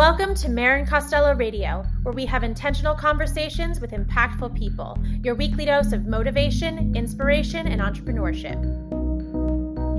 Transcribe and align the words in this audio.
Welcome 0.00 0.34
to 0.36 0.48
Marrin 0.48 0.86
Costello 0.86 1.34
Radio, 1.34 1.84
where 2.04 2.14
we 2.14 2.24
have 2.24 2.42
intentional 2.42 2.94
conversations 2.94 3.82
with 3.82 3.90
impactful 3.90 4.56
people, 4.56 4.98
your 5.22 5.34
weekly 5.34 5.66
dose 5.66 5.92
of 5.92 6.06
motivation, 6.06 6.96
inspiration, 6.96 7.66
and 7.66 7.82
entrepreneurship. 7.82 8.58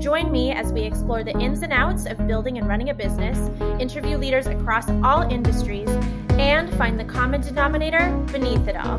Join 0.02 0.32
me 0.32 0.50
as 0.50 0.72
we 0.72 0.80
explore 0.80 1.22
the 1.22 1.38
ins 1.38 1.62
and 1.62 1.72
outs 1.72 2.06
of 2.06 2.26
building 2.26 2.58
and 2.58 2.66
running 2.66 2.90
a 2.90 2.94
business, 2.94 3.38
interview 3.80 4.16
leaders 4.16 4.48
across 4.48 4.90
all 5.04 5.22
industries, 5.22 5.88
and 6.30 6.68
find 6.76 6.98
the 6.98 7.04
common 7.04 7.40
denominator 7.40 8.10
beneath 8.32 8.66
it 8.66 8.74
all. 8.74 8.98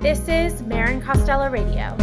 This 0.00 0.26
is 0.26 0.62
Marrin 0.62 1.00
Costello 1.00 1.48
Radio. 1.48 1.96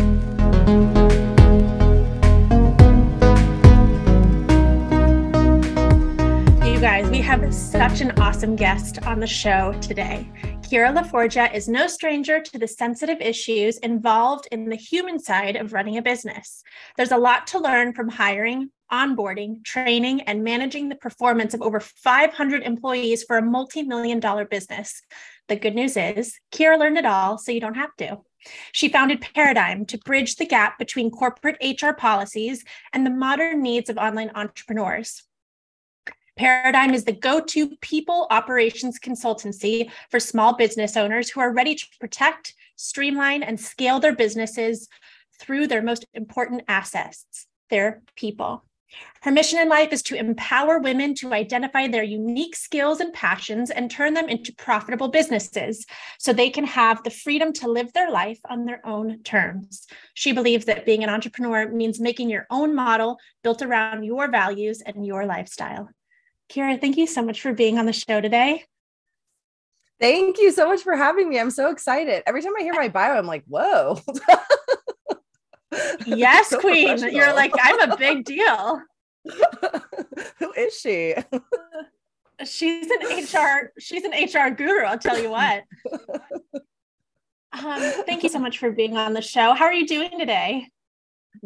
We 7.11 7.19
have 7.23 7.53
such 7.53 7.99
an 7.99 8.17
awesome 8.21 8.55
guest 8.55 9.03
on 9.03 9.19
the 9.19 9.27
show 9.27 9.77
today. 9.81 10.31
Kira 10.61 10.95
La 10.95 11.03
Forgia 11.03 11.53
is 11.53 11.67
no 11.67 11.85
stranger 11.85 12.39
to 12.39 12.57
the 12.57 12.69
sensitive 12.69 13.19
issues 13.19 13.79
involved 13.79 14.47
in 14.49 14.69
the 14.69 14.77
human 14.77 15.19
side 15.19 15.57
of 15.57 15.73
running 15.73 15.97
a 15.97 16.01
business. 16.01 16.63
There's 16.95 17.11
a 17.11 17.17
lot 17.17 17.47
to 17.47 17.59
learn 17.59 17.91
from 17.91 18.07
hiring, 18.07 18.71
onboarding, 18.89 19.61
training, 19.65 20.21
and 20.21 20.41
managing 20.41 20.87
the 20.87 20.95
performance 20.95 21.53
of 21.53 21.61
over 21.61 21.81
500 21.81 22.63
employees 22.63 23.25
for 23.25 23.37
a 23.37 23.41
multi 23.41 23.83
million 23.83 24.21
dollar 24.21 24.45
business. 24.45 25.01
The 25.49 25.57
good 25.57 25.75
news 25.75 25.97
is, 25.97 26.39
Kira 26.53 26.79
learned 26.79 26.97
it 26.97 27.05
all, 27.05 27.37
so 27.37 27.51
you 27.51 27.59
don't 27.59 27.75
have 27.75 27.93
to. 27.97 28.19
She 28.71 28.87
founded 28.87 29.19
Paradigm 29.19 29.85
to 29.87 29.97
bridge 29.97 30.37
the 30.37 30.45
gap 30.45 30.79
between 30.79 31.11
corporate 31.11 31.57
HR 31.61 31.91
policies 31.91 32.63
and 32.93 33.05
the 33.05 33.11
modern 33.11 33.61
needs 33.61 33.89
of 33.89 33.97
online 33.97 34.31
entrepreneurs. 34.33 35.23
Paradigm 36.37 36.93
is 36.93 37.03
the 37.03 37.11
go 37.11 37.41
to 37.41 37.75
people 37.81 38.27
operations 38.31 38.99
consultancy 38.99 39.91
for 40.09 40.19
small 40.19 40.55
business 40.55 40.95
owners 40.95 41.29
who 41.29 41.41
are 41.41 41.53
ready 41.53 41.75
to 41.75 41.85
protect, 41.99 42.53
streamline, 42.75 43.43
and 43.43 43.59
scale 43.59 43.99
their 43.99 44.15
businesses 44.15 44.87
through 45.39 45.67
their 45.67 45.81
most 45.81 46.05
important 46.13 46.63
assets, 46.67 47.47
their 47.69 48.01
people. 48.15 48.63
Her 49.21 49.31
mission 49.31 49.59
in 49.59 49.69
life 49.69 49.93
is 49.93 50.01
to 50.03 50.15
empower 50.15 50.79
women 50.79 51.15
to 51.15 51.33
identify 51.33 51.87
their 51.87 52.03
unique 52.03 52.55
skills 52.55 52.99
and 52.99 53.13
passions 53.13 53.69
and 53.69 53.89
turn 53.89 54.13
them 54.13 54.27
into 54.27 54.53
profitable 54.53 55.07
businesses 55.07 55.85
so 56.19 56.33
they 56.33 56.49
can 56.49 56.65
have 56.65 57.01
the 57.03 57.09
freedom 57.09 57.53
to 57.53 57.69
live 57.69 57.93
their 57.93 58.11
life 58.11 58.39
on 58.49 58.65
their 58.65 58.85
own 58.85 59.23
terms. 59.23 59.87
She 60.13 60.33
believes 60.33 60.65
that 60.65 60.85
being 60.85 61.03
an 61.03 61.09
entrepreneur 61.09 61.69
means 61.69 61.99
making 61.99 62.29
your 62.29 62.47
own 62.49 62.75
model 62.75 63.17
built 63.43 63.61
around 63.61 64.03
your 64.03 64.29
values 64.29 64.81
and 64.81 65.05
your 65.05 65.25
lifestyle. 65.25 65.89
Kira, 66.51 66.79
thank 66.79 66.97
you 66.97 67.07
so 67.07 67.21
much 67.21 67.41
for 67.41 67.53
being 67.53 67.79
on 67.79 67.85
the 67.85 67.93
show 67.93 68.19
today. 68.19 68.65
Thank 70.01 70.37
you 70.39 70.51
so 70.51 70.67
much 70.67 70.81
for 70.81 70.95
having 70.95 71.29
me. 71.29 71.39
I'm 71.39 71.51
so 71.51 71.69
excited. 71.69 72.23
Every 72.25 72.41
time 72.41 72.53
I 72.57 72.63
hear 72.63 72.73
my 72.73 72.89
bio, 72.89 73.13
I'm 73.13 73.27
like, 73.27 73.43
whoa. 73.47 73.99
yes, 76.05 76.49
so 76.49 76.59
Queen. 76.59 76.97
You're 77.13 77.33
like, 77.33 77.53
I'm 77.61 77.91
a 77.91 77.95
big 77.95 78.25
deal. 78.25 78.81
Who 80.39 80.51
is 80.57 80.77
she? 80.77 81.15
she's 82.43 82.89
an 82.89 83.23
HR, 83.23 83.71
she's 83.79 84.03
an 84.03 84.11
HR 84.11 84.49
guru, 84.49 84.83
I'll 84.83 84.97
tell 84.97 85.19
you 85.19 85.29
what. 85.29 85.63
Um, 87.53 87.81
thank 88.05 88.23
you 88.23 88.29
so 88.29 88.39
much 88.39 88.59
for 88.59 88.71
being 88.71 88.95
on 88.95 89.11
the 89.13 89.21
show. 89.21 89.53
How 89.53 89.65
are 89.65 89.73
you 89.73 89.85
doing 89.85 90.17
today? 90.17 90.69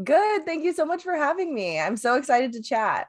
Good. 0.03 0.45
Thank 0.45 0.63
you 0.63 0.71
so 0.71 0.85
much 0.85 1.01
for 1.01 1.15
having 1.15 1.51
me. 1.51 1.79
I'm 1.79 1.97
so 1.97 2.13
excited 2.13 2.53
to 2.53 2.61
chat. 2.61 3.07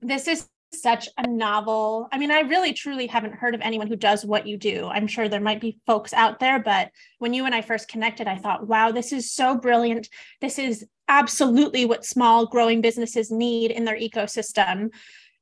This 0.00 0.28
is 0.28 0.46
such 0.80 1.08
a 1.18 1.26
novel. 1.26 2.08
I 2.12 2.18
mean, 2.18 2.30
I 2.30 2.40
really 2.40 2.72
truly 2.72 3.06
haven't 3.06 3.34
heard 3.34 3.54
of 3.54 3.60
anyone 3.60 3.86
who 3.86 3.96
does 3.96 4.24
what 4.24 4.46
you 4.46 4.56
do. 4.56 4.86
I'm 4.86 5.06
sure 5.06 5.28
there 5.28 5.40
might 5.40 5.60
be 5.60 5.78
folks 5.86 6.12
out 6.12 6.40
there, 6.40 6.58
but 6.58 6.90
when 7.18 7.34
you 7.34 7.46
and 7.46 7.54
I 7.54 7.62
first 7.62 7.88
connected, 7.88 8.26
I 8.26 8.36
thought, 8.36 8.66
wow, 8.66 8.92
this 8.92 9.12
is 9.12 9.32
so 9.32 9.56
brilliant. 9.56 10.08
This 10.40 10.58
is 10.58 10.86
absolutely 11.08 11.84
what 11.84 12.04
small 12.04 12.46
growing 12.46 12.80
businesses 12.80 13.30
need 13.30 13.70
in 13.70 13.84
their 13.84 13.98
ecosystem. 13.98 14.90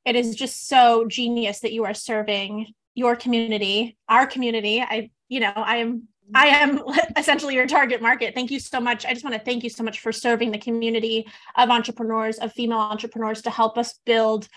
It 0.05 0.15
is 0.15 0.35
just 0.35 0.67
so 0.67 1.05
genius 1.07 1.61
that 1.61 1.73
you 1.73 1.85
are 1.85 1.93
serving 1.93 2.73
your 2.95 3.15
community, 3.15 3.97
our 4.09 4.27
community. 4.27 4.81
I, 4.81 5.09
you 5.29 5.39
know, 5.39 5.53
I 5.55 5.77
am 5.77 6.07
I 6.33 6.47
am 6.47 6.81
essentially 7.17 7.55
your 7.55 7.67
target 7.67 8.01
market. 8.01 8.33
Thank 8.33 8.51
you 8.51 8.59
so 8.59 8.79
much. 8.79 9.05
I 9.05 9.13
just 9.13 9.23
want 9.23 9.35
to 9.35 9.41
thank 9.41 9.63
you 9.63 9.69
so 9.69 9.83
much 9.83 9.99
for 9.99 10.11
serving 10.11 10.51
the 10.51 10.57
community 10.57 11.27
of 11.57 11.69
entrepreneurs, 11.69 12.37
of 12.37 12.53
female 12.53 12.79
entrepreneurs 12.79 13.41
to 13.43 13.49
help 13.49 13.77
us 13.77 13.99
build 14.05 14.47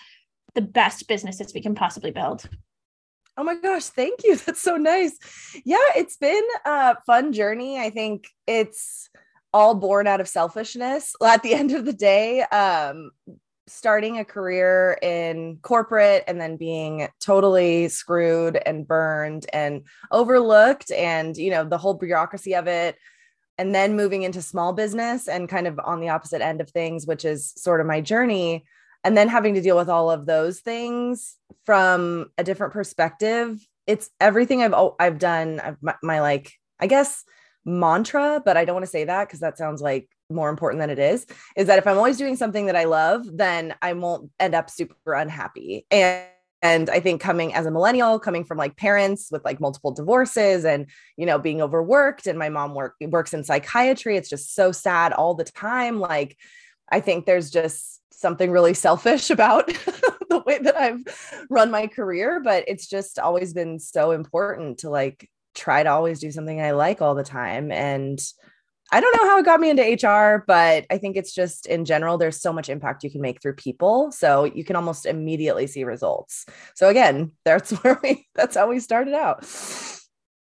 the 0.57 0.63
best 0.63 1.07
businesses 1.07 1.55
we 1.55 1.61
can 1.61 1.77
possibly 1.77 2.11
build. 2.11 2.49
Oh 3.37 3.45
my 3.45 3.55
gosh, 3.55 3.85
thank 3.85 4.25
you. 4.25 4.37
That's 4.47 4.63
so 4.63 4.77
nice. 4.77 5.17
Yeah, 5.65 5.77
it's 5.95 6.17
been 6.17 6.43
a 6.65 6.97
fun 7.07 7.33
journey. 7.33 7.79
I 7.79 7.91
think 7.91 8.27
it's 8.49 9.09
all 9.53 9.75
born 9.75 10.07
out 10.07 10.21
of 10.21 10.29
selfishness. 10.29 11.15
At 11.25 11.43
the 11.45 11.55
end 11.55 11.73
of 11.73 11.85
the 11.85 11.93
day, 11.93 12.43
um, 12.43 13.11
starting 13.69 14.19
a 14.19 14.25
career 14.25 14.99
in 15.03 15.59
corporate 15.63 16.25
and 16.27 16.41
then 16.41 16.57
being 16.57 17.09
totally 17.21 17.89
screwed 17.89 18.57
and 18.65 18.87
burned 18.87 19.47
and 19.53 19.83
overlooked 20.13 20.93
and 20.93 21.37
you 21.37 21.51
know 21.51 21.65
the 21.65 21.79
whole 21.79 21.95
bureaucracy 21.95 22.55
of 22.55 22.69
it 22.69 22.97
and 23.59 23.75
then 23.75 23.97
moving 23.97 24.23
into 24.23 24.41
small 24.41 24.73
business 24.73 25.27
and 25.27 25.49
kind 25.49 25.67
of 25.67 25.81
on 25.83 26.01
the 26.01 26.11
opposite 26.11 26.41
end 26.41 26.61
of 26.61 26.71
things 26.71 27.09
which 27.09 27.25
is 27.25 27.53
sort 27.57 27.81
of 27.81 27.89
my 27.89 28.01
journey 28.01 28.65
and 29.07 29.17
then 29.17 29.29
having 29.29 29.55
to 29.55 29.61
deal 29.61 29.77
with 29.77 29.89
all 29.89 30.11
of 30.11 30.27
those 30.27 30.59
things 30.59 31.37
from 31.65 32.27
a 32.37 32.45
different 32.45 32.73
perspective 32.73 33.65
it's 33.87 34.11
everything 34.21 34.63
i've 34.63 34.75
i've 34.99 35.19
done 35.19 35.61
I've, 35.61 35.77
my, 35.81 35.95
my 36.03 36.21
like 36.21 36.53
i 36.81 36.89
guess 36.89 37.25
mantra 37.65 38.43
but 38.45 38.57
i 38.57 38.65
don't 38.65 38.75
want 38.75 38.85
to 38.85 38.91
say 38.91 39.05
that 39.05 39.29
because 39.29 39.41
that 39.41 39.57
sounds 39.57 39.81
like 39.81 40.09
more 40.29 40.51
important 40.51 40.81
than 40.81 40.91
it 40.91 40.99
is 40.99 41.25
is 41.57 41.69
that 41.69 41.79
if 41.79 41.87
i'm 41.87 41.97
always 41.97 42.19
doing 42.19 42.35
something 42.35 42.67
that 42.67 42.77
i 42.77 42.85
love 42.85 43.25
then 43.33 43.75
i 43.81 43.93
won't 43.93 44.31
end 44.41 44.55
up 44.55 44.69
super 44.69 45.15
unhappy. 45.15 45.87
And 45.91 46.27
and 46.63 46.91
i 46.91 46.99
think 46.99 47.21
coming 47.21 47.55
as 47.55 47.67
a 47.67 47.71
millennial 47.71 48.19
coming 48.19 48.43
from 48.45 48.59
like 48.59 48.77
parents 48.77 49.29
with 49.31 49.45
like 49.45 49.61
multiple 49.61 49.93
divorces 49.93 50.65
and 50.65 50.87
you 51.17 51.27
know 51.27 51.39
being 51.39 51.63
overworked 51.63 52.27
and 52.27 52.39
my 52.39 52.49
mom 52.49 52.75
work 52.75 52.95
works 53.03 53.35
in 53.35 53.45
psychiatry 53.45 54.17
it's 54.17 54.29
just 54.29 54.55
so 54.55 54.73
sad 54.73 55.13
all 55.13 55.35
the 55.35 55.45
time. 55.45 56.01
Like 56.01 56.37
i 56.91 56.99
think 56.99 57.27
there's 57.27 57.51
just 57.51 58.01
something 58.17 58.51
really 58.51 58.75
selfish 58.75 59.31
about 59.37 59.67
the 60.31 60.43
way 60.47 60.59
that 60.59 60.77
I've 60.77 61.47
run 61.51 61.71
my 61.71 61.87
career, 61.87 62.41
but 62.41 62.65
it's 62.67 62.89
just 62.89 63.19
always 63.19 63.53
been 63.53 63.79
so 63.79 64.11
important 64.11 64.79
to 64.79 64.91
like 64.91 65.31
try 65.55 65.83
to 65.83 65.91
always 65.91 66.21
do 66.21 66.31
something 66.31 66.61
I 66.61 66.73
like 66.73 67.01
all 67.01 67.15
the 67.15 67.25
time. 67.25 67.71
And 67.71 68.21
I 68.93 69.01
don't 69.01 69.17
know 69.17 69.29
how 69.29 69.39
it 69.39 69.45
got 69.45 69.59
me 69.59 69.71
into 69.71 69.83
HR, 69.83 70.45
but 70.47 70.87
I 70.91 70.99
think 70.99 71.17
it's 71.17 71.35
just 71.35 71.67
in 71.67 71.85
general, 71.85 72.19
there's 72.19 72.41
so 72.41 72.53
much 72.53 72.69
impact 72.69 73.03
you 73.03 73.11
can 73.11 73.21
make 73.21 73.43
through 73.43 73.55
people. 73.55 74.13
So 74.13 74.45
you 74.45 74.65
can 74.65 74.77
almost 74.77 75.07
immediately 75.07 75.67
see 75.67 75.83
results. 75.85 76.47
So 76.75 76.89
again, 76.89 77.33
that's 77.45 77.73
where 77.73 77.99
we, 78.03 78.27
that's 78.35 78.57
how 78.57 78.69
we 78.69 78.79
started 78.79 79.15
out. 79.15 79.45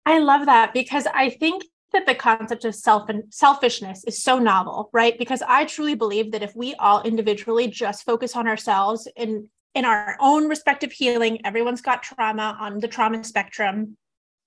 I 0.06 0.18
love 0.18 0.46
that 0.46 0.74
because 0.74 1.06
I 1.06 1.30
think 1.30 1.64
that 1.94 2.06
the 2.06 2.14
concept 2.14 2.64
of 2.66 2.74
self 2.74 3.08
and 3.08 3.24
selfishness 3.32 4.04
is 4.04 4.22
so 4.22 4.38
novel, 4.38 4.90
right? 4.92 5.18
Because 5.18 5.42
I 5.42 5.64
truly 5.64 5.94
believe 5.94 6.32
that 6.32 6.42
if 6.42 6.54
we 6.54 6.74
all 6.74 7.02
individually 7.02 7.68
just 7.68 8.04
focus 8.04 8.36
on 8.36 8.46
ourselves 8.46 9.08
in 9.16 9.48
in 9.74 9.84
our 9.84 10.16
own 10.20 10.48
respective 10.48 10.92
healing, 10.92 11.44
everyone's 11.44 11.80
got 11.80 12.02
trauma 12.02 12.56
on 12.60 12.78
the 12.78 12.86
trauma 12.86 13.24
spectrum. 13.24 13.96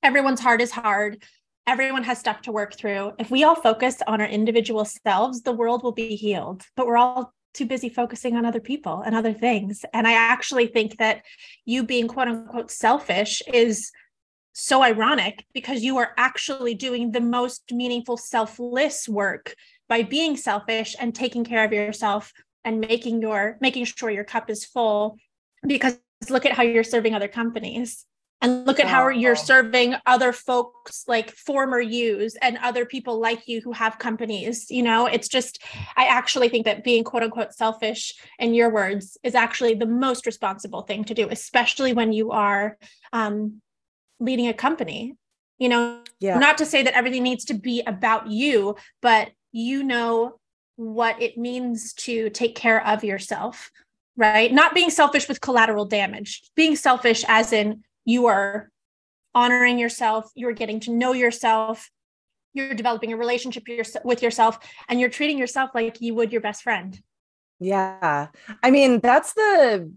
Everyone's 0.01 0.39
heart 0.39 0.61
is 0.61 0.71
hard. 0.71 1.23
Everyone 1.65 2.03
has 2.03 2.17
stuff 2.17 2.41
to 2.43 2.51
work 2.53 2.75
through. 2.75 3.11
If 3.19 3.29
we 3.29 3.43
all 3.43 3.55
focus 3.55 4.01
on 4.07 4.21
our 4.21 4.27
individual 4.27 4.85
selves, 4.85 5.41
the 5.41 5.51
world 5.51 5.83
will 5.83 5.91
be 5.91 6.15
healed. 6.15 6.63
But 6.77 6.87
we're 6.87 6.97
all 6.97 7.33
too 7.53 7.65
busy 7.65 7.89
focusing 7.89 8.37
on 8.37 8.45
other 8.45 8.61
people 8.61 9.01
and 9.01 9.15
other 9.15 9.33
things. 9.33 9.83
And 9.93 10.07
I 10.07 10.13
actually 10.13 10.67
think 10.67 10.97
that 10.97 11.23
you 11.65 11.83
being 11.83 12.07
quote 12.07 12.27
unquote 12.27 12.71
selfish 12.71 13.41
is 13.51 13.91
so 14.59 14.81
ironic 14.81 15.45
because 15.53 15.83
you 15.83 15.97
are 15.97 16.13
actually 16.17 16.73
doing 16.73 17.11
the 17.11 17.21
most 17.21 17.71
meaningful 17.71 18.17
selfless 18.17 19.07
work 19.07 19.53
by 19.87 20.01
being 20.01 20.35
selfish 20.35 20.95
and 20.99 21.13
taking 21.13 21.45
care 21.45 21.63
of 21.63 21.71
yourself 21.71 22.33
and 22.65 22.81
making 22.81 23.21
your 23.21 23.57
making 23.61 23.85
sure 23.85 24.09
your 24.09 24.23
cup 24.23 24.49
is 24.49 24.65
full 24.65 25.17
because 25.65 25.99
look 26.31 26.43
at 26.43 26.53
how 26.53 26.63
you're 26.63 26.83
serving 26.83 27.13
other 27.13 27.27
companies 27.27 28.05
and 28.41 28.65
look 28.65 28.79
at 28.79 28.87
how 28.87 29.07
you're 29.09 29.35
serving 29.35 29.95
other 30.07 30.31
folks 30.31 31.03
like 31.07 31.29
former 31.31 31.79
yous 31.79 32.35
and 32.41 32.57
other 32.57 32.83
people 32.83 33.19
like 33.19 33.47
you 33.47 33.61
who 33.61 33.71
have 33.71 33.99
companies 33.99 34.71
you 34.71 34.81
know? 34.81 35.05
It's 35.05 35.27
just 35.27 35.63
i 35.95 36.07
actually 36.07 36.49
think 36.49 36.65
that 36.65 36.83
being 36.83 37.03
quote 37.03 37.21
unquote 37.21 37.53
selfish 37.53 38.15
in 38.39 38.55
your 38.55 38.71
words 38.71 39.19
is 39.21 39.35
actually 39.35 39.75
the 39.75 39.85
most 39.85 40.25
responsible 40.25 40.81
thing 40.81 41.03
to 41.03 41.13
do 41.13 41.27
especially 41.29 41.93
when 41.93 42.11
you 42.11 42.31
are 42.31 42.75
um, 43.13 43.61
leading 44.19 44.47
a 44.47 44.53
company 44.53 45.15
you 45.57 45.69
know 45.69 46.01
yeah. 46.19 46.37
not 46.37 46.57
to 46.57 46.65
say 46.65 46.83
that 46.83 46.93
everything 46.93 47.23
needs 47.23 47.45
to 47.45 47.53
be 47.53 47.81
about 47.85 48.27
you 48.27 48.75
but 49.01 49.29
you 49.51 49.83
know 49.83 50.39
what 50.75 51.21
it 51.21 51.37
means 51.37 51.93
to 51.93 52.29
take 52.29 52.55
care 52.55 52.85
of 52.85 53.03
yourself 53.03 53.71
right? 54.17 54.51
Not 54.51 54.73
being 54.73 54.89
selfish 54.89 55.29
with 55.29 55.39
collateral 55.39 55.85
damage, 55.85 56.41
being 56.55 56.75
selfish 56.75 57.23
as 57.27 57.53
in 57.53 57.83
you 58.03 58.25
are 58.25 58.69
honoring 59.33 59.77
yourself, 59.77 60.29
you're 60.35 60.53
getting 60.53 60.79
to 60.81 60.91
know 60.91 61.13
yourself, 61.13 61.89
you're 62.53 62.73
developing 62.73 63.13
a 63.13 63.17
relationship 63.17 63.63
with 64.03 64.23
yourself, 64.23 64.57
and 64.89 64.99
you're 64.99 65.11
treating 65.11 65.37
yourself 65.37 65.69
like 65.75 66.01
you 66.01 66.15
would 66.15 66.31
your 66.31 66.41
best 66.41 66.63
friend. 66.63 66.99
Yeah. 67.59 68.27
I 68.63 68.71
mean, 68.71 68.99
that's 68.99 69.33
the 69.33 69.91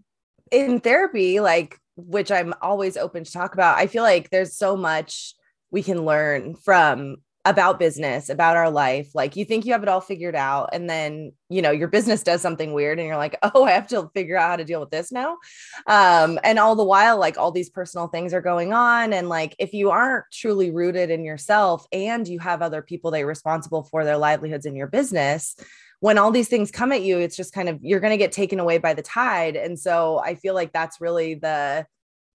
in 0.50 0.81
therapy, 0.81 1.41
like, 1.41 1.79
which 1.97 2.31
I'm 2.31 2.55
always 2.62 2.97
open 2.97 3.25
to 3.25 3.32
talk 3.32 3.55
about. 3.55 3.79
I 3.79 3.87
feel 3.87 4.02
like 4.02 4.31
there's 4.31 4.56
so 4.56 4.76
much 4.76 5.35
we 5.70 5.82
can 5.82 6.05
learn 6.05 6.55
from 6.56 7.19
about 7.47 7.79
business, 7.79 8.29
about 8.29 8.56
our 8.56 8.70
life. 8.70 9.11
Like 9.14 9.35
you 9.35 9.47
think 9.47 9.64
you 9.64 9.73
have 9.73 9.82
it 9.82 9.88
all 9.88 10.02
figured 10.02 10.37
out 10.37 10.70
and 10.75 10.91
then, 10.91 11.32
you 11.49 11.62
know, 11.62 11.70
your 11.70 11.88
business 11.88 12.23
does 12.23 12.43
something 12.43 12.75
weird 12.75 12.99
and 12.99 13.08
you're 13.08 13.17
like, 13.17 13.38
"Oh, 13.55 13.64
I 13.64 13.70
have 13.73 13.88
to 13.88 14.11
figure 14.14 14.37
out 14.37 14.50
how 14.50 14.56
to 14.56 14.64
deal 14.64 14.81
with 14.81 14.91
this 14.91 15.11
now." 15.11 15.38
Um 15.87 16.38
and 16.44 16.58
all 16.58 16.76
the 16.76 16.85
while 16.85 17.19
like 17.19 17.38
all 17.38 17.50
these 17.50 17.70
personal 17.70 18.08
things 18.08 18.35
are 18.35 18.43
going 18.43 18.75
on 18.75 19.14
and 19.14 19.29
like 19.29 19.56
if 19.58 19.73
you 19.73 19.91
aren't 19.91 20.26
truly 20.31 20.70
rooted 20.70 21.11
in 21.11 21.25
yourself 21.25 21.87
and 21.93 22.29
you 22.29 22.38
have 22.41 22.61
other 22.61 22.82
people 22.82 23.11
that 23.12 23.23
are 23.23 23.26
responsible 23.26 23.85
for 23.85 24.05
their 24.05 24.19
livelihoods 24.19 24.67
in 24.67 24.76
your 24.76 24.88
business, 24.88 25.56
when 26.00 26.19
all 26.19 26.31
these 26.31 26.49
things 26.49 26.70
come 26.70 26.93
at 26.93 27.02
you, 27.02 27.19
it's 27.19 27.37
just 27.37 27.52
kind 27.52 27.69
of 27.69 27.79
you're 27.82 28.00
going 28.00 28.12
to 28.12 28.17
get 28.17 28.32
taken 28.32 28.58
away 28.58 28.79
by 28.79 28.94
the 28.94 29.02
tide. 29.02 29.56
And 29.56 29.79
so 29.79 30.19
I 30.19 30.35
feel 30.35 30.55
like 30.55 30.73
that's 30.73 31.00
really 31.00 31.35
the 31.35 31.87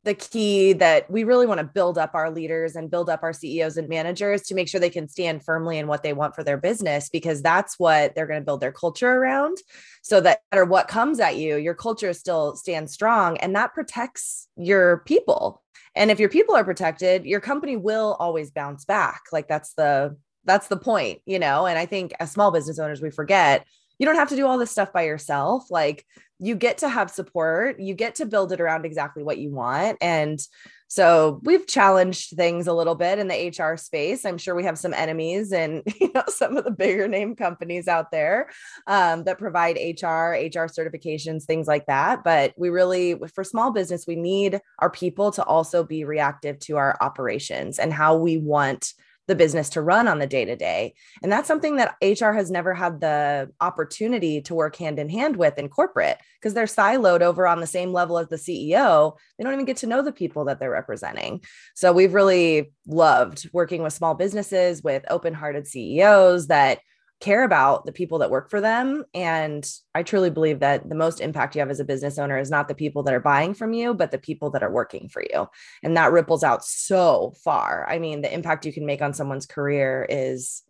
the 0.06 0.14
key 0.14 0.72
that 0.72 1.10
we 1.10 1.24
really 1.24 1.48
want 1.48 1.60
to 1.60 1.66
build 1.66 1.98
up 1.98 2.12
our 2.14 2.30
leaders 2.30 2.76
and 2.76 2.92
build 2.92 3.10
up 3.10 3.24
our 3.24 3.34
CEOs 3.34 3.76
and 3.76 3.90
managers 3.90 4.44
to 4.44 4.54
make 4.54 4.70
sure 4.70 4.80
they 4.80 4.90
can 4.90 5.10
stand 5.10 5.44
firmly 5.44 5.80
in 5.80 5.88
what 5.88 6.04
they 6.04 6.14
want 6.14 6.36
for 6.36 6.44
their 6.44 6.58
business 6.58 7.10
because 7.10 7.42
that's 7.42 7.80
what 7.80 8.14
they're 8.14 8.28
going 8.28 8.40
to 8.40 8.46
build 8.46 8.62
their 8.62 8.72
culture 8.72 9.12
around. 9.12 9.58
So 10.04 10.22
that 10.22 10.42
no 10.52 10.58
matter 10.58 10.70
what 10.70 10.88
comes 10.88 11.20
at 11.20 11.38
you 11.38 11.58
your 11.58 11.74
culture 11.74 12.14
still 12.14 12.56
stands 12.56 12.94
strong 12.94 13.38
and 13.38 13.56
that 13.56 13.74
protects 13.74 14.48
your 14.56 15.00
people. 15.00 15.64
And 15.96 16.12
if 16.12 16.20
your 16.20 16.30
people 16.30 16.56
are 16.56 16.64
protected 16.64 17.26
your 17.26 17.42
company 17.42 17.76
will 17.76 18.16
always 18.20 18.52
bounce 18.52 18.86
back. 18.86 19.24
Like 19.32 19.48
that's 19.48 19.74
the 19.74 20.16
that's 20.46 20.68
the 20.68 20.78
point 20.78 21.20
you 21.26 21.40
know? 21.40 21.66
And 21.66 21.78
i 21.78 21.86
think 21.86 22.14
as 22.20 22.32
small 22.32 22.52
business 22.52 22.80
owners 22.80 23.02
we 23.02 23.12
forget 23.12 23.66
you 23.98 24.06
don't 24.06 24.16
have 24.16 24.30
to 24.30 24.36
do 24.36 24.46
all 24.46 24.58
this 24.58 24.72
stuff 24.72 24.92
by 24.92 25.04
yourself. 25.04 25.70
Like 25.72 26.06
you 26.40 26.56
get 26.56 26.80
to 26.80 26.90
have 26.90 27.10
support 27.10 27.80
you 27.80 27.94
get 27.94 28.16
to 28.16 28.26
build 28.26 28.52
it 28.52 28.60
around 28.60 28.86
exactly 28.86 29.24
what 29.24 29.38
you 29.38 29.52
want. 29.52 29.98
And 30.02 30.40
so 30.88 31.40
we've 31.44 31.66
challenged 31.66 32.36
things 32.36 32.68
a 32.68 32.74
little 32.74 32.94
bit 32.94 33.20
in 33.20 33.28
the 33.28 33.54
hr 33.58 33.76
space. 33.78 34.26
I'm 34.26 34.38
sure 34.38 34.54
we 34.54 34.66
have 34.66 34.78
some 34.78 34.94
enemies 34.94 35.52
and 35.52 35.82
you 36.00 36.12
know 36.14 36.24
some 36.28 36.58
of 36.58 36.66
the 36.66 36.72
bigger 36.72 37.08
name 37.08 37.36
companies 37.36 37.88
out 37.88 38.12
there 38.12 38.50
um, 38.86 39.24
that 39.24 39.40
provide 39.40 39.78
hr 39.78 40.36
hr 40.36 40.68
certifications 40.68 41.44
things 41.46 41.68
like 41.68 41.86
that. 41.86 42.24
But 42.24 42.54
we 42.58 42.70
really 42.70 43.16
for 43.34 43.44
small 43.44 43.72
business 43.72 44.06
we 44.06 44.16
need 44.16 44.60
our 44.80 44.90
people 44.90 45.32
to 45.32 45.44
also 45.44 45.84
be 45.84 46.04
reactive 46.04 46.60
to 46.60 46.78
our 46.78 46.98
operations 47.00 47.80
and 47.80 47.94
how 47.94 48.18
we 48.18 48.38
want 48.38 48.94
the 49.28 49.36
business 49.36 49.70
to 49.72 49.82
run 49.82 50.08
on 50.08 50.20
the 50.20 50.28
day 50.28 50.46
to 50.46 50.56
day. 50.56 50.94
And 51.24 51.32
that's 51.32 51.48
something 51.48 51.78
that 51.78 51.96
HR 52.02 52.32
has 52.32 52.52
never 52.52 52.74
had 52.74 53.02
the 53.02 53.52
opportunity 53.60 54.42
to 54.42 54.56
work 54.56 54.76
hand 54.76 55.00
in 55.00 55.10
hand 55.10 55.36
with 55.36 55.58
in 55.58 55.70
corporate 55.70 56.18
because 56.40 56.54
they're 56.54 56.66
siloed 56.66 57.22
over 57.22 57.48
on 57.48 57.60
the 57.60 57.68
same 57.68 57.92
level 57.92 58.18
as 58.18 58.28
the 58.28 58.36
CEO. 58.36 59.14
They 59.38 59.44
don't 59.44 59.54
even 59.54 59.66
get 59.66 59.78
to 59.78 59.88
know 59.88 60.02
the 60.02 60.12
people 60.12 60.46
that 60.46 60.60
they're 60.60 60.70
representing. 60.70 61.44
So 61.74 61.92
we've 61.92 62.14
really 62.14 62.72
loved 62.86 63.50
working 63.52 63.82
with 63.82 63.94
small 63.94 64.14
businesses, 64.14 64.84
with 64.84 65.06
open 65.10 65.34
hearted 65.34 65.68
CEOs 65.68 66.48
that 66.48 66.80
care 67.22 67.44
about 67.44 67.86
the 67.86 67.92
people 67.92 68.20
that 68.20 68.30
work 68.30 68.50
for 68.50 68.60
them. 68.60 69.04
And 69.14 69.68
I 69.94 70.04
truly 70.04 70.30
believe 70.30 70.60
that 70.60 70.88
the 70.88 70.96
most 70.96 71.22
impact 71.22 71.56
you 71.56 71.60
have 71.60 71.70
as 71.70 71.80
a 71.80 71.86
business 71.86 72.18
owner 72.18 72.38
is 72.38 72.52
not 72.52 72.68
the 72.68 72.76
people 72.76 73.04
that 73.04 73.14
are 73.14 73.22
buying 73.22 73.54
from 73.54 73.74
you, 73.74 73.94
but 73.94 74.12
the 74.12 74.18
people 74.18 74.50
that 74.52 74.64
are 74.64 74.72
working 74.72 75.08
for 75.08 75.24
you. 75.24 75.48
And 75.82 75.96
that 75.96 76.12
ripples 76.12 76.44
out 76.44 76.66
so 76.66 77.34
far. 77.44 77.88
I 77.90 78.00
mean, 78.00 78.22
the 78.22 78.34
impact 78.34 78.66
you 78.66 78.74
can 78.74 78.86
make 78.86 79.02
on 79.02 79.14
someone's 79.14 79.46
career 79.46 80.06
is 80.10 80.64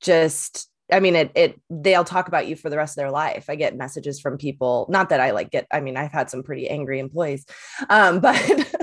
just 0.00 0.68
I 0.92 1.00
mean, 1.00 1.14
it 1.14 1.30
it 1.34 1.60
they'll 1.70 2.04
talk 2.04 2.28
about 2.28 2.46
you 2.48 2.56
for 2.56 2.68
the 2.68 2.76
rest 2.76 2.92
of 2.92 3.02
their 3.02 3.10
life. 3.10 3.46
I 3.48 3.54
get 3.54 3.76
messages 3.76 4.20
from 4.20 4.38
people, 4.38 4.86
not 4.90 5.10
that 5.10 5.20
I 5.20 5.30
like 5.30 5.50
get, 5.50 5.66
I 5.70 5.80
mean, 5.80 5.96
I've 5.96 6.12
had 6.12 6.30
some 6.30 6.42
pretty 6.42 6.68
angry 6.68 6.98
employees, 6.98 7.46
um, 7.88 8.20
but 8.20 8.74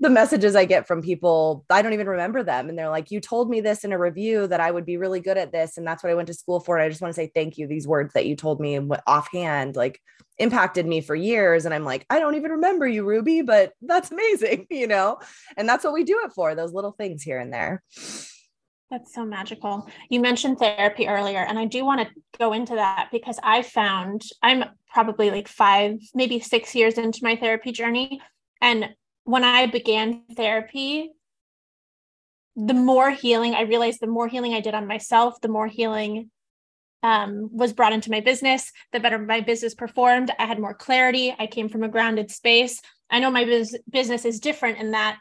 the 0.00 0.10
messages 0.10 0.56
I 0.56 0.64
get 0.64 0.86
from 0.86 1.02
people, 1.02 1.64
I 1.68 1.82
don't 1.82 1.92
even 1.92 2.08
remember 2.08 2.42
them. 2.42 2.68
And 2.68 2.78
they're 2.78 2.88
like, 2.88 3.10
You 3.10 3.20
told 3.20 3.50
me 3.50 3.60
this 3.60 3.84
in 3.84 3.92
a 3.92 3.98
review 3.98 4.46
that 4.46 4.60
I 4.60 4.70
would 4.70 4.86
be 4.86 4.96
really 4.96 5.20
good 5.20 5.36
at 5.36 5.52
this. 5.52 5.76
And 5.76 5.86
that's 5.86 6.02
what 6.02 6.10
I 6.10 6.14
went 6.14 6.28
to 6.28 6.34
school 6.34 6.58
for. 6.58 6.76
And 6.76 6.84
I 6.84 6.88
just 6.88 7.02
want 7.02 7.14
to 7.14 7.16
say 7.16 7.30
thank 7.34 7.58
you. 7.58 7.66
These 7.66 7.86
words 7.86 8.14
that 8.14 8.26
you 8.26 8.34
told 8.34 8.60
me 8.60 8.80
offhand, 9.06 9.76
like 9.76 10.00
impacted 10.38 10.86
me 10.86 11.02
for 11.02 11.14
years. 11.14 11.66
And 11.66 11.74
I'm 11.74 11.84
like, 11.84 12.06
I 12.08 12.18
don't 12.18 12.34
even 12.34 12.52
remember 12.52 12.88
you, 12.88 13.04
Ruby, 13.04 13.42
but 13.42 13.74
that's 13.82 14.10
amazing, 14.10 14.66
you 14.70 14.86
know? 14.86 15.18
And 15.56 15.68
that's 15.68 15.84
what 15.84 15.92
we 15.92 16.02
do 16.02 16.20
it 16.24 16.32
for, 16.32 16.54
those 16.54 16.72
little 16.72 16.92
things 16.92 17.22
here 17.22 17.38
and 17.38 17.52
there. 17.52 17.82
That's 18.90 19.14
so 19.14 19.24
magical. 19.24 19.88
You 20.08 20.18
mentioned 20.18 20.58
therapy 20.58 21.06
earlier, 21.06 21.38
and 21.38 21.58
I 21.58 21.66
do 21.66 21.84
want 21.84 22.00
to 22.00 22.38
go 22.38 22.52
into 22.52 22.74
that 22.74 23.10
because 23.12 23.38
I 23.40 23.62
found 23.62 24.22
I'm 24.42 24.64
probably 24.92 25.30
like 25.30 25.46
five, 25.46 25.98
maybe 26.12 26.40
six 26.40 26.74
years 26.74 26.98
into 26.98 27.20
my 27.22 27.36
therapy 27.36 27.70
journey. 27.70 28.20
And 28.60 28.88
when 29.24 29.44
I 29.44 29.66
began 29.66 30.22
therapy, 30.36 31.10
the 32.56 32.74
more 32.74 33.10
healing 33.10 33.54
I 33.54 33.62
realized, 33.62 34.00
the 34.00 34.06
more 34.06 34.28
healing 34.28 34.54
I 34.54 34.60
did 34.60 34.74
on 34.74 34.86
myself, 34.86 35.40
the 35.40 35.48
more 35.48 35.66
healing 35.66 36.30
um, 37.02 37.48
was 37.52 37.72
brought 37.72 37.92
into 37.92 38.10
my 38.10 38.20
business, 38.20 38.72
the 38.92 39.00
better 39.00 39.18
my 39.18 39.40
business 39.40 39.74
performed. 39.74 40.30
I 40.38 40.46
had 40.46 40.58
more 40.58 40.74
clarity. 40.74 41.34
I 41.38 41.46
came 41.46 41.68
from 41.68 41.82
a 41.82 41.88
grounded 41.88 42.30
space. 42.30 42.82
I 43.08 43.20
know 43.20 43.30
my 43.30 43.44
biz- 43.44 43.78
business 43.88 44.24
is 44.24 44.40
different 44.40 44.78
in 44.78 44.90
that 44.90 45.18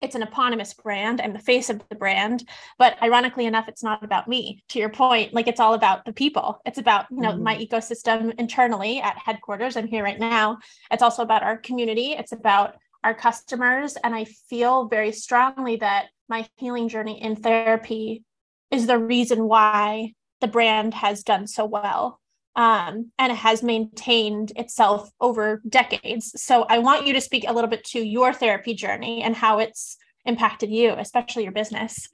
it's 0.00 0.14
an 0.14 0.22
eponymous 0.22 0.74
brand. 0.74 1.20
I'm 1.20 1.32
the 1.32 1.38
face 1.38 1.70
of 1.70 1.82
the 1.88 1.96
brand. 1.96 2.48
But 2.78 2.96
ironically 3.02 3.46
enough, 3.46 3.68
it's 3.68 3.82
not 3.82 4.04
about 4.04 4.28
me. 4.28 4.62
To 4.68 4.78
your 4.78 4.90
point, 4.90 5.34
like 5.34 5.48
it's 5.48 5.60
all 5.60 5.74
about 5.74 6.04
the 6.04 6.12
people. 6.12 6.60
It's 6.64 6.78
about, 6.78 7.06
you 7.10 7.20
know, 7.20 7.32
mm-hmm. 7.32 7.42
my 7.42 7.56
ecosystem 7.56 8.32
internally 8.38 9.00
at 9.00 9.18
headquarters. 9.18 9.76
I'm 9.76 9.88
here 9.88 10.04
right 10.04 10.18
now. 10.18 10.58
It's 10.92 11.02
also 11.02 11.22
about 11.22 11.42
our 11.42 11.56
community. 11.56 12.12
It's 12.12 12.32
about 12.32 12.76
our 13.04 13.14
customers. 13.14 13.96
And 14.02 14.14
I 14.14 14.24
feel 14.24 14.88
very 14.88 15.12
strongly 15.12 15.76
that 15.76 16.06
my 16.28 16.46
healing 16.56 16.88
journey 16.88 17.22
in 17.22 17.36
therapy 17.36 18.24
is 18.70 18.86
the 18.86 18.98
reason 18.98 19.44
why 19.44 20.12
the 20.40 20.48
brand 20.48 20.94
has 20.94 21.22
done 21.22 21.46
so 21.46 21.64
well 21.64 22.20
um, 22.54 23.10
and 23.18 23.32
has 23.32 23.62
maintained 23.62 24.52
itself 24.56 25.10
over 25.20 25.62
decades. 25.68 26.32
So 26.42 26.64
I 26.68 26.78
want 26.78 27.06
you 27.06 27.12
to 27.14 27.20
speak 27.20 27.44
a 27.46 27.52
little 27.52 27.70
bit 27.70 27.84
to 27.86 28.00
your 28.00 28.32
therapy 28.32 28.74
journey 28.74 29.22
and 29.22 29.34
how 29.34 29.58
it's 29.58 29.96
impacted 30.24 30.70
you, 30.70 30.92
especially 30.92 31.44
your 31.44 31.52
business. 31.52 32.08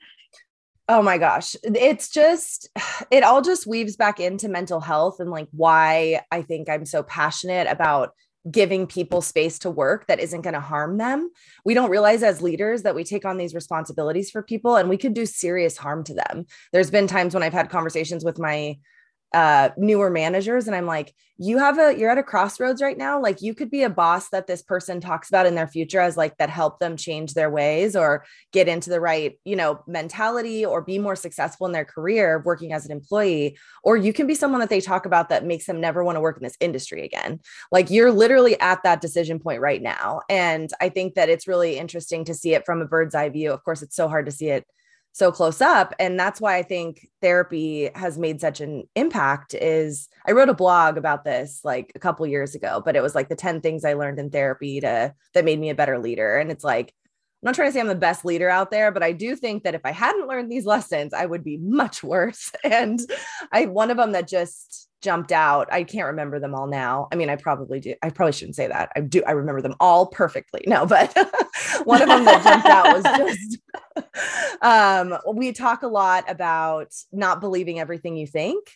Oh 0.87 1.01
my 1.01 1.17
gosh. 1.17 1.57
It's 1.63 2.11
just, 2.11 2.69
it 3.11 3.25
all 3.25 3.41
just 3.41 3.67
weaves 3.67 3.97
back 3.97 4.21
into 4.21 4.49
mental 4.49 4.81
health 4.81 5.19
and 5.19 5.31
like 5.31 5.49
why 5.51 6.21
I 6.31 6.43
think 6.43 6.69
I'm 6.69 6.85
so 6.85 7.03
passionate 7.03 7.67
about 7.67 8.11
giving 8.51 8.87
people 8.87 9.23
space 9.23 9.59
to 9.61 9.71
work 9.71 10.07
that 10.07 10.21
isn't 10.21 10.43
going 10.43 10.55
to 10.55 10.61
harm 10.61 10.99
them. 10.99 11.31
We 11.65 11.75
don't 11.75 11.91
realize 11.91 12.23
as 12.23 12.43
leaders 12.43 12.83
that 12.83 12.95
we 12.95 13.05
take 13.05 13.25
on 13.25 13.39
these 13.39 13.55
responsibilities 13.55 14.31
for 14.31 14.43
people 14.43 14.77
and 14.77 14.89
we 14.89 14.99
could 14.99 15.15
do 15.15 15.25
serious 15.25 15.77
harm 15.77 16.05
to 16.05 16.15
them. 16.15 16.47
There's 16.73 16.91
been 16.91 17.07
times 17.07 17.33
when 17.33 17.43
I've 17.43 17.55
had 17.55 17.71
conversations 17.71 18.25
with 18.25 18.39
my 18.39 18.79
uh, 19.35 19.71
newer 19.77 20.11
managers. 20.11 20.67
And 20.67 20.77
i'm 20.77 20.87
like 20.87 21.13
you 21.37 21.59
have 21.59 21.79
a 21.79 21.99
you're 21.99 22.11
at 22.11 22.19
a 22.19 22.23
crossroads 22.23 22.81
right 22.81 22.97
now. 22.97 23.21
Like 23.21 23.43
you 23.43 23.55
could 23.55 23.71
be 23.71 23.83
a 23.83 23.91
boss 23.91 24.29
that 24.29 24.47
this 24.47 24.63
person 24.63 25.01
talks 25.01 25.29
about 25.29 25.47
in 25.47 25.57
their 25.57 25.67
future 25.67 26.01
as 26.01 26.17
like 26.17 26.37
that 26.39 26.49
help 26.49 26.79
them 26.79 26.97
change 26.97 27.35
their 27.35 27.51
ways 27.51 27.97
or 27.97 28.25
get 28.53 28.69
into 28.69 28.89
the 28.89 29.01
right 29.01 29.39
you 29.45 29.57
know 29.57 29.81
mentality 29.89 30.65
or 30.65 30.81
be 30.81 30.99
more 30.99 31.17
successful 31.17 31.67
in 31.67 31.73
their 31.73 31.85
career 31.85 32.41
working 32.45 32.73
as 32.73 32.87
an 32.87 32.93
employee. 32.93 33.59
Or 33.83 33.97
you 33.97 34.13
can 34.13 34.29
be 34.29 34.35
someone 34.37 34.61
that 34.61 34.71
they 34.71 34.81
talk 34.81 35.07
about 35.07 35.29
that 35.31 35.45
makes 35.45 35.67
them 35.67 35.81
never 35.81 36.05
want 36.05 36.17
to 36.17 36.21
work 36.21 36.37
in 36.37 36.45
this 36.45 36.57
industry 36.61 37.05
again. 37.05 37.41
Like 37.73 37.91
you're 37.91 38.13
literally 38.13 38.59
at 38.61 38.85
that 38.85 39.01
decision 39.01 39.41
point 39.41 39.61
right 39.61 39.83
now. 39.83 40.21
And 40.29 40.71
i 40.81 40.89
think 40.89 41.15
that 41.15 41.29
it's 41.29 41.49
really 41.49 41.79
interesting 41.79 42.25
to 42.25 42.35
see 42.35 42.55
it 42.55 42.65
from 42.65 42.81
a 42.81 42.87
bird's 42.87 43.15
eye 43.15 43.29
view. 43.29 43.53
Of 43.53 43.65
course 43.65 43.83
it's 43.83 43.97
so 43.97 44.09
hard 44.09 44.27
to 44.27 44.33
see 44.33 44.51
it 44.51 44.65
so 45.15 45.31
close 45.31 45.61
up 45.61 45.95
and 46.01 46.19
that's 46.19 46.41
why 46.41 46.57
i 46.57 46.63
think 46.63 47.09
therapy 47.23 47.89
has 47.95 48.19
made 48.19 48.41
such 48.41 48.61
an 48.61 48.83
impact 48.97 49.55
is 49.55 50.09
i 50.27 50.33
wrote 50.33 50.49
a 50.49 50.55
blog 50.55 50.99
about 50.99 51.25
this 51.25 51.61
like 51.63 51.93
a 51.95 52.01
couple 52.01 52.27
years 52.27 52.57
ago 52.57 52.83
but 52.85 52.97
it 52.97 53.03
was 53.03 53.15
like 53.15 53.29
the 53.29 53.37
10 53.37 53.61
things 53.61 53.85
i 53.85 53.95
learned 53.95 54.19
in 54.19 54.29
therapy 54.29 54.81
to 54.81 55.15
that 55.33 55.45
made 55.45 55.61
me 55.61 55.71
a 55.71 55.75
better 55.75 55.99
leader 56.01 56.37
and 56.37 56.51
it's 56.51 56.65
like 56.65 56.89
i'm 57.43 57.47
not 57.47 57.55
trying 57.55 57.69
to 57.69 57.73
say 57.73 57.81
i'm 57.81 57.87
the 57.87 57.95
best 57.95 58.25
leader 58.25 58.51
out 58.51 58.73
there 58.73 58.91
but 58.91 59.05
i 59.05 59.13
do 59.13 59.37
think 59.37 59.63
that 59.63 59.77
if 59.77 59.83
i 59.85 59.93
hadn't 59.93 60.27
learned 60.27 60.51
these 60.51 60.67
lessons 60.67 61.15
i 61.15 61.25
would 61.25 61.45
be 61.45 61.59
much 61.59 62.03
worse 62.03 62.51
and 62.65 63.01
i 63.53 63.67
one 63.67 63.93
of 63.93 63.97
them 63.97 64.13
that 64.13 64.27
just 64.27 64.89
jumped 65.05 65.31
out. 65.31 65.69
I 65.71 65.85
can't 65.85 66.07
remember 66.07 66.41
them 66.41 66.55
all 66.55 66.67
now. 66.67 67.09
I 67.13 67.17
mean, 67.17 67.29
I 67.29 67.37
probably 67.37 67.79
do. 67.79 67.95
I 68.03 68.09
probably 68.09 68.33
shouldn't 68.33 68.57
say 68.57 68.67
that. 68.67 68.91
I 68.97 69.01
do. 69.01 69.23
I 69.25 69.33
remember 69.33 69.61
them 69.61 69.75
all 69.79 70.07
perfectly. 70.07 70.65
No, 70.67 70.87
but 70.87 71.15
one 71.85 72.03
of 72.03 72.09
them 72.09 72.25
that 72.25 72.43
jumped 72.45 72.67
out 72.67 72.95
was 72.95 73.37
just 73.37 73.59
um, 74.63 75.17
we 75.35 75.53
talk 75.53 75.83
a 75.83 75.89
lot 75.89 76.25
about 76.29 76.93
not 77.13 77.41
believing 77.41 77.79
everything 77.79 78.17
you 78.17 78.27
think. 78.27 78.67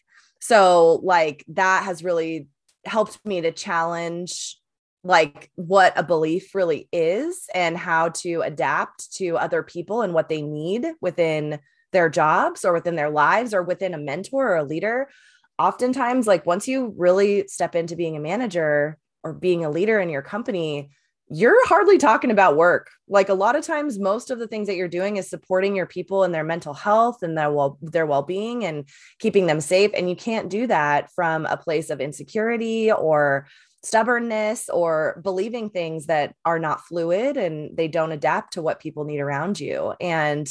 So, 0.40 1.00
like, 1.02 1.44
that 1.48 1.84
has 1.84 2.04
really 2.04 2.48
helped 2.84 3.24
me 3.24 3.40
to 3.40 3.52
challenge 3.52 4.56
like 5.04 5.50
what 5.54 5.92
a 5.96 6.02
belief 6.02 6.54
really 6.54 6.88
is 6.92 7.46
and 7.54 7.76
how 7.76 8.08
to 8.10 8.42
adapt 8.42 9.12
to 9.14 9.36
other 9.36 9.62
people 9.62 10.02
and 10.02 10.12
what 10.12 10.28
they 10.28 10.42
need 10.42 10.86
within 11.00 11.60
their 11.92 12.08
jobs 12.08 12.64
or 12.64 12.72
within 12.72 12.96
their 12.96 13.10
lives 13.10 13.54
or 13.54 13.62
within 13.62 13.94
a 13.94 13.98
mentor 13.98 14.48
or 14.48 14.56
a 14.56 14.64
leader 14.64 15.08
oftentimes 15.58 16.26
like 16.26 16.46
once 16.46 16.68
you 16.68 16.94
really 16.96 17.46
step 17.48 17.74
into 17.74 17.96
being 17.96 18.16
a 18.16 18.20
manager 18.20 18.98
or 19.22 19.32
being 19.32 19.64
a 19.64 19.70
leader 19.70 19.98
in 19.98 20.08
your 20.08 20.22
company 20.22 20.90
you're 21.30 21.66
hardly 21.66 21.98
talking 21.98 22.30
about 22.30 22.56
work. 22.56 22.90
Like 23.08 23.28
a 23.28 23.34
lot 23.34 23.56
of 23.56 23.64
times 23.64 23.98
most 23.98 24.30
of 24.30 24.38
the 24.38 24.46
things 24.46 24.66
that 24.66 24.76
you're 24.76 24.88
doing 24.88 25.16
is 25.16 25.28
supporting 25.28 25.76
your 25.76 25.86
people 25.86 26.24
and 26.24 26.34
their 26.34 26.44
mental 26.44 26.74
health 26.74 27.22
and 27.22 27.36
their 27.36 27.50
well 27.50 27.78
their 27.82 28.06
well-being 28.06 28.64
and 28.64 28.88
keeping 29.18 29.46
them 29.46 29.60
safe. 29.60 29.90
And 29.94 30.08
you 30.08 30.16
can't 30.16 30.48
do 30.48 30.66
that 30.66 31.10
from 31.12 31.46
a 31.46 31.56
place 31.56 31.90
of 31.90 32.00
insecurity 32.00 32.90
or 32.90 33.46
stubbornness 33.82 34.68
or 34.68 35.20
believing 35.22 35.70
things 35.70 36.06
that 36.06 36.34
are 36.44 36.58
not 36.58 36.84
fluid 36.86 37.36
and 37.36 37.76
they 37.76 37.88
don't 37.88 38.12
adapt 38.12 38.54
to 38.54 38.62
what 38.62 38.80
people 38.80 39.04
need 39.04 39.20
around 39.20 39.60
you. 39.60 39.94
And 40.00 40.48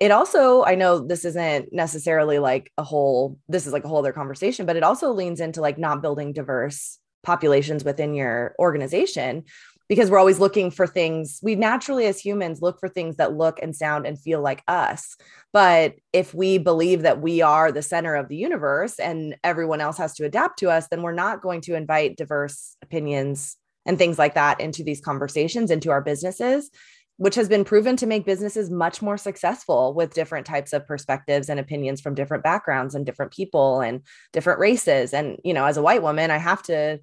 it 0.00 0.10
also 0.10 0.64
i 0.64 0.74
know 0.74 0.98
this 0.98 1.24
isn't 1.24 1.72
necessarily 1.72 2.40
like 2.40 2.72
a 2.76 2.82
whole 2.82 3.38
this 3.48 3.66
is 3.66 3.72
like 3.72 3.84
a 3.84 3.88
whole 3.88 3.98
other 3.98 4.12
conversation 4.12 4.66
but 4.66 4.74
it 4.74 4.82
also 4.82 5.12
leans 5.12 5.38
into 5.38 5.60
like 5.60 5.78
not 5.78 6.02
building 6.02 6.32
diverse 6.32 6.98
populations 7.22 7.84
within 7.84 8.14
your 8.14 8.54
organization 8.58 9.44
because 9.92 10.10
we're 10.10 10.18
always 10.18 10.40
looking 10.40 10.70
for 10.70 10.86
things. 10.86 11.38
We 11.42 11.54
naturally 11.54 12.06
as 12.06 12.18
humans 12.18 12.62
look 12.62 12.80
for 12.80 12.88
things 12.88 13.16
that 13.16 13.36
look 13.36 13.58
and 13.60 13.76
sound 13.76 14.06
and 14.06 14.18
feel 14.18 14.40
like 14.40 14.62
us. 14.66 15.18
But 15.52 15.96
if 16.14 16.32
we 16.32 16.56
believe 16.56 17.02
that 17.02 17.20
we 17.20 17.42
are 17.42 17.70
the 17.70 17.82
center 17.82 18.14
of 18.14 18.28
the 18.28 18.36
universe 18.36 18.98
and 18.98 19.36
everyone 19.44 19.82
else 19.82 19.98
has 19.98 20.14
to 20.14 20.24
adapt 20.24 20.58
to 20.60 20.70
us 20.70 20.88
then 20.88 21.02
we're 21.02 21.12
not 21.12 21.42
going 21.42 21.60
to 21.60 21.74
invite 21.74 22.16
diverse 22.16 22.74
opinions 22.80 23.58
and 23.84 23.98
things 23.98 24.18
like 24.18 24.32
that 24.32 24.62
into 24.62 24.82
these 24.82 25.02
conversations 25.02 25.70
into 25.70 25.90
our 25.90 26.00
businesses 26.00 26.70
which 27.18 27.34
has 27.34 27.50
been 27.50 27.62
proven 27.62 27.94
to 27.96 28.06
make 28.06 28.24
businesses 28.24 28.70
much 28.70 29.02
more 29.02 29.18
successful 29.18 29.92
with 29.92 30.14
different 30.14 30.46
types 30.46 30.72
of 30.72 30.86
perspectives 30.86 31.50
and 31.50 31.60
opinions 31.60 32.00
from 32.00 32.14
different 32.14 32.42
backgrounds 32.42 32.94
and 32.94 33.04
different 33.04 33.30
people 33.30 33.82
and 33.82 34.00
different 34.32 34.58
races. 34.58 35.12
And 35.12 35.36
you 35.44 35.52
know 35.52 35.66
as 35.66 35.76
a 35.76 35.82
white 35.82 36.02
woman 36.02 36.30
i 36.30 36.38
have 36.38 36.62
to 36.62 36.98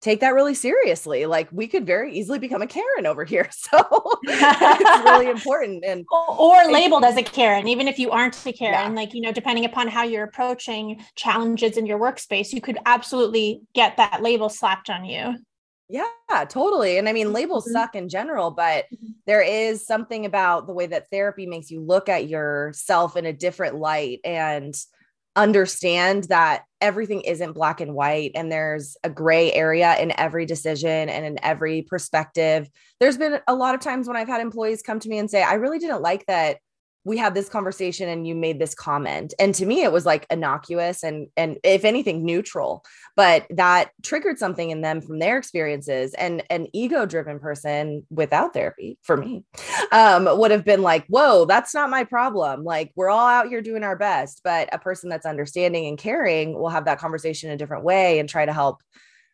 take 0.00 0.20
that 0.20 0.34
really 0.34 0.54
seriously. 0.54 1.26
Like 1.26 1.48
we 1.52 1.66
could 1.66 1.86
very 1.86 2.16
easily 2.16 2.38
become 2.38 2.62
a 2.62 2.66
Karen 2.66 3.06
over 3.06 3.24
here. 3.24 3.48
So 3.58 4.18
it's 4.22 5.04
really 5.04 5.28
important. 5.30 5.84
And 5.84 6.06
or 6.10 6.70
labeled 6.70 7.04
as 7.04 7.16
a 7.16 7.22
Karen, 7.22 7.68
even 7.68 7.86
if 7.86 7.98
you 7.98 8.10
aren't 8.10 8.46
a 8.46 8.52
Karen, 8.52 8.92
yeah. 8.92 9.00
like, 9.00 9.12
you 9.12 9.20
know, 9.20 9.32
depending 9.32 9.64
upon 9.64 9.88
how 9.88 10.04
you're 10.04 10.24
approaching 10.24 11.04
challenges 11.16 11.76
in 11.76 11.84
your 11.84 11.98
workspace, 11.98 12.52
you 12.52 12.60
could 12.60 12.78
absolutely 12.86 13.60
get 13.74 13.96
that 13.98 14.22
label 14.22 14.48
slapped 14.48 14.88
on 14.88 15.04
you. 15.04 15.36
Yeah, 15.88 16.44
totally. 16.48 16.98
And 16.98 17.08
I 17.08 17.12
mean, 17.12 17.32
labels 17.32 17.64
mm-hmm. 17.64 17.72
suck 17.72 17.94
in 17.94 18.08
general, 18.08 18.50
but 18.50 18.84
mm-hmm. 18.86 19.08
there 19.26 19.42
is 19.42 19.86
something 19.86 20.24
about 20.26 20.66
the 20.66 20.74
way 20.74 20.86
that 20.86 21.10
therapy 21.10 21.46
makes 21.46 21.70
you 21.70 21.80
look 21.80 22.08
at 22.08 22.28
yourself 22.28 23.16
in 23.16 23.26
a 23.26 23.32
different 23.32 23.76
light 23.76 24.20
and 24.24 24.74
understand 25.38 26.24
that 26.24 26.64
everything 26.80 27.20
isn't 27.22 27.52
black 27.52 27.80
and 27.80 27.94
white 27.94 28.32
and 28.34 28.50
there's 28.50 28.96
a 29.04 29.10
gray 29.10 29.52
area 29.52 29.96
in 29.98 30.12
every 30.18 30.44
decision 30.44 31.08
and 31.08 31.24
in 31.24 31.38
every 31.44 31.82
perspective. 31.82 32.68
There's 32.98 33.16
been 33.16 33.38
a 33.46 33.54
lot 33.54 33.74
of 33.74 33.80
times 33.80 34.08
when 34.08 34.16
I've 34.16 34.28
had 34.28 34.40
employees 34.40 34.82
come 34.82 34.98
to 35.00 35.08
me 35.08 35.18
and 35.18 35.30
say, 35.30 35.42
I 35.42 35.54
really 35.54 35.78
didn't 35.78 36.02
like 36.02 36.26
that 36.26 36.58
we 37.08 37.16
had 37.16 37.34
this 37.34 37.48
conversation 37.48 38.08
and 38.08 38.26
you 38.26 38.34
made 38.34 38.58
this 38.58 38.74
comment. 38.74 39.32
And 39.38 39.54
to 39.54 39.64
me 39.64 39.82
it 39.82 39.90
was 39.90 40.04
like 40.04 40.26
innocuous 40.30 41.02
and 41.02 41.28
and 41.36 41.58
if 41.64 41.84
anything 41.84 42.24
neutral. 42.24 42.84
But 43.16 43.46
that 43.50 43.90
triggered 44.02 44.38
something 44.38 44.70
in 44.70 44.82
them 44.82 45.00
from 45.00 45.18
their 45.18 45.38
experiences. 45.38 46.14
And 46.14 46.44
an 46.50 46.68
ego 46.74 47.06
driven 47.06 47.40
person 47.40 48.06
without 48.10 48.52
therapy 48.52 48.98
for 49.02 49.16
me 49.16 49.44
um, 49.90 50.28
would 50.38 50.50
have 50.50 50.64
been 50.64 50.82
like 50.82 51.06
whoa 51.08 51.46
that's 51.46 51.74
not 51.74 51.90
my 51.90 52.04
problem. 52.04 52.62
Like 52.62 52.92
we're 52.94 53.10
all 53.10 53.26
out 53.26 53.48
here 53.48 53.62
doing 53.62 53.84
our 53.84 53.96
best. 53.96 54.42
But 54.44 54.68
a 54.72 54.78
person 54.78 55.08
that's 55.08 55.26
understanding 55.26 55.86
and 55.86 55.96
caring 55.98 56.58
will 56.58 56.68
have 56.68 56.84
that 56.84 56.98
conversation 56.98 57.50
a 57.50 57.56
different 57.56 57.84
way 57.84 58.18
and 58.18 58.28
try 58.28 58.44
to 58.44 58.52
help 58.52 58.82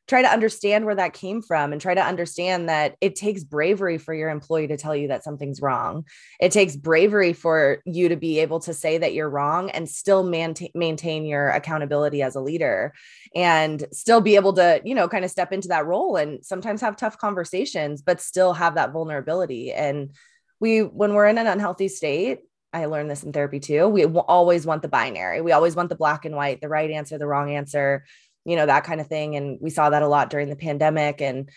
try 0.06 0.20
to 0.20 0.28
understand 0.28 0.84
where 0.84 0.94
that 0.94 1.14
came 1.14 1.40
from 1.40 1.72
and 1.72 1.80
try 1.80 1.94
to 1.94 2.04
understand 2.04 2.68
that 2.68 2.96
it 3.00 3.16
takes 3.16 3.42
bravery 3.42 3.96
for 3.96 4.12
your 4.12 4.28
employee 4.28 4.66
to 4.66 4.76
tell 4.76 4.94
you 4.94 5.08
that 5.08 5.24
something's 5.24 5.62
wrong. 5.62 6.04
It 6.40 6.52
takes 6.52 6.76
bravery 6.76 7.32
for 7.32 7.78
you 7.86 8.10
to 8.10 8.16
be 8.16 8.40
able 8.40 8.60
to 8.60 8.74
say 8.74 8.98
that 8.98 9.14
you're 9.14 9.30
wrong 9.30 9.70
and 9.70 9.88
still 9.88 10.22
maintain 10.22 10.68
maintain 10.74 11.24
your 11.24 11.48
accountability 11.48 12.22
as 12.22 12.34
a 12.34 12.40
leader 12.40 12.92
and 13.34 13.84
still 13.92 14.20
be 14.20 14.36
able 14.36 14.52
to, 14.54 14.80
you 14.84 14.94
know, 14.94 15.08
kind 15.08 15.24
of 15.24 15.30
step 15.30 15.52
into 15.52 15.68
that 15.68 15.86
role 15.86 16.16
and 16.16 16.44
sometimes 16.44 16.82
have 16.82 16.96
tough 16.96 17.16
conversations 17.16 18.02
but 18.02 18.20
still 18.20 18.52
have 18.52 18.74
that 18.74 18.92
vulnerability 18.92 19.72
and 19.72 20.14
we 20.60 20.80
when 20.80 21.14
we're 21.14 21.26
in 21.26 21.38
an 21.38 21.46
unhealthy 21.46 21.88
state 21.88 22.40
I 22.72 22.86
learned 22.86 23.08
this 23.08 23.22
in 23.22 23.32
therapy 23.32 23.60
too. 23.60 23.86
We 23.86 24.04
always 24.04 24.66
want 24.66 24.82
the 24.82 24.88
binary. 24.88 25.40
We 25.40 25.52
always 25.52 25.76
want 25.76 25.90
the 25.90 25.94
black 25.94 26.24
and 26.24 26.34
white, 26.34 26.60
the 26.60 26.68
right 26.68 26.90
answer, 26.90 27.16
the 27.18 27.26
wrong 27.26 27.52
answer 27.52 28.04
you 28.44 28.56
know 28.56 28.66
that 28.66 28.84
kind 28.84 29.00
of 29.00 29.06
thing. 29.06 29.36
And 29.36 29.58
we 29.60 29.70
saw 29.70 29.90
that 29.90 30.02
a 30.02 30.08
lot 30.08 30.30
during 30.30 30.48
the 30.48 30.56
pandemic 30.56 31.20
and 31.20 31.50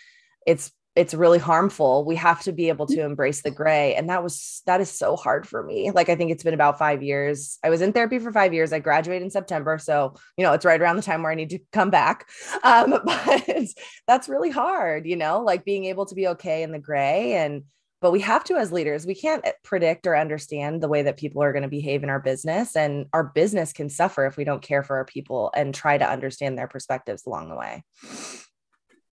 it's 0.46 0.72
it's 0.96 1.14
really 1.14 1.38
harmful. 1.38 2.04
We 2.04 2.16
have 2.16 2.42
to 2.42 2.52
be 2.52 2.70
able 2.70 2.86
to 2.88 3.04
embrace 3.04 3.42
the 3.42 3.52
gray. 3.52 3.94
And 3.94 4.10
that 4.10 4.24
was 4.24 4.62
that 4.66 4.80
is 4.80 4.90
so 4.90 5.14
hard 5.14 5.46
for 5.46 5.62
me. 5.62 5.92
Like 5.92 6.08
i 6.08 6.16
think 6.16 6.32
it's 6.32 6.42
been 6.42 6.54
about 6.54 6.76
5 6.76 7.04
years. 7.04 7.58
I 7.62 7.70
was 7.70 7.82
in 7.82 7.92
therapy 7.92 8.18
for 8.18 8.32
5 8.32 8.52
years. 8.52 8.72
I 8.72 8.80
graduated 8.80 9.22
in 9.22 9.30
september. 9.30 9.78
So 9.78 10.14
you 10.36 10.44
know 10.44 10.52
it's 10.54 10.64
right 10.64 10.80
around 10.80 10.96
the 10.96 11.02
time 11.02 11.22
where 11.22 11.30
i 11.30 11.36
need 11.36 11.50
to 11.50 11.60
come 11.72 11.90
back. 11.90 12.28
Um 12.64 13.00
but 13.04 13.48
that's 14.08 14.28
really 14.28 14.50
hard 14.50 15.06
you 15.06 15.16
know 15.16 15.42
like 15.42 15.64
being 15.64 15.84
able 15.84 16.06
to 16.06 16.14
be 16.14 16.28
okay 16.28 16.62
in 16.62 16.72
the 16.72 16.78
gray. 16.78 17.34
And 17.34 17.62
but 18.00 18.12
we 18.12 18.20
have 18.20 18.44
to 18.44 18.56
as 18.56 18.72
leaders 18.72 19.06
we 19.06 19.14
can't 19.14 19.44
eh, 19.46 19.52
predict 19.62 20.06
or 20.06 20.16
understand 20.16 20.82
the 20.82 20.88
way 20.88 21.02
that 21.02 21.16
people 21.16 21.42
are 21.42 21.52
going 21.52 21.62
to 21.62 21.68
behave 21.68 22.02
in 22.02 22.10
our 22.10 22.20
business 22.20 22.76
and 22.76 23.06
our 23.12 23.24
business 23.24 23.72
can 23.72 23.88
suffer 23.88 24.26
if 24.26 24.36
we 24.36 24.44
don't 24.44 24.62
care 24.62 24.82
for 24.82 24.96
our 24.96 25.04
people 25.04 25.50
and 25.54 25.74
try 25.74 25.98
to 25.98 26.08
understand 26.08 26.56
their 26.56 26.68
perspectives 26.68 27.26
along 27.26 27.48
the 27.48 27.56
way. 27.56 27.82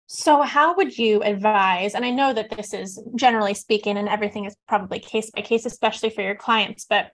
So 0.06 0.40
how 0.40 0.74
would 0.76 0.96
you 0.96 1.22
advise 1.22 1.94
and 1.94 2.04
i 2.04 2.10
know 2.10 2.32
that 2.32 2.48
this 2.48 2.72
is 2.72 3.02
generally 3.14 3.52
speaking 3.52 3.98
and 3.98 4.08
everything 4.08 4.46
is 4.46 4.56
probably 4.66 4.98
case 4.98 5.30
by 5.30 5.42
case 5.42 5.66
especially 5.66 6.08
for 6.08 6.22
your 6.22 6.34
clients 6.34 6.86
but 6.88 7.10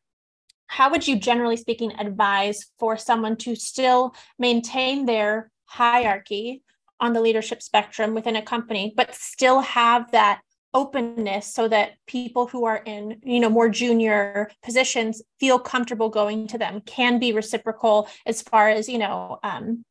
how 0.68 0.90
would 0.90 1.06
you 1.06 1.16
generally 1.16 1.56
speaking 1.56 1.92
advise 1.98 2.66
for 2.78 2.96
someone 2.96 3.36
to 3.36 3.56
still 3.56 4.14
maintain 4.38 5.06
their 5.06 5.50
hierarchy 5.64 6.62
on 7.00 7.12
the 7.12 7.20
leadership 7.20 7.62
spectrum 7.62 8.14
within 8.14 8.36
a 8.36 8.42
company 8.42 8.94
but 8.96 9.12
still 9.14 9.60
have 9.60 10.10
that 10.12 10.40
openness 10.74 11.46
so 11.46 11.68
that 11.68 11.92
people 12.06 12.46
who 12.48 12.64
are 12.64 12.82
in 12.84 13.20
you 13.22 13.40
know 13.40 13.48
more 13.48 13.68
junior 13.68 14.50
positions 14.62 15.22
feel 15.38 15.58
comfortable 15.58 16.08
going 16.08 16.48
to 16.48 16.58
them 16.58 16.80
can 16.80 17.18
be 17.18 17.32
reciprocal 17.32 18.08
as 18.26 18.42
far 18.42 18.68
as 18.68 18.88
you 18.88 18.98
know 18.98 19.38
um, 19.42 19.84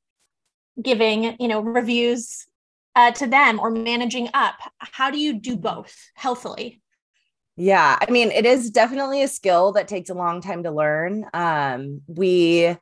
giving 0.82 1.36
you 1.40 1.48
know 1.48 1.62
reviews 1.62 2.46
uh, 2.96 3.12
to 3.12 3.26
them 3.26 3.60
or 3.60 3.72
managing 3.72 4.30
up. 4.34 4.56
How 4.78 5.10
do 5.10 5.18
you 5.18 5.40
do 5.40 5.56
both 5.58 5.96
healthily? 6.16 6.82
Yeah 7.56 7.98
i 8.02 8.10
mean 8.10 8.32
it 8.32 8.46
is 8.46 8.72
definitely 8.72 9.22
a 9.22 9.28
skill 9.28 9.74
that 9.74 9.88
takes 9.88 10.10
a 10.10 10.16
long 10.16 10.42
time 10.42 10.64
to 10.64 10.72
learn. 10.72 11.26
Um, 11.34 12.02
we 12.08 12.76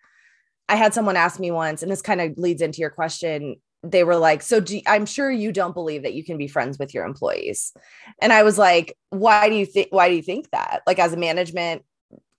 i 0.69 0.75
had 0.75 0.93
someone 0.93 1.17
ask 1.17 1.39
me 1.39 1.51
once 1.51 1.83
and 1.83 1.91
this 1.91 2.01
kind 2.01 2.21
of 2.21 2.37
leads 2.37 2.61
into 2.61 2.79
your 2.79 2.89
question 2.89 3.57
they 3.83 4.03
were 4.03 4.15
like, 4.15 4.41
So 4.41 4.59
do, 4.59 4.81
I'm 4.87 5.05
sure 5.05 5.31
you 5.31 5.51
don't 5.51 5.73
believe 5.73 6.03
that 6.03 6.13
you 6.13 6.23
can 6.23 6.37
be 6.37 6.47
friends 6.47 6.77
with 6.77 6.93
your 6.93 7.05
employees. 7.05 7.73
And 8.21 8.31
I 8.31 8.43
was 8.43 8.57
like, 8.57 8.97
Why 9.09 9.49
do 9.49 9.55
you 9.55 9.65
think, 9.65 9.87
why 9.91 10.09
do 10.09 10.15
you 10.15 10.21
think 10.21 10.49
that? 10.51 10.81
Like, 10.85 10.99
as 10.99 11.13
a 11.13 11.17
management 11.17 11.83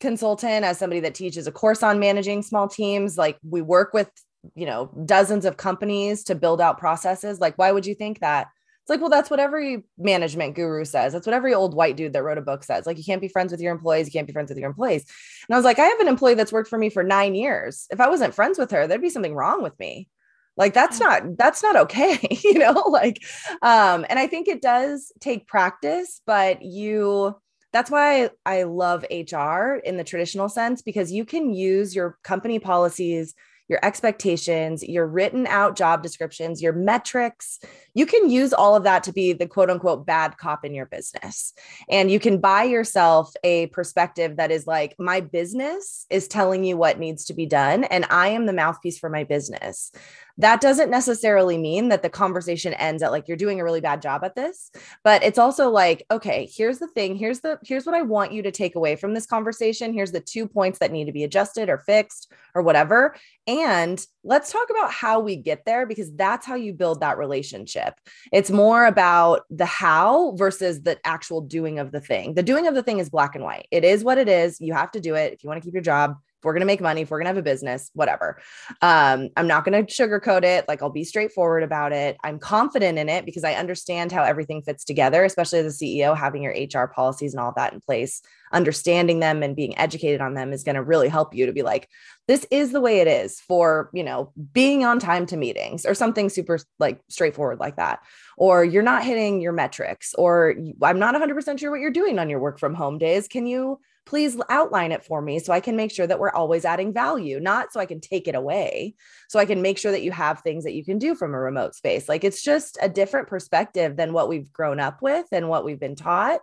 consultant, 0.01 0.65
as 0.65 0.79
somebody 0.79 1.01
that 1.01 1.15
teaches 1.15 1.47
a 1.47 1.53
course 1.53 1.83
on 1.83 2.01
managing 2.01 2.43
small 2.43 2.69
teams, 2.69 3.19
like, 3.19 3.39
we 3.49 3.63
work 3.63 3.93
with, 3.93 4.11
you 4.55 4.67
know, 4.67 4.91
dozens 5.05 5.45
of 5.45 5.57
companies 5.57 6.25
to 6.25 6.35
build 6.35 6.61
out 6.61 6.79
processes. 6.79 7.41
Like, 7.41 7.59
why 7.59 7.73
would 7.73 7.87
you 7.87 7.95
think 7.95 8.21
that? 8.21 8.49
It's 8.83 8.91
like, 8.91 9.01
well, 9.01 9.11
that's 9.11 9.31
what 9.31 9.39
every 9.39 9.85
management 9.97 10.57
guru 10.57 10.85
says. 10.85 11.13
That's 11.13 11.25
what 11.25 11.35
every 11.35 11.55
old 11.55 11.73
white 11.73 11.97
dude 11.97 12.15
that 12.15 12.25
wrote 12.25 12.39
a 12.39 12.43
book 12.43 12.65
says. 12.65 12.85
Like, 12.85 12.99
you 12.99 13.05
can't 13.05 13.21
be 13.21 13.29
friends 13.29 13.53
with 13.53 13.61
your 13.61 13.71
employees. 13.73 14.09
You 14.09 14.13
can't 14.13 14.27
be 14.27 14.33
friends 14.33 14.49
with 14.49 14.59
your 14.59 14.69
employees. 14.69 15.05
And 15.49 15.55
I 15.55 15.59
was 15.59 15.65
like, 15.65 15.79
I 15.79 15.85
have 15.85 16.01
an 16.01 16.09
employee 16.09 16.35
that's 16.35 16.51
worked 16.51 16.69
for 16.69 16.79
me 16.79 16.91
for 16.91 17.05
nine 17.05 17.37
years. 17.37 17.87
If 17.91 18.01
I 18.01 18.09
wasn't 18.09 18.35
friends 18.35 18.59
with 18.59 18.73
her, 18.73 18.89
there'd 18.89 19.01
be 19.01 19.09
something 19.09 19.37
wrong 19.37 19.63
with 19.63 19.79
me 19.79 20.09
like 20.57 20.75
that's 20.75 21.01
not 21.01 21.23
that's 21.37 21.63
not 21.63 21.77
okay 21.77 22.19
you 22.45 22.59
know 22.59 22.85
like 22.89 23.23
um 23.63 24.05
and 24.09 24.19
i 24.19 24.27
think 24.27 24.49
it 24.49 24.63
does 24.63 25.13
take 25.21 25.47
practice 25.47 26.21
but 26.27 26.63
you 26.63 27.35
that's 27.73 27.91
why 27.91 28.29
I 28.45 28.65
love 28.65 29.03
hr 29.11 29.77
in 29.83 29.97
the 29.97 30.05
traditional 30.05 30.51
sense 30.51 30.83
because 30.83 31.11
you 31.11 31.25
can 31.25 31.55
use 31.55 31.97
your 31.97 32.19
company 32.23 32.59
policies 32.59 33.35
your 33.73 33.81
expectations, 33.83 34.83
your 34.83 35.07
written 35.07 35.47
out 35.47 35.77
job 35.77 36.03
descriptions, 36.03 36.61
your 36.61 36.75
metrics. 36.75 37.59
You 37.95 38.05
can 38.05 38.29
use 38.29 38.53
all 38.53 38.77
of 38.77 38.85
that 38.85 39.03
to 39.05 39.13
be 39.13 39.33
the 39.33 39.47
quote 39.47 39.71
unquote 39.71 40.05
bad 40.05 40.37
cop 40.37 40.65
in 40.67 40.75
your 40.75 40.85
business. 40.85 41.55
And 41.89 42.11
you 42.11 42.21
can 42.21 42.39
buy 42.39 42.65
yourself 42.65 43.33
a 43.43 43.69
perspective 43.69 44.37
that 44.37 44.51
is 44.51 44.67
like, 44.67 44.95
my 44.99 45.21
business 45.21 46.07
is 46.11 46.29
telling 46.29 46.65
you 46.65 46.77
what 46.77 46.99
needs 46.99 47.25
to 47.27 47.35
be 47.35 47.47
done, 47.47 47.85
and 47.85 48.05
I 48.11 48.29
am 48.29 48.45
the 48.45 48.53
mouthpiece 48.53 48.99
for 48.99 49.09
my 49.09 49.25
business. 49.25 49.91
That 50.39 50.61
doesn't 50.61 50.91
necessarily 50.91 51.59
mean 51.59 51.89
that 51.89 52.03
the 52.03 52.09
conversation 52.09 52.75
ends 52.75 53.03
at 53.03 53.13
like 53.13 53.29
you're 53.29 53.37
doing 53.37 53.61
a 53.61 53.65
really 53.65 53.81
bad 53.81 54.03
job 54.03 54.25
at 54.25 54.35
this. 54.35 54.71
But 55.05 55.23
it's 55.23 55.39
also 55.39 55.71
like 55.71 56.05
okay 56.11 56.49
here's 56.55 56.79
the 56.79 56.89
thing. 56.89 57.17
Here's 57.17 57.41
the 57.41 57.59
here's 57.65 57.87
what 57.87 57.95
i 57.95 58.03
want 58.03 58.33
you 58.33 58.43
to 58.43 58.51
take 58.51 58.75
away 58.75 58.97
from 58.97 59.15
this 59.15 59.27
conversation. 59.27 59.93
Here's 59.93 60.13
the 60.13 60.21
two 60.21 60.47
points 60.47 60.79
that 60.79 60.93
need 60.93 61.07
to 61.07 61.13
be 61.13 61.25
adjusted 61.25 61.69
or 61.69 61.79
fixed 61.79 62.33
or 62.55 62.63
whatever. 62.63 63.15
And 63.47 64.05
let's 64.25 64.53
talk 64.53 64.69
about 64.71 64.93
how 64.93 65.21
we 65.21 65.37
get 65.37 65.65
there 65.65 65.87
because 65.87 66.15
that's 66.15 66.47
how 66.47 66.55
you 66.55 66.73
build 66.73 67.01
that 67.01 67.19
relationship. 67.19 67.95
It's 68.33 68.51
more 68.51 68.87
about 68.87 69.43
the 69.51 69.67
how 69.67 70.33
versus 70.37 70.83
the 70.83 70.99
actual 71.05 71.41
doing 71.41 71.79
of 71.79 71.91
the 71.91 72.01
thing. 72.01 72.35
The 72.35 72.43
doing 72.43 72.67
of 72.67 72.75
the 72.75 72.83
thing 72.83 72.99
is 72.99 73.11
black 73.11 73.35
and 73.35 73.45
white. 73.45 73.67
It 73.71 73.85
is 73.85 74.05
what 74.05 74.19
it 74.19 74.29
is. 74.29 74.61
You 74.61 74.75
have 74.75 74.93
to 74.93 75.01
do 75.01 75.15
it 75.15 75.33
if 75.33 75.43
you 75.43 75.49
want 75.49 75.61
to 75.61 75.67
keep 75.67 75.75
your 75.75 75.83
job 75.83 76.17
if 76.43 76.47
we're 76.47 76.55
going 76.55 76.61
to 76.63 76.67
make 76.67 76.81
money, 76.81 77.03
if 77.03 77.11
we're 77.13 77.19
going 77.19 77.27
to 77.27 77.29
have 77.31 77.37
a 77.37 77.43
business, 77.43 77.89
whatever. 77.95 78.37
Um, 78.81 79.29
I'm 79.37 79.47
not 79.47 79.65
going 79.65 79.87
to 79.87 79.93
sugarcoat 79.93 80.43
it. 80.43 80.67
Like 80.67 80.83
I'll 80.83 80.91
be 80.91 81.05
straightforward 81.05 81.63
about 81.63 81.93
it. 81.93 82.17
I'm 82.25 82.41
confident 82.41 82.99
in 82.99 83.09
it 83.09 83.25
because 83.25 83.45
I 83.45 83.55
understand 83.55 84.11
how 84.11 84.25
everything 84.25 84.61
fits 84.61 84.85
together, 84.85 85.23
especially 85.23 85.61
as 85.61 85.81
a 85.81 85.85
CEO, 85.85 86.17
having 86.17 86.43
your 86.43 86.53
HR 86.53 86.89
policies 86.89 87.33
and 87.33 87.41
all 87.41 87.53
that 87.55 87.73
in 87.73 87.81
place, 87.81 88.23
understanding 88.51 89.21
them 89.21 89.45
and 89.45 89.55
being 89.55 89.79
educated 89.79 90.21
on 90.21 90.35
them 90.35 90.53
is 90.53 90.65
going 90.65 90.75
to 90.75 90.83
really 90.83 91.09
help 91.09 91.33
you 91.33 91.47
to 91.47 91.53
be 91.53 91.63
like, 91.63 91.89
this 92.27 92.45
is 92.51 92.73
the 92.73 92.81
way 92.81 92.99
it 92.99 93.07
is 93.07 93.39
for, 93.39 93.89
you 93.95 94.03
know, 94.03 94.33
being 94.53 94.85
on 94.85 94.99
time 94.99 95.27
to 95.27 95.37
meetings 95.37 95.87
or 95.87 95.95
something 95.95 96.29
super 96.29 96.59
like 96.81 97.01
straightforward 97.09 97.61
like 97.61 97.77
that. 97.77 98.01
Or 98.37 98.65
you're 98.65 98.83
not 98.83 99.05
hitting 99.05 99.41
your 99.41 99.53
metrics, 99.53 100.13
or 100.15 100.57
I'm 100.83 100.99
not 100.99 101.15
100% 101.15 101.61
sure 101.61 101.71
what 101.71 101.79
you're 101.79 101.93
doing 101.93 102.19
on 102.19 102.29
your 102.29 102.41
work 102.41 102.59
from 102.59 102.75
home 102.75 102.99
days. 102.99 103.29
Can 103.29 103.47
you 103.47 103.79
please 104.05 104.37
outline 104.49 104.93
it 104.93 105.05
for 105.05 105.23
me 105.23 105.39
so 105.39 105.53
I 105.53 105.61
can 105.61 105.77
make 105.77 105.93
sure 105.93 106.07
that 106.07 106.19
we're 106.19 106.31
always 106.31 106.65
adding 106.65 106.93
value, 106.93 107.39
not 107.39 107.73
so 107.73 107.81
I 107.81 107.87
can 107.87 108.01
take 108.01 108.27
it 108.27 108.35
away. 108.35 108.95
So 109.29 109.39
I 109.39 109.45
can 109.45 109.63
make 109.63 109.79
sure 109.79 109.93
that 109.93 110.03
you 110.03 110.11
have 110.11 110.41
things 110.41 110.65
that 110.65 110.75
you 110.75 110.85
can 110.85 110.99
do 110.99 111.15
from 111.15 111.35
a 111.35 111.39
remote 111.39 111.75
space. 111.75 112.09
Like 112.09 112.25
it's 112.25 112.43
just 112.43 112.79
a 112.83 112.89
different 112.89 113.29
perspective 113.29 113.97
than 113.97 114.13
what 114.13 114.29
we've 114.29 114.53
grown 114.53 114.81
up 114.81 115.03
with 115.03 115.27
and 115.33 115.49
what 115.49 115.65
we've 115.65 115.81
been 115.81 115.97
taught. 115.97 116.41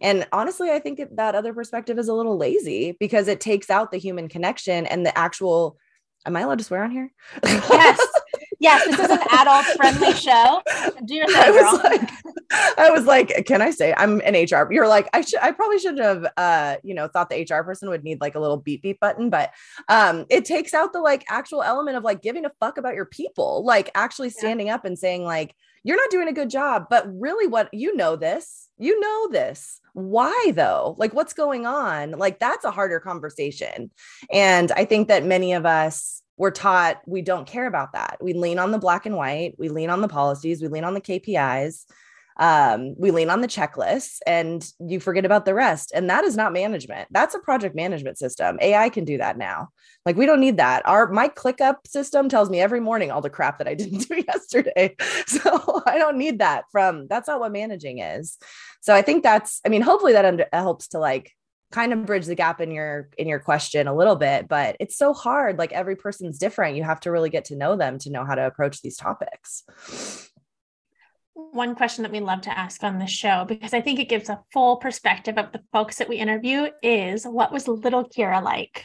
And 0.00 0.26
honestly, 0.32 0.70
I 0.70 0.78
think 0.78 1.00
that 1.16 1.34
other 1.34 1.52
perspective 1.52 1.98
is 1.98 2.08
a 2.08 2.14
little 2.14 2.38
lazy 2.38 2.96
because 2.98 3.28
it 3.28 3.40
takes 3.40 3.68
out 3.68 3.92
the 3.92 3.98
human 3.98 4.28
connection 4.28 4.86
and 4.86 5.04
the 5.04 5.16
actual. 5.16 5.76
Am 6.24 6.36
I 6.36 6.42
allowed 6.42 6.58
to 6.58 6.64
swear 6.64 6.84
on 6.84 6.92
here? 6.92 7.12
Yes. 7.44 8.00
Yes, 8.62 8.84
this 8.86 9.00
is 9.00 9.10
an 9.10 9.18
adult 9.32 9.64
friendly 9.76 10.12
show. 10.12 10.62
Do 11.04 11.16
your 11.16 11.26
thing, 11.26 11.36
I 11.36 11.50
was 11.50 11.62
girl. 11.62 11.80
Like, 11.82 12.10
I 12.78 12.90
was 12.90 13.06
like, 13.06 13.44
can 13.44 13.60
I 13.60 13.70
say 13.72 13.92
I'm 13.96 14.20
an 14.20 14.34
HR? 14.34 14.72
You're 14.72 14.86
like, 14.86 15.08
I 15.12 15.22
should, 15.22 15.40
I 15.40 15.50
probably 15.50 15.80
shouldn't 15.80 16.04
have, 16.04 16.26
uh, 16.36 16.76
you 16.84 16.94
know, 16.94 17.08
thought 17.08 17.28
the 17.28 17.42
HR 17.42 17.64
person 17.64 17.88
would 17.88 18.04
need 18.04 18.20
like 18.20 18.36
a 18.36 18.38
little 18.38 18.58
beep 18.58 18.82
beep 18.82 19.00
button, 19.00 19.30
but 19.30 19.50
um, 19.88 20.26
it 20.30 20.44
takes 20.44 20.74
out 20.74 20.92
the 20.92 21.00
like 21.00 21.24
actual 21.28 21.64
element 21.64 21.96
of 21.96 22.04
like 22.04 22.22
giving 22.22 22.44
a 22.44 22.52
fuck 22.60 22.78
about 22.78 22.94
your 22.94 23.04
people, 23.04 23.64
like 23.64 23.90
actually 23.96 24.30
standing 24.30 24.68
yeah. 24.68 24.76
up 24.76 24.84
and 24.84 24.96
saying 24.96 25.24
like, 25.24 25.56
you're 25.82 25.96
not 25.96 26.10
doing 26.10 26.28
a 26.28 26.32
good 26.32 26.48
job, 26.48 26.86
but 26.88 27.04
really, 27.12 27.48
what 27.48 27.68
you 27.74 27.96
know 27.96 28.14
this, 28.14 28.68
you 28.78 29.00
know 29.00 29.28
this. 29.32 29.80
Why 29.94 30.52
though? 30.54 30.94
Like, 30.98 31.12
what's 31.14 31.32
going 31.32 31.66
on? 31.66 32.12
Like, 32.12 32.38
that's 32.38 32.64
a 32.64 32.70
harder 32.70 33.00
conversation, 33.00 33.90
and 34.32 34.70
I 34.70 34.84
think 34.84 35.08
that 35.08 35.24
many 35.24 35.54
of 35.54 35.66
us 35.66 36.21
we're 36.36 36.50
taught 36.50 37.00
we 37.06 37.22
don't 37.22 37.46
care 37.46 37.66
about 37.66 37.92
that. 37.92 38.18
We 38.20 38.32
lean 38.32 38.58
on 38.58 38.70
the 38.70 38.78
black 38.78 39.06
and 39.06 39.16
white, 39.16 39.54
we 39.58 39.68
lean 39.68 39.90
on 39.90 40.00
the 40.00 40.08
policies, 40.08 40.62
we 40.62 40.68
lean 40.68 40.84
on 40.84 40.94
the 40.94 41.00
KPIs, 41.00 41.84
um, 42.38 42.94
we 42.98 43.10
lean 43.10 43.30
on 43.30 43.40
the 43.40 43.48
checklists, 43.48 44.18
and 44.26 44.66
you 44.80 45.00
forget 45.00 45.24
about 45.24 45.44
the 45.44 45.54
rest. 45.54 45.92
And 45.94 46.08
that 46.10 46.24
is 46.24 46.36
not 46.36 46.52
management. 46.52 47.08
That's 47.10 47.34
a 47.34 47.38
project 47.38 47.76
management 47.76 48.18
system. 48.18 48.58
AI 48.60 48.88
can 48.88 49.04
do 49.04 49.18
that 49.18 49.36
now. 49.36 49.68
Like 50.06 50.16
we 50.16 50.26
don't 50.26 50.40
need 50.40 50.56
that. 50.56 50.82
Our 50.86 51.08
my 51.08 51.28
ClickUp 51.28 51.86
system 51.86 52.28
tells 52.28 52.50
me 52.50 52.60
every 52.60 52.80
morning 52.80 53.10
all 53.10 53.20
the 53.20 53.30
crap 53.30 53.58
that 53.58 53.68
I 53.68 53.74
didn't 53.82 54.08
do 54.08 54.22
yesterday. 54.26 54.96
So 55.26 55.82
I 55.86 55.98
don't 55.98 56.18
need 56.18 56.40
that 56.40 56.64
from 56.72 57.06
that's 57.06 57.28
not 57.28 57.40
what 57.40 57.52
managing 57.52 57.98
is. 57.98 58.38
So 58.80 58.94
I 58.94 59.02
think 59.02 59.22
that's, 59.22 59.60
I 59.64 59.68
mean, 59.68 59.82
hopefully 59.82 60.12
that 60.12 60.24
under, 60.24 60.46
helps 60.52 60.88
to 60.88 60.98
like 60.98 61.32
kind 61.72 61.92
of 61.92 62.06
bridge 62.06 62.26
the 62.26 62.34
gap 62.34 62.60
in 62.60 62.70
your 62.70 63.08
in 63.18 63.26
your 63.26 63.40
question 63.40 63.88
a 63.88 63.94
little 63.94 64.16
bit 64.16 64.46
but 64.46 64.76
it's 64.78 64.96
so 64.96 65.12
hard 65.12 65.58
like 65.58 65.72
every 65.72 65.96
person's 65.96 66.38
different. 66.38 66.76
You 66.76 66.84
have 66.84 67.00
to 67.00 67.10
really 67.10 67.30
get 67.30 67.46
to 67.46 67.56
know 67.56 67.76
them 67.76 67.98
to 68.00 68.10
know 68.10 68.24
how 68.24 68.34
to 68.34 68.46
approach 68.46 68.82
these 68.82 68.96
topics. 68.96 69.64
One 71.34 71.74
question 71.74 72.02
that 72.02 72.12
we 72.12 72.20
love 72.20 72.42
to 72.42 72.56
ask 72.56 72.84
on 72.84 72.98
this 72.98 73.10
show 73.10 73.44
because 73.46 73.72
i 73.72 73.80
think 73.80 73.98
it 73.98 74.08
gives 74.08 74.28
a 74.28 74.42
full 74.52 74.76
perspective 74.76 75.38
of 75.38 75.50
the 75.52 75.62
folks 75.72 75.96
that 75.96 76.08
we 76.08 76.16
interview 76.16 76.68
is 76.82 77.24
what 77.24 77.52
was 77.52 77.66
little 77.66 78.04
kira 78.04 78.42
like 78.42 78.84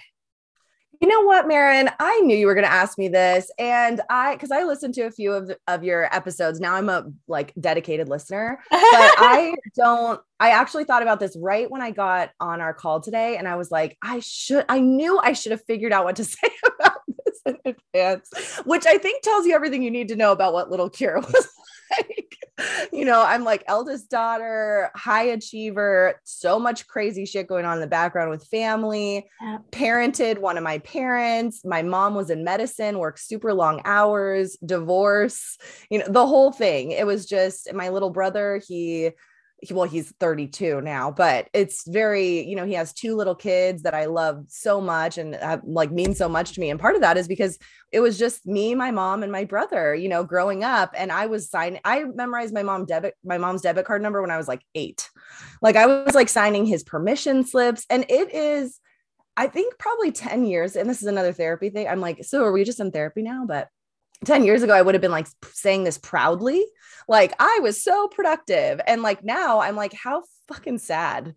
you 1.01 1.07
know 1.07 1.21
what, 1.21 1.47
Marrin? 1.47 1.89
I 1.99 2.19
knew 2.21 2.35
you 2.35 2.47
were 2.47 2.53
going 2.53 2.65
to 2.65 2.71
ask 2.71 2.97
me 2.97 3.07
this, 3.07 3.51
and 3.59 4.01
I 4.09 4.33
because 4.33 4.51
I 4.51 4.63
listened 4.63 4.93
to 4.95 5.03
a 5.03 5.11
few 5.11 5.33
of 5.33 5.51
of 5.67 5.83
your 5.83 6.13
episodes. 6.15 6.59
Now 6.59 6.75
I'm 6.75 6.89
a 6.89 7.05
like 7.27 7.53
dedicated 7.59 8.09
listener, 8.09 8.59
but 8.69 8.79
I 8.81 9.55
don't. 9.75 10.19
I 10.39 10.51
actually 10.51 10.83
thought 10.83 11.01
about 11.01 11.19
this 11.19 11.35
right 11.39 11.69
when 11.69 11.81
I 11.81 11.91
got 11.91 12.31
on 12.39 12.61
our 12.61 12.73
call 12.73 12.99
today, 12.99 13.37
and 13.37 13.47
I 13.47 13.55
was 13.55 13.71
like, 13.71 13.97
I 14.01 14.19
should. 14.19 14.65
I 14.69 14.79
knew 14.79 15.19
I 15.19 15.33
should 15.33 15.51
have 15.51 15.63
figured 15.65 15.91
out 15.91 16.05
what 16.05 16.15
to 16.17 16.23
say 16.25 16.49
about 16.79 16.99
this 17.25 17.41
in 17.45 17.57
advance, 17.65 18.61
which 18.65 18.85
I 18.85 18.97
think 18.97 19.21
tells 19.21 19.45
you 19.45 19.53
everything 19.53 19.83
you 19.83 19.91
need 19.91 20.07
to 20.09 20.15
know 20.15 20.31
about 20.31 20.53
what 20.53 20.71
little 20.71 20.89
Kira 20.89 21.21
was 21.21 21.47
you 22.93 23.05
know, 23.05 23.21
I'm 23.21 23.43
like 23.43 23.63
eldest 23.67 24.09
daughter, 24.09 24.89
high 24.95 25.25
achiever, 25.25 26.19
so 26.23 26.57
much 26.57 26.87
crazy 26.87 27.25
shit 27.25 27.47
going 27.47 27.65
on 27.65 27.75
in 27.75 27.81
the 27.81 27.87
background 27.87 28.29
with 28.29 28.45
family, 28.45 29.29
yeah. 29.41 29.57
parented 29.71 30.39
one 30.39 30.57
of 30.57 30.63
my 30.63 30.79
parents. 30.79 31.65
My 31.65 31.81
mom 31.81 32.15
was 32.15 32.29
in 32.29 32.43
medicine, 32.43 32.99
worked 32.99 33.19
super 33.19 33.53
long 33.53 33.81
hours, 33.85 34.57
divorce, 34.65 35.57
you 35.89 35.99
know, 35.99 36.07
the 36.07 36.25
whole 36.25 36.51
thing. 36.51 36.91
It 36.91 37.05
was 37.05 37.25
just 37.25 37.73
my 37.73 37.89
little 37.89 38.09
brother, 38.09 38.61
he 38.65 38.77
he, 38.77 39.11
well 39.71 39.85
he's 39.85 40.11
32 40.19 40.81
now 40.81 41.09
but 41.09 41.49
it's 41.51 41.87
very 41.87 42.47
you 42.47 42.55
know 42.55 42.65
he 42.65 42.73
has 42.73 42.93
two 42.93 43.15
little 43.15 43.33
kids 43.33 43.81
that 43.81 43.95
i 43.95 44.05
love 44.05 44.45
so 44.47 44.79
much 44.79 45.17
and 45.17 45.35
have, 45.35 45.61
like 45.63 45.91
mean 45.91 46.15
so 46.15 46.29
much 46.29 46.53
to 46.53 46.59
me. 46.59 46.69
And 46.69 46.79
part 46.79 46.95
of 46.95 47.01
that 47.01 47.17
is 47.17 47.27
because 47.27 47.57
it 47.91 47.99
was 47.99 48.17
just 48.17 48.45
me 48.45 48.75
my 48.75 48.91
mom 48.91 49.23
and 49.23 49.31
my 49.31 49.43
brother 49.43 49.95
you 49.95 50.09
know 50.09 50.23
growing 50.23 50.63
up. 50.63 50.93
And 50.95 51.11
i 51.11 51.25
was 51.25 51.49
signing 51.49 51.79
i 51.83 52.03
memorized 52.03 52.53
my 52.53 52.63
mom 52.63 52.85
debit 52.85 53.15
my 53.23 53.37
mom's 53.37 53.61
debit 53.61 53.85
card 53.85 54.01
number 54.01 54.21
when 54.21 54.31
i 54.31 54.37
was 54.37 54.47
like 54.47 54.61
eight. 54.75 55.09
Like 55.61 55.75
i 55.75 55.85
was 55.85 56.15
like 56.15 56.29
signing 56.29 56.65
his 56.65 56.83
permission 56.83 57.45
slips. 57.45 57.85
And 57.89 58.05
it 58.09 58.33
is 58.33 58.79
i 59.35 59.47
think 59.47 59.77
probably 59.77 60.11
10 60.11 60.45
years. 60.45 60.75
And 60.75 60.89
this 60.89 61.01
is 61.01 61.07
another 61.07 61.33
therapy 61.33 61.69
thing. 61.69 61.87
I'm 61.87 62.01
like 62.01 62.23
so 62.23 62.43
are 62.43 62.51
we 62.51 62.63
just 62.63 62.79
in 62.79 62.91
therapy 62.91 63.21
now? 63.21 63.45
But 63.47 63.69
10 64.25 64.43
years 64.43 64.63
ago, 64.63 64.73
I 64.73 64.81
would 64.81 64.95
have 64.95 65.01
been 65.01 65.11
like 65.11 65.27
saying 65.51 65.83
this 65.83 65.97
proudly. 65.97 66.65
Like 67.07 67.33
I 67.39 67.59
was 67.61 67.83
so 67.83 68.07
productive. 68.07 68.81
And 68.85 69.01
like 69.01 69.23
now 69.23 69.59
I'm 69.59 69.75
like, 69.75 69.93
how 69.93 70.23
fucking 70.47 70.79
sad. 70.79 71.35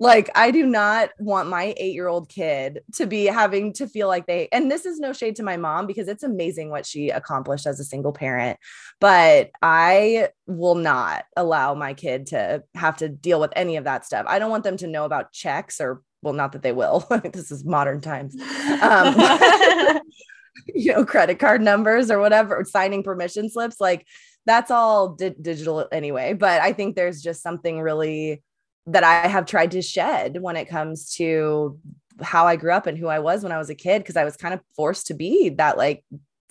Like 0.00 0.28
I 0.34 0.50
do 0.50 0.66
not 0.66 1.10
want 1.20 1.48
my 1.48 1.72
eight 1.76 1.94
year 1.94 2.08
old 2.08 2.28
kid 2.28 2.80
to 2.94 3.06
be 3.06 3.26
having 3.26 3.72
to 3.74 3.86
feel 3.86 4.08
like 4.08 4.26
they, 4.26 4.48
and 4.50 4.68
this 4.68 4.86
is 4.86 4.98
no 4.98 5.12
shade 5.12 5.36
to 5.36 5.44
my 5.44 5.56
mom 5.56 5.86
because 5.86 6.08
it's 6.08 6.24
amazing 6.24 6.68
what 6.68 6.84
she 6.84 7.10
accomplished 7.10 7.66
as 7.66 7.78
a 7.78 7.84
single 7.84 8.12
parent. 8.12 8.58
But 9.00 9.50
I 9.62 10.30
will 10.46 10.74
not 10.74 11.24
allow 11.36 11.74
my 11.74 11.94
kid 11.94 12.26
to 12.28 12.64
have 12.74 12.96
to 12.98 13.08
deal 13.08 13.38
with 13.40 13.52
any 13.54 13.76
of 13.76 13.84
that 13.84 14.04
stuff. 14.04 14.26
I 14.28 14.40
don't 14.40 14.50
want 14.50 14.64
them 14.64 14.76
to 14.78 14.88
know 14.88 15.04
about 15.04 15.32
checks 15.32 15.80
or 15.80 16.02
well, 16.24 16.34
not 16.34 16.52
that 16.52 16.62
they 16.62 16.72
will. 16.72 17.06
this 17.32 17.52
is 17.52 17.64
modern 17.64 18.00
times. 18.00 18.34
Um, 18.82 19.14
you 20.74 20.92
know, 20.92 21.04
credit 21.04 21.38
card 21.38 21.62
numbers 21.62 22.10
or 22.10 22.18
whatever, 22.18 22.64
signing 22.64 23.02
permission 23.02 23.50
slips. 23.50 23.80
Like 23.80 24.06
that's 24.46 24.70
all 24.70 25.10
di- 25.10 25.34
digital 25.40 25.86
anyway. 25.92 26.34
But 26.34 26.60
I 26.60 26.72
think 26.72 26.96
there's 26.96 27.22
just 27.22 27.42
something 27.42 27.80
really 27.80 28.42
that 28.86 29.04
I 29.04 29.26
have 29.28 29.46
tried 29.46 29.70
to 29.72 29.82
shed 29.82 30.40
when 30.40 30.56
it 30.56 30.68
comes 30.68 31.14
to 31.14 31.78
how 32.22 32.46
I 32.46 32.56
grew 32.56 32.72
up 32.72 32.86
and 32.86 32.98
who 32.98 33.08
I 33.08 33.18
was 33.18 33.42
when 33.42 33.52
I 33.52 33.58
was 33.58 33.70
a 33.70 33.74
kid, 33.74 34.00
because 34.00 34.16
I 34.16 34.24
was 34.24 34.36
kind 34.36 34.54
of 34.54 34.60
forced 34.76 35.08
to 35.08 35.14
be 35.14 35.48
that 35.50 35.78
like 35.78 36.04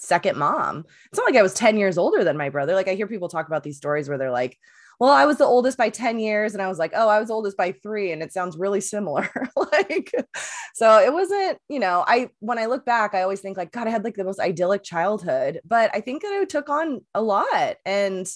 second 0.03 0.37
mom. 0.37 0.85
It's 1.09 1.17
not 1.17 1.25
like 1.25 1.35
I 1.35 1.43
was 1.43 1.53
10 1.53 1.77
years 1.77 1.97
older 1.97 2.23
than 2.23 2.37
my 2.37 2.49
brother. 2.49 2.75
Like 2.75 2.87
I 2.87 2.95
hear 2.95 3.07
people 3.07 3.29
talk 3.29 3.47
about 3.47 3.63
these 3.63 3.77
stories 3.77 4.09
where 4.09 4.17
they're 4.17 4.31
like, 4.31 4.57
well, 4.99 5.11
I 5.11 5.25
was 5.25 5.37
the 5.37 5.45
oldest 5.45 5.77
by 5.77 5.89
10 5.89 6.19
years. 6.19 6.53
And 6.53 6.61
I 6.61 6.67
was 6.67 6.77
like, 6.77 6.91
oh, 6.95 7.09
I 7.09 7.19
was 7.19 7.31
oldest 7.31 7.57
by 7.57 7.71
three. 7.71 8.11
And 8.11 8.21
it 8.21 8.31
sounds 8.31 8.57
really 8.57 8.81
similar. 8.81 9.29
like, 9.55 10.11
so 10.75 10.99
it 10.99 11.11
wasn't, 11.11 11.57
you 11.67 11.79
know, 11.79 12.03
I, 12.07 12.29
when 12.39 12.59
I 12.59 12.67
look 12.67 12.85
back, 12.85 13.13
I 13.13 13.23
always 13.23 13.41
think 13.41 13.57
like, 13.57 13.71
God, 13.71 13.87
I 13.87 13.91
had 13.91 14.03
like 14.03 14.15
the 14.15 14.23
most 14.23 14.39
idyllic 14.39 14.83
childhood, 14.83 15.61
but 15.65 15.91
I 15.93 16.01
think 16.01 16.21
that 16.21 16.37
I 16.39 16.45
took 16.45 16.69
on 16.69 17.01
a 17.13 17.21
lot. 17.21 17.77
And 17.85 18.27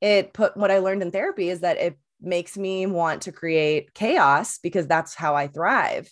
it 0.00 0.32
put 0.32 0.56
what 0.56 0.70
I 0.70 0.78
learned 0.78 1.02
in 1.02 1.10
therapy 1.10 1.48
is 1.48 1.60
that 1.60 1.78
it 1.78 1.98
makes 2.20 2.56
me 2.56 2.86
want 2.86 3.22
to 3.22 3.32
create 3.32 3.94
chaos 3.94 4.58
because 4.58 4.86
that's 4.86 5.14
how 5.14 5.34
I 5.34 5.48
thrive. 5.48 6.08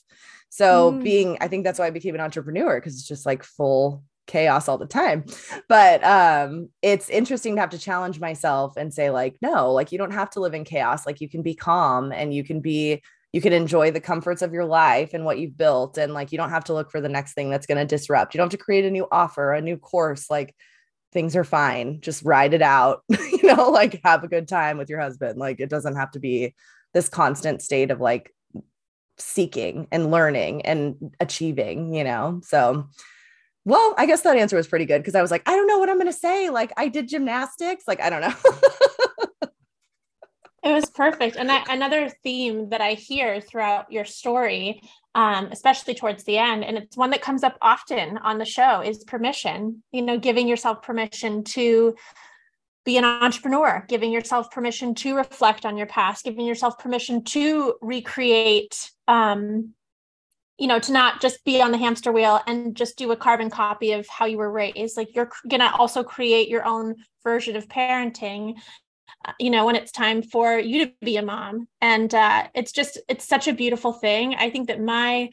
So 0.49 0.93
mm. 0.93 1.03
being, 1.03 1.38
I 1.41 1.49
think 1.49 1.65
that's 1.65 1.79
why 1.79 1.87
I 1.87 1.91
became 1.91 2.15
an 2.15 2.21
entrepreneur 2.21 2.79
because 2.79 2.95
it's 2.95 3.09
just 3.09 3.27
like 3.27 3.43
full 3.43 4.05
chaos 4.27 4.69
all 4.69 4.79
the 4.79 4.87
time 4.87 5.25
but 5.69 6.03
um 6.05 6.69
it's 6.81 7.09
interesting 7.11 7.55
to 7.57 7.61
have 7.61 7.71
to 7.71 7.79
challenge 7.79 8.21
myself 8.21 8.77
and 8.77 8.95
say 8.95 9.11
like 9.11 9.37
no 9.43 9.73
like 9.73 9.91
you 9.91 9.99
don't 9.99 10.13
have 10.13 10.31
to 10.31 10.41
live 10.41 10.55
in 10.55 10.65
chaos 10.65 11.05
like 11.07 11.21
you 11.21 11.29
can 11.29 11.43
be 11.43 11.55
calm 11.55 12.13
and 12.13 12.33
you 12.33 12.45
can 12.45 12.61
be 12.61 13.03
you 13.33 13.41
can 13.41 13.53
enjoy 13.53 13.91
the 13.91 14.01
comforts 14.01 14.43
of 14.43 14.53
your 14.53 14.65
life 14.65 15.13
and 15.13 15.25
what 15.25 15.39
you've 15.39 15.57
built 15.57 15.99
and 15.99 16.15
like 16.15 16.31
you 16.31 16.39
don't 16.39 16.51
have 16.51 16.65
to 16.65 16.73
look 16.73 16.91
for 16.91 17.01
the 17.01 17.09
next 17.09 17.35
thing 17.35 17.51
that's 17.51 17.67
going 17.67 17.79
to 17.79 17.85
disrupt 17.85 18.33
you 18.33 18.39
don't 18.39 18.53
have 18.53 18.59
to 18.59 18.65
create 18.65 18.85
a 18.85 18.91
new 18.91 19.09
offer 19.11 19.53
a 19.53 19.61
new 19.61 19.77
course 19.77 20.31
like 20.31 20.55
things 21.13 21.37
are 21.37 21.45
fine. 21.45 22.01
Just 22.01 22.25
ride 22.25 22.55
it 22.55 22.63
out, 22.63 23.03
you 23.09 23.55
know, 23.55 23.71
like 23.71 24.01
have 24.05 24.25
a 24.25 24.29
good 24.29 24.49
time 24.49 24.79
with 24.79 24.89
your 24.89 25.01
husband. 25.01 25.39
Like 25.39 25.61
it 25.61 25.69
doesn't 25.69 25.97
have 25.97 26.11
to 26.13 26.19
be 26.19 26.55
this 26.95 27.09
constant 27.09 27.63
state 27.63 27.91
of 27.91 28.01
like 28.01 28.35
seeking 29.19 29.87
and 29.93 30.11
learning 30.11 30.63
and 30.63 31.15
achieving, 31.21 31.95
you 31.95 32.05
know? 32.05 32.41
So, 32.45 32.89
well, 33.64 33.94
I 33.96 34.07
guess 34.07 34.22
that 34.22 34.37
answer 34.37 34.57
was 34.57 34.66
pretty 34.66 34.87
good 34.87 34.98
because 35.03 35.14
I 35.14 35.22
was 35.22 35.31
like, 35.31 35.48
I 35.48 35.55
don't 35.55 35.66
know 35.66 35.79
what 35.79 35.88
I'm 35.88 35.96
going 35.96 36.07
to 36.07 36.12
say. 36.12 36.51
Like, 36.51 36.72
I 36.77 36.88
did 36.88 37.09
gymnastics. 37.09 37.85
Like, 37.87 38.01
I 38.01 38.11
don't 38.11 38.20
know. 38.20 39.48
it 40.64 40.72
was 40.72 40.90
perfect. 40.90 41.37
And 41.37 41.51
I, 41.51 41.62
another 41.70 42.09
theme 42.22 42.70
that 42.70 42.81
I 42.81 42.94
hear 42.94 43.40
throughout 43.40 43.92
your 43.92 44.05
story, 44.05 44.83
um, 45.14 45.48
especially 45.53 45.94
towards 45.94 46.25
the 46.25 46.38
end, 46.38 46.64
and 46.64 46.77
it's 46.77 46.96
one 46.96 47.11
that 47.11 47.22
comes 47.22 47.44
up 47.44 47.57
often 47.62 48.18
on 48.18 48.38
the 48.38 48.44
show, 48.44 48.81
is 48.81 49.05
permission. 49.05 49.85
You 49.92 50.03
know, 50.03 50.18
giving 50.18 50.48
yourself 50.48 50.83
permission 50.83 51.44
to 51.44 51.94
be 52.85 52.96
an 52.96 53.05
entrepreneur, 53.05 53.85
giving 53.88 54.11
yourself 54.11 54.51
permission 54.51 54.94
to 54.96 55.14
reflect 55.14 55.64
on 55.64 55.77
your 55.77 55.87
past, 55.87 56.25
giving 56.25 56.46
yourself 56.46 56.79
permission 56.79 57.22
to 57.22 57.75
recreate 57.81 58.90
um, 59.07 59.72
you 60.62 60.68
know, 60.68 60.79
to 60.79 60.92
not 60.92 61.20
just 61.20 61.44
be 61.44 61.61
on 61.61 61.72
the 61.72 61.77
hamster 61.77 62.12
wheel 62.12 62.38
and 62.46 62.77
just 62.77 62.96
do 62.96 63.11
a 63.11 63.16
carbon 63.16 63.51
copy 63.51 63.90
of 63.90 64.07
how 64.07 64.27
you 64.27 64.38
were 64.38 64.53
raised. 64.53 64.96
Like 64.96 65.12
you're 65.12 65.29
to 65.51 65.72
also 65.72 66.05
create 66.05 66.48
your 66.48 66.64
own 66.64 66.94
version 67.25 67.57
of 67.57 67.66
parenting, 67.66 68.55
uh, 69.25 69.33
you 69.40 69.51
know, 69.51 69.66
when 69.66 69.75
it's 69.75 69.90
time 69.90 70.22
for 70.22 70.57
you 70.61 70.87
to 70.87 70.92
be 71.01 71.16
a 71.16 71.22
mom. 71.22 71.66
And 71.81 72.14
uh, 72.14 72.46
it's 72.55 72.70
just, 72.70 72.96
it's 73.09 73.27
such 73.27 73.48
a 73.48 73.53
beautiful 73.53 73.92
thing. 73.92 74.37
I 74.37 74.51
think 74.51 74.68
that 74.68 74.81
my, 74.81 75.31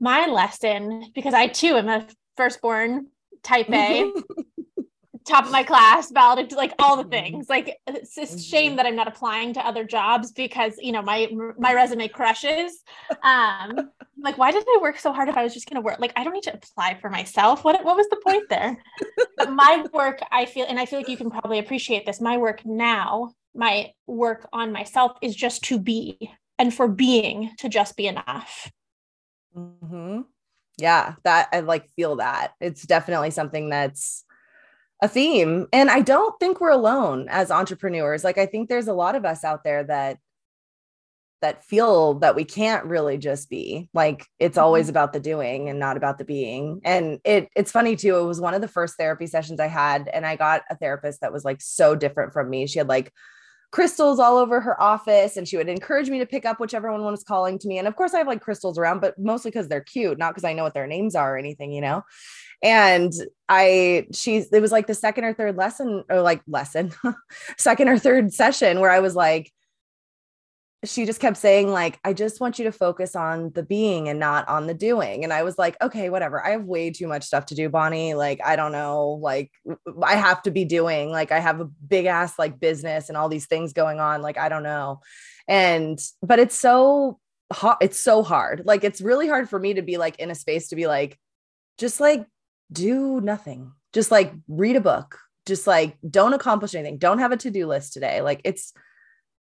my 0.00 0.24
lesson, 0.24 1.12
because 1.14 1.34
I 1.34 1.48
too 1.48 1.76
am 1.76 1.90
a 1.90 2.08
firstborn 2.38 3.08
type 3.42 3.68
A, 3.70 4.14
top 5.26 5.44
of 5.44 5.52
my 5.52 5.62
class, 5.62 6.10
valedictorian, 6.10 6.56
like 6.56 6.74
all 6.78 6.96
the 6.96 7.02
mm-hmm. 7.02 7.10
things. 7.10 7.48
Like 7.48 7.78
it's 7.86 8.16
a 8.16 8.38
shame 8.38 8.70
mm-hmm. 8.70 8.76
that 8.76 8.86
I'm 8.86 8.96
not 8.96 9.08
applying 9.08 9.54
to 9.54 9.66
other 9.66 9.84
jobs 9.84 10.32
because 10.32 10.74
you 10.78 10.92
know 10.92 11.02
my 11.02 11.28
my 11.58 11.74
resume 11.74 12.08
crushes. 12.08 12.82
Um, 13.22 13.90
like 14.18 14.38
why 14.38 14.50
did 14.50 14.64
I 14.66 14.78
work 14.80 14.98
so 14.98 15.12
hard 15.12 15.28
if 15.28 15.36
I 15.36 15.42
was 15.42 15.54
just 15.54 15.68
going 15.68 15.76
to 15.76 15.84
work? 15.84 15.98
Like 15.98 16.12
I 16.16 16.24
don't 16.24 16.32
need 16.32 16.44
to 16.44 16.54
apply 16.54 16.98
for 17.00 17.10
myself. 17.10 17.64
What 17.64 17.84
what 17.84 17.96
was 17.96 18.08
the 18.08 18.20
point 18.24 18.48
there? 18.48 18.76
but 19.36 19.50
my 19.52 19.84
work, 19.92 20.20
I 20.30 20.46
feel, 20.46 20.66
and 20.68 20.78
I 20.78 20.86
feel 20.86 20.98
like 20.98 21.08
you 21.08 21.16
can 21.16 21.30
probably 21.30 21.58
appreciate 21.58 22.06
this. 22.06 22.20
My 22.20 22.38
work 22.38 22.64
now, 22.64 23.32
my 23.54 23.92
work 24.06 24.48
on 24.52 24.72
myself 24.72 25.12
is 25.22 25.34
just 25.34 25.64
to 25.64 25.78
be, 25.78 26.30
and 26.58 26.72
for 26.72 26.88
being 26.88 27.50
to 27.58 27.68
just 27.68 27.96
be 27.96 28.06
enough. 28.06 28.70
Mm-hmm. 29.56 30.22
Yeah, 30.78 31.14
that 31.24 31.48
I 31.52 31.60
like 31.60 31.88
feel 31.90 32.16
that. 32.16 32.52
It's 32.60 32.82
definitely 32.82 33.30
something 33.30 33.68
that's 33.68 34.24
a 35.02 35.08
theme. 35.08 35.66
And 35.72 35.90
I 35.90 36.00
don't 36.00 36.38
think 36.40 36.60
we're 36.60 36.70
alone 36.70 37.26
as 37.28 37.50
entrepreneurs. 37.50 38.24
Like 38.24 38.38
I 38.38 38.46
think 38.46 38.68
there's 38.68 38.88
a 38.88 38.94
lot 38.94 39.16
of 39.16 39.24
us 39.24 39.44
out 39.44 39.64
there 39.64 39.84
that 39.84 40.18
that 41.42 41.64
feel 41.64 42.14
that 42.20 42.36
we 42.36 42.44
can't 42.44 42.84
really 42.84 43.18
just 43.18 43.50
be 43.50 43.88
like 43.92 44.26
it's 44.38 44.56
mm-hmm. 44.56 44.64
always 44.64 44.88
about 44.88 45.12
the 45.12 45.18
doing 45.18 45.68
and 45.68 45.78
not 45.78 45.96
about 45.96 46.16
the 46.16 46.24
being 46.24 46.80
and 46.84 47.18
it 47.24 47.48
it's 47.56 47.72
funny 47.72 47.96
too 47.96 48.16
it 48.16 48.24
was 48.24 48.40
one 48.40 48.54
of 48.54 48.60
the 48.60 48.68
first 48.68 48.96
therapy 48.96 49.26
sessions 49.26 49.58
i 49.58 49.66
had 49.66 50.08
and 50.14 50.24
i 50.24 50.36
got 50.36 50.62
a 50.70 50.76
therapist 50.76 51.20
that 51.20 51.32
was 51.32 51.44
like 51.44 51.60
so 51.60 51.96
different 51.96 52.32
from 52.32 52.48
me 52.48 52.64
she 52.64 52.78
had 52.78 52.86
like 52.86 53.12
crystals 53.72 54.20
all 54.20 54.36
over 54.36 54.60
her 54.60 54.80
office 54.80 55.36
and 55.36 55.48
she 55.48 55.56
would 55.56 55.68
encourage 55.68 56.08
me 56.08 56.20
to 56.20 56.26
pick 56.26 56.44
up 56.44 56.60
whichever 56.60 56.92
one 56.92 57.02
was 57.02 57.24
calling 57.24 57.58
to 57.58 57.66
me 57.66 57.76
and 57.76 57.88
of 57.88 57.96
course 57.96 58.14
i 58.14 58.18
have 58.18 58.28
like 58.28 58.40
crystals 58.40 58.78
around 58.78 59.00
but 59.00 59.18
mostly 59.18 59.50
because 59.50 59.66
they're 59.66 59.80
cute 59.80 60.18
not 60.18 60.32
because 60.32 60.44
i 60.44 60.52
know 60.52 60.62
what 60.62 60.74
their 60.74 60.86
names 60.86 61.16
are 61.16 61.34
or 61.34 61.38
anything 61.38 61.72
you 61.72 61.80
know 61.80 62.04
and 62.62 63.12
i 63.48 64.06
she's 64.12 64.52
it 64.52 64.60
was 64.60 64.72
like 64.72 64.86
the 64.86 64.94
second 64.94 65.24
or 65.24 65.34
third 65.34 65.56
lesson 65.56 66.04
or 66.08 66.20
like 66.20 66.40
lesson 66.46 66.92
second 67.58 67.88
or 67.88 67.98
third 67.98 68.32
session 68.32 68.80
where 68.80 68.90
i 68.90 69.00
was 69.00 69.14
like 69.14 69.52
she 70.84 71.06
just 71.06 71.20
kept 71.20 71.36
saying 71.36 71.70
like 71.70 71.98
i 72.04 72.12
just 72.12 72.40
want 72.40 72.58
you 72.58 72.64
to 72.64 72.72
focus 72.72 73.14
on 73.14 73.52
the 73.54 73.62
being 73.62 74.08
and 74.08 74.18
not 74.18 74.48
on 74.48 74.66
the 74.66 74.74
doing. 74.74 75.22
And 75.22 75.32
i 75.32 75.42
was 75.42 75.58
like 75.58 75.76
okay 75.80 76.10
whatever. 76.10 76.44
I 76.44 76.50
have 76.50 76.64
way 76.64 76.90
too 76.90 77.06
much 77.06 77.24
stuff 77.24 77.46
to 77.46 77.54
do 77.54 77.68
bonnie. 77.68 78.14
Like 78.14 78.40
i 78.44 78.56
don't 78.56 78.72
know. 78.72 79.18
Like 79.22 79.52
i 80.02 80.16
have 80.16 80.42
to 80.42 80.50
be 80.50 80.64
doing. 80.64 81.10
Like 81.10 81.30
i 81.30 81.38
have 81.38 81.60
a 81.60 81.66
big 81.66 82.06
ass 82.06 82.38
like 82.38 82.58
business 82.58 83.08
and 83.08 83.16
all 83.16 83.28
these 83.28 83.46
things 83.46 83.72
going 83.72 84.00
on. 84.00 84.22
Like 84.22 84.38
i 84.38 84.48
don't 84.48 84.64
know. 84.64 85.00
And 85.46 86.00
but 86.20 86.38
it's 86.40 86.58
so 86.58 87.20
hot 87.52 87.78
it's 87.80 88.00
so 88.00 88.24
hard. 88.24 88.62
Like 88.64 88.82
it's 88.82 89.00
really 89.00 89.28
hard 89.28 89.48
for 89.48 89.58
me 89.58 89.74
to 89.74 89.82
be 89.82 89.98
like 89.98 90.18
in 90.18 90.30
a 90.30 90.34
space 90.34 90.68
to 90.68 90.76
be 90.76 90.88
like 90.88 91.16
just 91.78 92.00
like 92.00 92.26
do 92.72 93.20
nothing. 93.20 93.72
Just 93.92 94.10
like 94.10 94.32
read 94.48 94.76
a 94.76 94.80
book. 94.80 95.18
Just 95.46 95.66
like 95.66 95.96
don't 96.08 96.34
accomplish 96.34 96.74
anything. 96.74 96.98
Don't 96.98 97.18
have 97.18 97.32
a 97.32 97.36
to-do 97.36 97.66
list 97.66 97.92
today. 97.92 98.22
Like 98.22 98.40
it's 98.44 98.72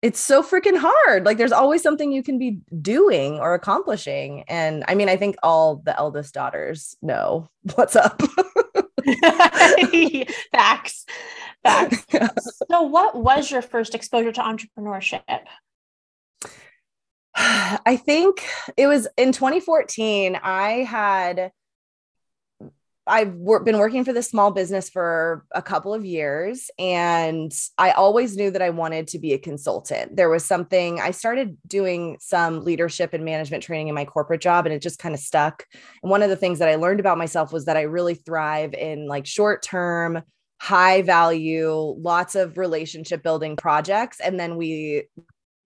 it's 0.01 0.19
so 0.19 0.41
freaking 0.41 0.77
hard. 0.77 1.25
Like 1.25 1.37
there's 1.37 1.51
always 1.51 1.83
something 1.83 2.11
you 2.11 2.23
can 2.23 2.39
be 2.39 2.59
doing 2.81 3.39
or 3.39 3.53
accomplishing. 3.53 4.43
And 4.47 4.83
I 4.87 4.95
mean, 4.95 5.09
I 5.09 5.15
think 5.15 5.35
all 5.43 5.75
the 5.75 5.97
eldest 5.97 6.33
daughters 6.33 6.95
know 7.01 7.49
what's 7.75 7.95
up. 7.95 8.21
Facts. 10.51 11.05
Facts. 11.63 12.05
So 12.71 12.83
what 12.83 13.15
was 13.15 13.51
your 13.51 13.61
first 13.61 13.93
exposure 13.93 14.31
to 14.31 14.41
entrepreneurship? 14.41 15.21
I 17.35 17.97
think 17.97 18.47
it 18.77 18.87
was 18.87 19.09
in 19.17 19.33
2014. 19.33 20.39
I 20.41 20.83
had 20.83 21.51
I've 23.11 23.33
wor- 23.33 23.61
been 23.61 23.77
working 23.77 24.05
for 24.05 24.13
this 24.13 24.29
small 24.29 24.51
business 24.51 24.89
for 24.89 25.45
a 25.51 25.61
couple 25.61 25.93
of 25.93 26.05
years, 26.05 26.71
and 26.79 27.51
I 27.77 27.91
always 27.91 28.37
knew 28.37 28.49
that 28.51 28.61
I 28.61 28.69
wanted 28.69 29.09
to 29.09 29.19
be 29.19 29.33
a 29.33 29.37
consultant. 29.37 30.15
There 30.15 30.29
was 30.29 30.45
something 30.45 31.01
I 31.01 31.11
started 31.11 31.57
doing 31.67 32.15
some 32.21 32.63
leadership 32.63 33.13
and 33.13 33.25
management 33.25 33.63
training 33.63 33.89
in 33.89 33.95
my 33.95 34.05
corporate 34.05 34.39
job, 34.39 34.65
and 34.65 34.73
it 34.73 34.81
just 34.81 34.97
kind 34.97 35.13
of 35.13 35.19
stuck. 35.19 35.65
And 36.01 36.09
one 36.09 36.23
of 36.23 36.29
the 36.29 36.37
things 36.37 36.59
that 36.59 36.69
I 36.69 36.75
learned 36.75 37.01
about 37.01 37.17
myself 37.17 37.51
was 37.51 37.65
that 37.65 37.75
I 37.75 37.81
really 37.81 38.15
thrive 38.15 38.73
in 38.73 39.07
like 39.07 39.25
short 39.25 39.61
term, 39.61 40.23
high 40.61 41.01
value, 41.01 41.73
lots 41.73 42.35
of 42.35 42.57
relationship 42.57 43.23
building 43.23 43.57
projects. 43.57 44.21
And 44.21 44.39
then 44.39 44.55
we, 44.55 45.03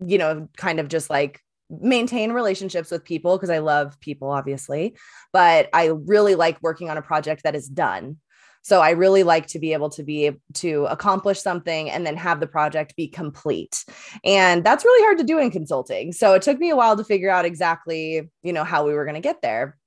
you 0.03 0.17
know, 0.17 0.49
kind 0.57 0.79
of 0.79 0.87
just 0.87 1.11
like 1.11 1.41
maintain 1.69 2.31
relationships 2.31 2.91
with 2.91 3.03
people 3.03 3.37
because 3.37 3.49
I 3.49 3.59
love 3.59 3.99
people, 3.99 4.29
obviously, 4.29 4.95
but 5.33 5.69
I 5.73 5.87
really 5.87 6.35
like 6.35 6.61
working 6.61 6.89
on 6.89 6.97
a 6.97 7.01
project 7.01 7.43
that 7.43 7.55
is 7.55 7.67
done. 7.67 8.17
So 8.61 8.81
I 8.81 8.91
really 8.91 9.21
like 9.21 9.45
to 9.47 9.59
be 9.59 9.73
able 9.73 9.91
to 9.91 10.01
be 10.01 10.31
to 10.55 10.85
accomplish 10.85 11.39
something 11.39 11.89
and 11.91 12.05
then 12.05 12.17
have 12.17 12.39
the 12.39 12.47
project 12.47 12.95
be 12.95 13.07
complete. 13.07 13.85
And 14.23 14.63
that's 14.63 14.83
really 14.83 15.03
hard 15.03 15.19
to 15.19 15.23
do 15.23 15.37
in 15.37 15.51
consulting. 15.51 16.11
So 16.13 16.33
it 16.33 16.41
took 16.41 16.57
me 16.57 16.71
a 16.71 16.75
while 16.75 16.97
to 16.97 17.03
figure 17.03 17.29
out 17.29 17.45
exactly, 17.45 18.27
you 18.41 18.53
know, 18.53 18.63
how 18.63 18.87
we 18.87 18.95
were 18.95 19.05
going 19.05 19.15
to 19.15 19.21
get 19.21 19.43
there. 19.43 19.77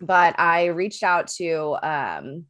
But 0.00 0.38
I 0.38 0.66
reached 0.66 1.02
out 1.02 1.26
to 1.38 1.76
um 1.82 2.46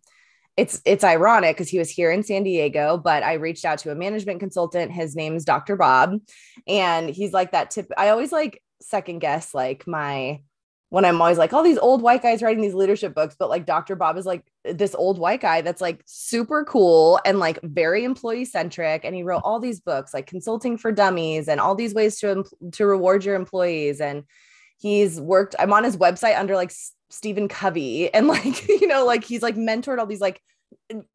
it's 0.59 0.83
it's 0.85 1.05
ironic 1.05 1.57
because 1.57 1.71
he 1.71 1.79
was 1.79 1.89
here 1.89 2.11
in 2.11 2.23
San 2.23 2.43
Diego, 2.43 2.99
but 2.99 3.23
I 3.23 3.35
reached 3.35 3.65
out 3.65 3.79
to 3.79 3.91
a 3.91 3.95
management 3.95 4.41
consultant. 4.41 4.93
His 4.93 5.17
name 5.17 5.35
is 5.35 5.47
Dr. 5.47 5.77
Bob, 5.77 6.21
and 6.67 7.09
he's 7.09 7.33
like 7.33 7.53
that 7.53 7.71
tip. 7.71 7.91
I 7.97 8.11
always 8.11 8.31
like 8.31 8.63
second 8.81 9.21
guess 9.21 9.55
like 9.55 9.87
my 9.87 10.41
when 10.91 11.05
I'm 11.05 11.21
always 11.21 11.39
like 11.39 11.53
all 11.53 11.63
these 11.63 11.79
old 11.79 12.03
white 12.03 12.21
guys 12.21 12.43
writing 12.43 12.63
these 12.63 12.75
leadership 12.75 13.15
books, 13.15 13.37
but 13.39 13.49
like 13.49 13.65
Dr. 13.65 13.95
Bob 13.95 14.17
is 14.17 14.27
like 14.27 14.45
this 14.65 14.95
old 14.97 15.21
white 15.21 15.41
guy 15.41 15.61
that's 15.61 15.81
like 15.81 16.03
super 16.05 16.65
cool 16.65 17.21
and 17.25 17.39
like 17.39 17.61
very 17.63 18.03
employee 18.03 18.45
centric. 18.45 19.05
And 19.05 19.15
he 19.15 19.23
wrote 19.23 19.43
all 19.45 19.61
these 19.61 19.81
books 19.81 20.13
like 20.13 20.27
consulting 20.27 20.77
for 20.77 20.91
dummies 20.91 21.49
and 21.49 21.61
all 21.61 21.77
these 21.77 21.95
ways 21.95 22.19
to, 22.21 22.45
to 22.73 22.87
reward 22.87 23.25
your 23.25 23.37
employees. 23.37 24.01
And 24.01 24.25
he's 24.79 25.21
worked, 25.21 25.55
I'm 25.61 25.73
on 25.73 25.85
his 25.85 25.97
website 25.97 26.37
under 26.37 26.57
like 26.57 26.73
Stephen 27.09 27.47
Covey 27.47 28.13
and 28.15 28.27
like, 28.27 28.67
you 28.69 28.89
know, 28.89 29.07
like 29.07 29.23
he's 29.23 29.43
like 29.43 29.57
mentored 29.57 29.99
all 29.99 30.07
these 30.07 30.21
like, 30.21 30.43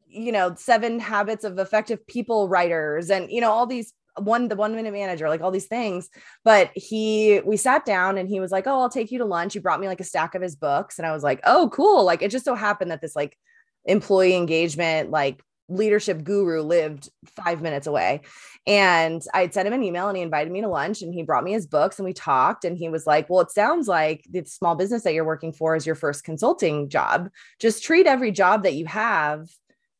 you 0.08 0.32
know, 0.32 0.54
seven 0.54 0.98
habits 1.00 1.44
of 1.44 1.58
effective 1.58 2.06
people 2.06 2.48
writers 2.48 3.10
and, 3.10 3.30
you 3.30 3.42
know, 3.42 3.52
all 3.52 3.66
these 3.66 3.92
one 4.18 4.48
the 4.48 4.56
one 4.56 4.74
minute 4.74 4.92
manager 4.92 5.28
like 5.28 5.40
all 5.40 5.50
these 5.50 5.66
things. 5.66 6.08
But 6.44 6.70
he 6.74 7.40
we 7.44 7.56
sat 7.56 7.84
down 7.84 8.18
and 8.18 8.28
he 8.28 8.40
was 8.40 8.50
like 8.50 8.66
oh 8.66 8.80
i'll 8.80 8.90
take 8.90 9.10
you 9.10 9.18
to 9.18 9.24
lunch. 9.24 9.52
He 9.52 9.58
brought 9.58 9.80
me 9.80 9.88
like 9.88 10.00
a 10.00 10.04
stack 10.04 10.34
of 10.34 10.42
his 10.42 10.56
books. 10.56 10.98
And 10.98 11.06
i 11.06 11.12
was 11.12 11.22
like 11.22 11.40
oh 11.44 11.70
cool. 11.72 12.04
Like 12.04 12.22
it 12.22 12.30
just 12.30 12.44
so 12.44 12.54
happened 12.54 12.90
that 12.90 13.00
this 13.00 13.16
like 13.16 13.36
employee 13.84 14.34
engagement 14.34 15.10
like 15.10 15.42
leadership 15.68 16.22
guru 16.22 16.62
lived 16.62 17.08
five 17.36 17.60
minutes 17.60 17.86
away. 17.86 18.22
And 18.66 19.22
i 19.34 19.42
had 19.42 19.54
sent 19.54 19.68
him 19.68 19.74
an 19.74 19.82
email 19.82 20.08
and 20.08 20.16
he 20.16 20.22
invited 20.22 20.52
me 20.52 20.60
to 20.60 20.68
lunch 20.68 21.02
and 21.02 21.12
he 21.12 21.22
brought 21.22 21.44
me 21.44 21.52
his 21.52 21.66
books 21.66 21.98
and 21.98 22.06
we 22.06 22.12
talked. 22.12 22.64
And 22.64 22.76
he 22.78 22.88
was 22.88 23.06
like 23.06 23.28
well 23.28 23.40
it 23.40 23.50
sounds 23.50 23.88
like 23.88 24.24
the 24.30 24.44
small 24.44 24.74
business 24.74 25.02
that 25.02 25.14
you're 25.14 25.24
working 25.24 25.52
for 25.52 25.76
is 25.76 25.86
your 25.86 25.94
first 25.94 26.24
consulting 26.24 26.88
job. 26.88 27.30
Just 27.60 27.84
treat 27.84 28.06
every 28.06 28.32
job 28.32 28.62
that 28.62 28.74
you 28.74 28.86
have 28.86 29.48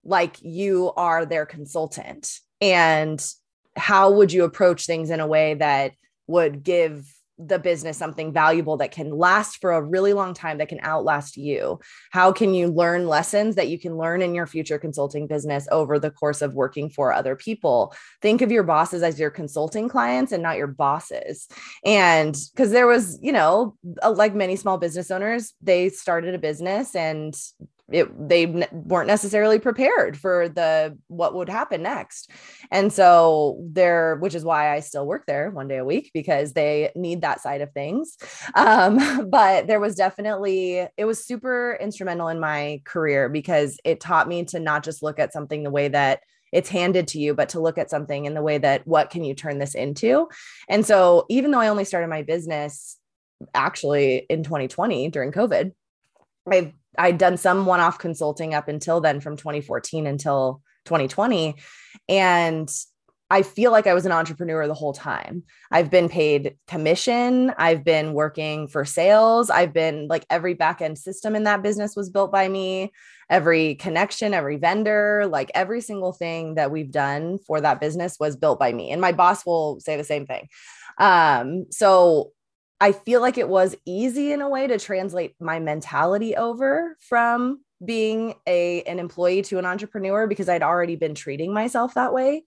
like 0.07 0.37
you 0.41 0.93
are 0.97 1.27
their 1.27 1.45
consultant. 1.45 2.39
And 2.61 3.25
how 3.77 4.11
would 4.11 4.33
you 4.33 4.45
approach 4.45 4.87
things 4.87 5.11
in 5.11 5.21
a 5.21 5.27
way 5.27 5.55
that 5.55 5.93
would 6.27 6.63
give 6.63 7.07
the 7.39 7.59
business 7.59 7.99
something 7.99 8.33
valuable 8.33 8.79
that 8.79 8.93
can 8.93 9.11
last 9.11 9.61
for 9.61 9.73
a 9.73 9.83
really 9.83 10.15
long 10.15 10.33
time 10.33 10.59
that 10.59 10.69
can 10.69 10.81
outlast 10.81 11.37
you? 11.37 11.79
How 12.11 12.33
can 12.33 12.55
you 12.55 12.69
learn 12.69 13.09
lessons 13.09 13.57
that 13.57 13.69
you 13.69 13.79
can 13.79 13.97
learn 13.97 14.23
in 14.23 14.35
your 14.35 14.47
future 14.47 14.79
consulting 14.79 15.27
business 15.27 15.69
over 15.71 15.99
the 15.99 16.11
course 16.11 16.41
of 16.41 16.55
working 16.55 16.89
for 16.89 17.13
other 17.13 17.37
people? 17.37 17.95
Think 18.23 18.41
of 18.41 18.51
your 18.51 18.63
bosses 18.63 19.03
as 19.03 19.21
your 19.21 19.31
consulting 19.31 19.89
clients 19.89 20.33
and 20.33 20.43
not 20.43 20.57
your 20.57 20.67
bosses. 20.67 21.47
And 21.85 22.37
because 22.55 22.71
there 22.71 22.87
was 22.87 23.19
you 23.21 23.33
know 23.33 23.77
uh, 24.03 24.13
like 24.13 24.35
many 24.35 24.57
small 24.57 24.79
business 24.79 25.11
owners 25.11 25.53
they 25.61 25.89
started 25.91 26.35
a 26.35 26.39
business 26.39 26.95
and 26.95 27.37
it 27.91 28.29
they 28.29 28.47
weren't 28.73 29.07
necessarily 29.07 29.59
prepared 29.59 30.17
for 30.17 30.49
the 30.49 30.97
what 31.07 31.35
would 31.35 31.49
happen 31.49 31.83
next 31.83 32.31
and 32.73 32.93
so 32.93 33.59
there 33.71 34.17
which 34.17 34.35
is 34.35 34.45
why 34.45 34.75
i 34.75 34.81
still 34.81 35.07
work 35.07 35.25
there 35.27 35.51
one 35.51 35.69
day 35.69 35.77
a 35.79 35.85
week 35.85 36.11
because 36.13 36.53
they 36.53 36.91
need 36.97 37.21
that 37.21 37.41
side 37.41 37.61
of 37.61 37.73
things 37.73 38.17
um, 38.55 39.29
but 39.31 39.67
there 39.67 39.81
was 39.81 39.95
definitely 39.95 40.87
it 40.97 41.05
was 41.05 41.25
super 41.25 41.79
instrumental 41.81 42.29
in 42.29 42.41
my 42.41 42.81
career 42.85 43.29
because 43.29 43.79
it 43.85 44.01
taught 44.01 44.29
me 44.29 44.45
to 44.45 44.59
not 44.59 44.83
just 44.83 45.03
look 45.03 45.19
at 45.19 45.33
something 45.33 45.63
the 45.63 45.71
way 45.71 45.89
that 45.89 46.21
it's 46.53 46.69
handed 46.69 47.09
to 47.09 47.19
you, 47.19 47.35
but 47.35 47.51
to 47.51 47.61
look 47.61 47.77
at 47.77 47.91
something 47.91 48.25
in 48.25 48.35
the 48.35 48.41
way 48.41 48.57
that 48.57 48.87
what 48.87 49.11
can 49.11 49.25
you 49.25 49.35
turn 49.35 49.59
this 49.59 49.75
into? 49.75 50.29
And 50.69 50.87
so, 50.87 51.27
even 51.29 51.51
though 51.51 51.59
I 51.59 51.69
only 51.69 51.85
started 51.85 52.09
my 52.09 52.23
business 52.23 52.97
actually 53.53 54.27
in 54.31 54.43
2020 54.43 55.11
during 55.11 55.33
COVID, 55.33 55.73
I've 56.51 56.73
I'd 56.99 57.19
done 57.19 57.37
some 57.37 57.67
one-off 57.67 57.99
consulting 57.99 58.55
up 58.55 58.69
until 58.69 59.01
then 59.01 59.21
from 59.21 59.37
2014 59.37 60.07
until 60.07 60.63
2020 60.85 61.57
and 62.09 62.71
I 63.29 63.43
feel 63.43 63.73
like 63.73 63.89
I 63.89 63.95
was 63.95 64.07
an 64.07 64.13
entrepreneur 64.13 64.69
the 64.69 64.75
whole 64.75 64.93
time. 64.93 65.43
I've 65.73 65.91
been 65.91 66.09
paid 66.09 66.57
commission. 66.69 67.53
I've 67.59 67.83
been 67.83 68.13
working 68.13 68.69
for 68.69 68.85
sales. 68.85 69.51
I've 69.51 69.73
been 69.73 70.07
like 70.07 70.25
every 70.31 70.55
back 70.55 70.81
end 70.81 70.97
system 70.97 71.35
in 71.35 71.43
that 71.43 71.63
business 71.63 71.97
was 71.97 72.09
built 72.09 72.31
by 72.31 72.49
me. 72.49 72.93
Every 73.29 73.75
connection, 73.75 74.33
every 74.33 74.59
vendor, 74.59 75.27
like 75.29 75.51
every 75.55 75.81
single 75.81 76.13
thing 76.13 76.55
that 76.55 76.71
we've 76.71 76.93
done 76.93 77.39
for 77.39 77.61
that 77.61 77.81
business 77.81 78.17
was 78.21 78.37
built 78.37 78.61
by 78.61 78.73
me. 78.73 78.93
And 78.93 79.01
my 79.01 79.11
boss 79.11 79.45
will 79.45 79.81
say 79.81 79.97
the 79.97 80.05
same 80.05 80.27
thing. 80.27 80.49
Um, 80.99 81.67
so 81.71 82.31
I 82.81 82.93
feel 82.93 83.21
like 83.21 83.39
it 83.39 83.49
was 83.49 83.75
easy 83.87 84.33
in 84.33 84.43
a 84.43 84.49
way 84.49 84.67
to 84.67 84.79
translate 84.79 85.35
my 85.41 85.59
mentality 85.59 86.37
over 86.37 86.97
from 87.01 87.61
being 87.85 88.35
a 88.47 88.83
an 88.83 88.99
employee 88.99 89.43
to 89.43 89.59
an 89.59 89.67
entrepreneur 89.67 90.27
because 90.27 90.49
I'd 90.49 90.63
already 90.63 90.97
been 90.97 91.15
treating 91.15 91.53
myself 91.53 91.95
that 91.95 92.13
way. 92.13 92.45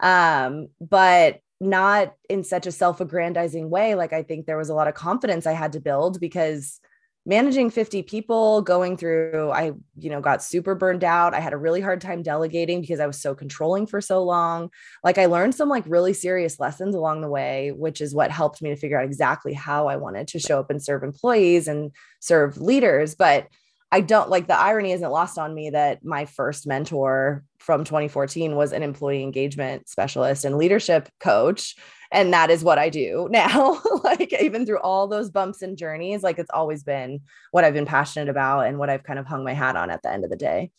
Um, 0.00 0.68
but 0.80 1.40
not 1.58 2.14
in 2.28 2.44
such 2.44 2.66
a 2.66 2.72
self-aggrandizing 2.72 3.70
way. 3.70 3.94
Like 3.94 4.12
I 4.12 4.22
think 4.22 4.44
there 4.44 4.58
was 4.58 4.68
a 4.68 4.74
lot 4.74 4.88
of 4.88 4.94
confidence 4.94 5.46
I 5.46 5.52
had 5.52 5.72
to 5.72 5.80
build 5.80 6.20
because 6.20 6.80
managing 7.26 7.70
50 7.70 8.02
people 8.02 8.62
going 8.62 8.96
through 8.96 9.50
i 9.50 9.72
you 9.98 10.10
know 10.10 10.20
got 10.20 10.42
super 10.42 10.74
burned 10.74 11.04
out. 11.04 11.34
I 11.34 11.40
had 11.40 11.52
a 11.52 11.58
really 11.58 11.80
hard 11.80 12.00
time 12.00 12.22
delegating 12.22 12.80
because 12.80 13.00
i 13.00 13.06
was 13.06 13.20
so 13.20 13.34
controlling 13.34 13.86
for 13.86 14.00
so 14.00 14.22
long. 14.22 14.70
Like 15.04 15.18
i 15.18 15.26
learned 15.26 15.54
some 15.54 15.68
like 15.68 15.84
really 15.86 16.12
serious 16.12 16.58
lessons 16.60 16.94
along 16.94 17.20
the 17.20 17.28
way 17.28 17.72
which 17.72 18.00
is 18.00 18.14
what 18.14 18.30
helped 18.30 18.62
me 18.62 18.70
to 18.70 18.76
figure 18.76 18.98
out 18.98 19.04
exactly 19.04 19.52
how 19.52 19.88
i 19.88 19.96
wanted 19.96 20.28
to 20.28 20.38
show 20.38 20.60
up 20.60 20.70
and 20.70 20.82
serve 20.82 21.02
employees 21.02 21.68
and 21.68 21.90
serve 22.20 22.56
leaders. 22.58 23.14
But 23.14 23.48
I 23.92 24.00
don't 24.00 24.28
like 24.28 24.48
the 24.48 24.58
irony 24.58 24.92
isn't 24.92 25.10
lost 25.10 25.38
on 25.38 25.54
me 25.54 25.70
that 25.70 26.04
my 26.04 26.26
first 26.26 26.66
mentor 26.66 27.44
from 27.58 27.84
2014 27.84 28.56
was 28.56 28.72
an 28.72 28.82
employee 28.82 29.22
engagement 29.22 29.88
specialist 29.88 30.44
and 30.44 30.58
leadership 30.58 31.08
coach 31.20 31.76
and 32.12 32.32
that 32.32 32.50
is 32.50 32.64
what 32.64 32.78
I 32.78 32.88
do 32.88 33.28
now. 33.32 33.80
like 34.04 34.32
even 34.40 34.66
through 34.66 34.80
all 34.80 35.08
those 35.08 35.30
bumps 35.30 35.62
and 35.62 35.76
journeys, 35.76 36.22
like 36.22 36.38
it's 36.38 36.50
always 36.50 36.82
been 36.82 37.20
what 37.50 37.64
I've 37.64 37.74
been 37.74 37.86
passionate 37.86 38.28
about 38.28 38.66
and 38.66 38.78
what 38.78 38.90
I've 38.90 39.04
kind 39.04 39.18
of 39.18 39.26
hung 39.26 39.44
my 39.44 39.52
hat 39.52 39.76
on 39.76 39.90
at 39.90 40.02
the 40.02 40.12
end 40.12 40.24
of 40.24 40.30
the 40.30 40.36
day. 40.36 40.70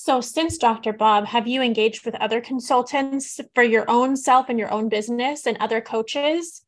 So, 0.00 0.20
since 0.20 0.56
Dr. 0.58 0.92
Bob, 0.92 1.26
have 1.26 1.48
you 1.48 1.60
engaged 1.60 2.06
with 2.06 2.14
other 2.14 2.40
consultants 2.40 3.40
for 3.54 3.64
your 3.64 3.84
own 3.90 4.16
self 4.16 4.48
and 4.48 4.58
your 4.58 4.70
own 4.70 4.88
business 4.88 5.44
and 5.44 5.56
other 5.58 5.80
coaches? 5.80 6.62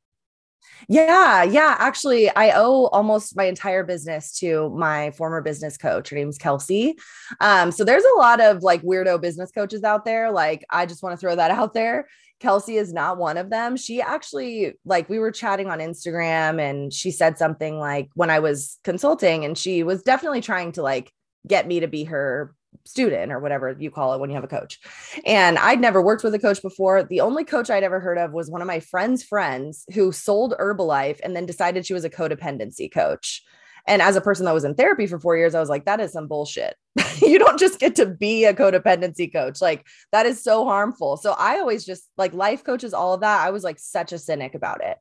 Yeah, 0.88 1.42
yeah. 1.44 1.76
Actually, 1.78 2.28
I 2.30 2.50
owe 2.50 2.86
almost 2.86 3.36
my 3.36 3.44
entire 3.44 3.84
business 3.84 4.36
to 4.40 4.70
my 4.70 5.10
former 5.12 5.40
business 5.42 5.76
coach. 5.76 6.10
Her 6.10 6.16
name's 6.16 6.38
Kelsey. 6.38 6.96
Um, 7.40 7.70
so 7.70 7.84
there's 7.84 8.04
a 8.04 8.18
lot 8.18 8.40
of 8.40 8.62
like 8.62 8.82
weirdo 8.82 9.20
business 9.20 9.50
coaches 9.52 9.84
out 9.84 10.04
there. 10.04 10.30
Like, 10.30 10.64
I 10.70 10.86
just 10.86 11.02
want 11.02 11.12
to 11.12 11.16
throw 11.16 11.36
that 11.36 11.50
out 11.50 11.74
there. 11.74 12.08
Kelsey 12.40 12.76
is 12.76 12.92
not 12.92 13.18
one 13.18 13.36
of 13.36 13.50
them. 13.50 13.76
She 13.76 14.00
actually, 14.00 14.74
like, 14.84 15.08
we 15.08 15.18
were 15.18 15.30
chatting 15.30 15.68
on 15.68 15.78
Instagram 15.78 16.60
and 16.60 16.92
she 16.92 17.10
said 17.10 17.38
something 17.38 17.78
like 17.78 18.08
when 18.14 18.30
I 18.30 18.38
was 18.40 18.78
consulting, 18.82 19.44
and 19.44 19.56
she 19.56 19.82
was 19.82 20.02
definitely 20.02 20.40
trying 20.40 20.72
to 20.72 20.82
like 20.82 21.12
get 21.46 21.66
me 21.66 21.80
to 21.80 21.86
be 21.86 22.04
her 22.04 22.54
student 22.84 23.32
or 23.32 23.40
whatever 23.40 23.76
you 23.78 23.90
call 23.90 24.14
it 24.14 24.20
when 24.20 24.30
you 24.30 24.36
have 24.36 24.44
a 24.44 24.48
coach. 24.48 24.78
And 25.26 25.58
I'd 25.58 25.80
never 25.80 26.00
worked 26.00 26.24
with 26.24 26.34
a 26.34 26.38
coach 26.38 26.62
before. 26.62 27.02
The 27.02 27.20
only 27.20 27.44
coach 27.44 27.68
I'd 27.68 27.82
ever 27.82 28.00
heard 28.00 28.18
of 28.18 28.32
was 28.32 28.50
one 28.50 28.62
of 28.62 28.66
my 28.66 28.80
friend's 28.80 29.22
friends 29.22 29.84
who 29.94 30.12
sold 30.12 30.54
Herbalife 30.58 31.20
and 31.22 31.36
then 31.36 31.46
decided 31.46 31.84
she 31.84 31.94
was 31.94 32.04
a 32.04 32.10
codependency 32.10 32.90
coach. 32.90 33.42
And 33.86 34.02
as 34.02 34.16
a 34.16 34.20
person 34.20 34.46
that 34.46 34.54
was 34.54 34.64
in 34.64 34.74
therapy 34.74 35.06
for 35.06 35.18
four 35.18 35.36
years, 35.36 35.54
I 35.54 35.60
was 35.60 35.68
like, 35.68 35.84
that 35.84 36.00
is 36.00 36.12
some 36.12 36.26
bullshit. 36.26 36.76
you 37.20 37.38
don't 37.38 37.58
just 37.58 37.78
get 37.78 37.96
to 37.96 38.06
be 38.06 38.44
a 38.44 38.54
codependency 38.54 39.32
coach. 39.32 39.60
Like, 39.60 39.86
that 40.12 40.26
is 40.26 40.42
so 40.42 40.64
harmful. 40.64 41.16
So 41.16 41.32
I 41.32 41.58
always 41.58 41.84
just 41.84 42.04
like 42.16 42.32
life 42.34 42.64
coaches, 42.64 42.94
all 42.94 43.14
of 43.14 43.20
that. 43.20 43.46
I 43.46 43.50
was 43.50 43.64
like 43.64 43.78
such 43.78 44.12
a 44.12 44.18
cynic 44.18 44.54
about 44.54 44.82
it. 44.82 44.98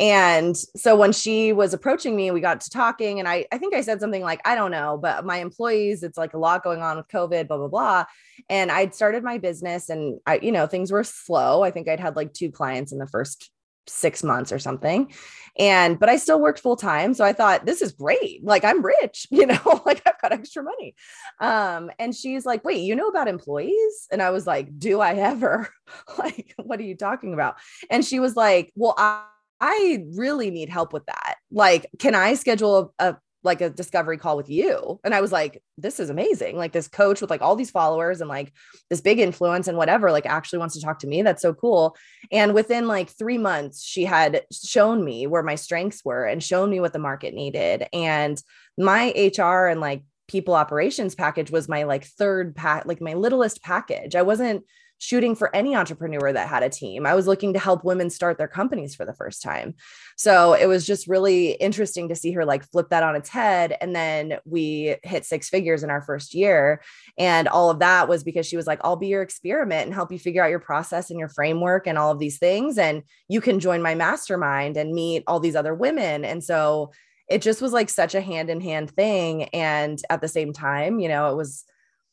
And 0.00 0.56
so 0.56 0.96
when 0.96 1.12
she 1.12 1.52
was 1.52 1.74
approaching 1.74 2.14
me, 2.14 2.30
we 2.30 2.40
got 2.40 2.60
to 2.60 2.70
talking, 2.70 3.18
and 3.18 3.28
I, 3.28 3.46
I 3.50 3.58
think 3.58 3.74
I 3.74 3.80
said 3.80 4.00
something 4.00 4.22
like, 4.22 4.40
I 4.44 4.54
don't 4.54 4.70
know, 4.70 4.98
but 5.00 5.24
my 5.24 5.38
employees, 5.38 6.02
it's 6.02 6.18
like 6.18 6.34
a 6.34 6.38
lot 6.38 6.62
going 6.62 6.82
on 6.82 6.96
with 6.96 7.08
COVID, 7.08 7.48
blah, 7.48 7.56
blah, 7.56 7.68
blah. 7.68 8.04
And 8.48 8.70
I'd 8.70 8.94
started 8.94 9.24
my 9.24 9.38
business 9.38 9.88
and 9.88 10.20
I, 10.26 10.38
you 10.38 10.52
know, 10.52 10.66
things 10.66 10.92
were 10.92 11.04
slow. 11.04 11.62
I 11.62 11.70
think 11.70 11.88
I'd 11.88 12.00
had 12.00 12.16
like 12.16 12.32
two 12.32 12.50
clients 12.52 12.92
in 12.92 12.98
the 12.98 13.08
first 13.08 13.50
six 13.88 14.22
months 14.22 14.52
or 14.52 14.58
something. 14.58 15.12
And, 15.58 15.98
but 15.98 16.08
I 16.08 16.16
still 16.16 16.40
worked 16.40 16.60
full 16.60 16.76
time. 16.76 17.14
So 17.14 17.24
I 17.24 17.32
thought, 17.32 17.66
this 17.66 17.82
is 17.82 17.92
great. 17.92 18.44
Like 18.44 18.64
I'm 18.64 18.84
rich, 18.84 19.26
you 19.30 19.46
know, 19.46 19.82
like 19.86 20.02
I've 20.06 20.20
got 20.20 20.32
extra 20.32 20.62
money. 20.62 20.94
Um, 21.40 21.90
and 21.98 22.14
she's 22.14 22.46
like, 22.46 22.64
wait, 22.64 22.80
you 22.80 22.94
know 22.94 23.08
about 23.08 23.28
employees? 23.28 24.06
And 24.10 24.22
I 24.22 24.30
was 24.30 24.46
like, 24.46 24.78
do 24.78 25.00
I 25.00 25.14
ever? 25.14 25.68
like, 26.18 26.54
what 26.56 26.78
are 26.78 26.84
you 26.84 26.96
talking 26.96 27.34
about? 27.34 27.56
And 27.90 28.04
she 28.04 28.20
was 28.20 28.36
like, 28.36 28.72
well, 28.76 28.94
I, 28.96 29.24
I 29.60 30.04
really 30.14 30.50
need 30.50 30.68
help 30.68 30.92
with 30.92 31.06
that. 31.06 31.36
Like, 31.50 31.86
can 31.98 32.14
I 32.14 32.34
schedule 32.34 32.94
a, 33.00 33.08
a 33.08 33.16
like 33.48 33.60
a 33.60 33.70
discovery 33.70 34.16
call 34.16 34.36
with 34.36 34.48
you. 34.48 35.00
And 35.02 35.14
I 35.14 35.20
was 35.20 35.32
like, 35.32 35.62
this 35.76 35.98
is 35.98 36.10
amazing. 36.10 36.56
Like 36.56 36.72
this 36.72 36.86
coach 36.86 37.20
with 37.20 37.30
like 37.30 37.42
all 37.42 37.56
these 37.56 37.70
followers 37.70 38.20
and 38.20 38.28
like 38.28 38.52
this 38.90 39.00
big 39.00 39.18
influence 39.18 39.66
and 39.66 39.76
whatever, 39.76 40.12
like 40.12 40.26
actually 40.26 40.60
wants 40.60 40.76
to 40.76 40.80
talk 40.80 41.00
to 41.00 41.08
me. 41.08 41.22
That's 41.22 41.42
so 41.42 41.52
cool. 41.52 41.96
And 42.30 42.54
within 42.54 42.86
like 42.86 43.10
three 43.10 43.38
months, 43.38 43.82
she 43.82 44.04
had 44.04 44.42
shown 44.52 45.04
me 45.04 45.26
where 45.26 45.42
my 45.42 45.56
strengths 45.56 46.04
were 46.04 46.24
and 46.24 46.42
shown 46.42 46.70
me 46.70 46.78
what 46.78 46.92
the 46.92 47.00
market 47.00 47.34
needed. 47.34 47.86
And 47.92 48.40
my 48.76 49.12
HR 49.16 49.66
and 49.66 49.80
like 49.80 50.04
people 50.28 50.54
operations 50.54 51.14
package 51.14 51.50
was 51.50 51.68
my 51.68 51.84
like 51.84 52.04
third 52.04 52.54
pack, 52.54 52.86
like 52.86 53.00
my 53.00 53.14
littlest 53.14 53.62
package. 53.62 54.14
I 54.14 54.22
wasn't 54.22 54.64
shooting 54.98 55.34
for 55.34 55.54
any 55.54 55.74
entrepreneur 55.76 56.32
that 56.32 56.48
had 56.48 56.62
a 56.62 56.68
team. 56.68 57.06
I 57.06 57.14
was 57.14 57.26
looking 57.26 57.52
to 57.52 57.58
help 57.58 57.84
women 57.84 58.10
start 58.10 58.36
their 58.36 58.48
companies 58.48 58.94
for 58.94 59.04
the 59.04 59.14
first 59.14 59.42
time. 59.42 59.74
So 60.16 60.54
it 60.54 60.66
was 60.66 60.84
just 60.84 61.06
really 61.06 61.52
interesting 61.52 62.08
to 62.08 62.16
see 62.16 62.32
her 62.32 62.44
like 62.44 62.68
flip 62.70 62.90
that 62.90 63.04
on 63.04 63.14
its 63.14 63.28
head. 63.28 63.76
And 63.80 63.94
then 63.94 64.38
we 64.44 64.96
hit 65.04 65.24
six 65.24 65.48
figures 65.48 65.84
in 65.84 65.90
our 65.90 66.02
first 66.02 66.34
year. 66.34 66.82
And 67.16 67.46
all 67.46 67.70
of 67.70 67.78
that 67.78 68.08
was 68.08 68.24
because 68.24 68.46
she 68.46 68.56
was 68.56 68.66
like, 68.66 68.80
I'll 68.82 68.96
be 68.96 69.06
your 69.06 69.22
experiment 69.22 69.86
and 69.86 69.94
help 69.94 70.10
you 70.10 70.18
figure 70.18 70.42
out 70.42 70.50
your 70.50 70.58
process 70.58 71.10
and 71.10 71.18
your 71.18 71.28
framework 71.28 71.86
and 71.86 71.96
all 71.96 72.10
of 72.10 72.18
these 72.18 72.38
things. 72.38 72.76
And 72.76 73.02
you 73.28 73.40
can 73.40 73.60
join 73.60 73.80
my 73.80 73.94
mastermind 73.94 74.76
and 74.76 74.92
meet 74.92 75.22
all 75.26 75.38
these 75.38 75.56
other 75.56 75.74
women. 75.74 76.24
And 76.24 76.42
so 76.42 76.90
it 77.28 77.42
just 77.42 77.62
was 77.62 77.72
like 77.72 77.90
such 77.90 78.14
a 78.14 78.20
hand 78.20 78.50
in 78.50 78.60
hand 78.60 78.90
thing. 78.90 79.44
And 79.44 80.00
at 80.10 80.20
the 80.20 80.28
same 80.28 80.52
time, 80.52 80.98
you 80.98 81.08
know, 81.08 81.30
it 81.30 81.36
was 81.36 81.64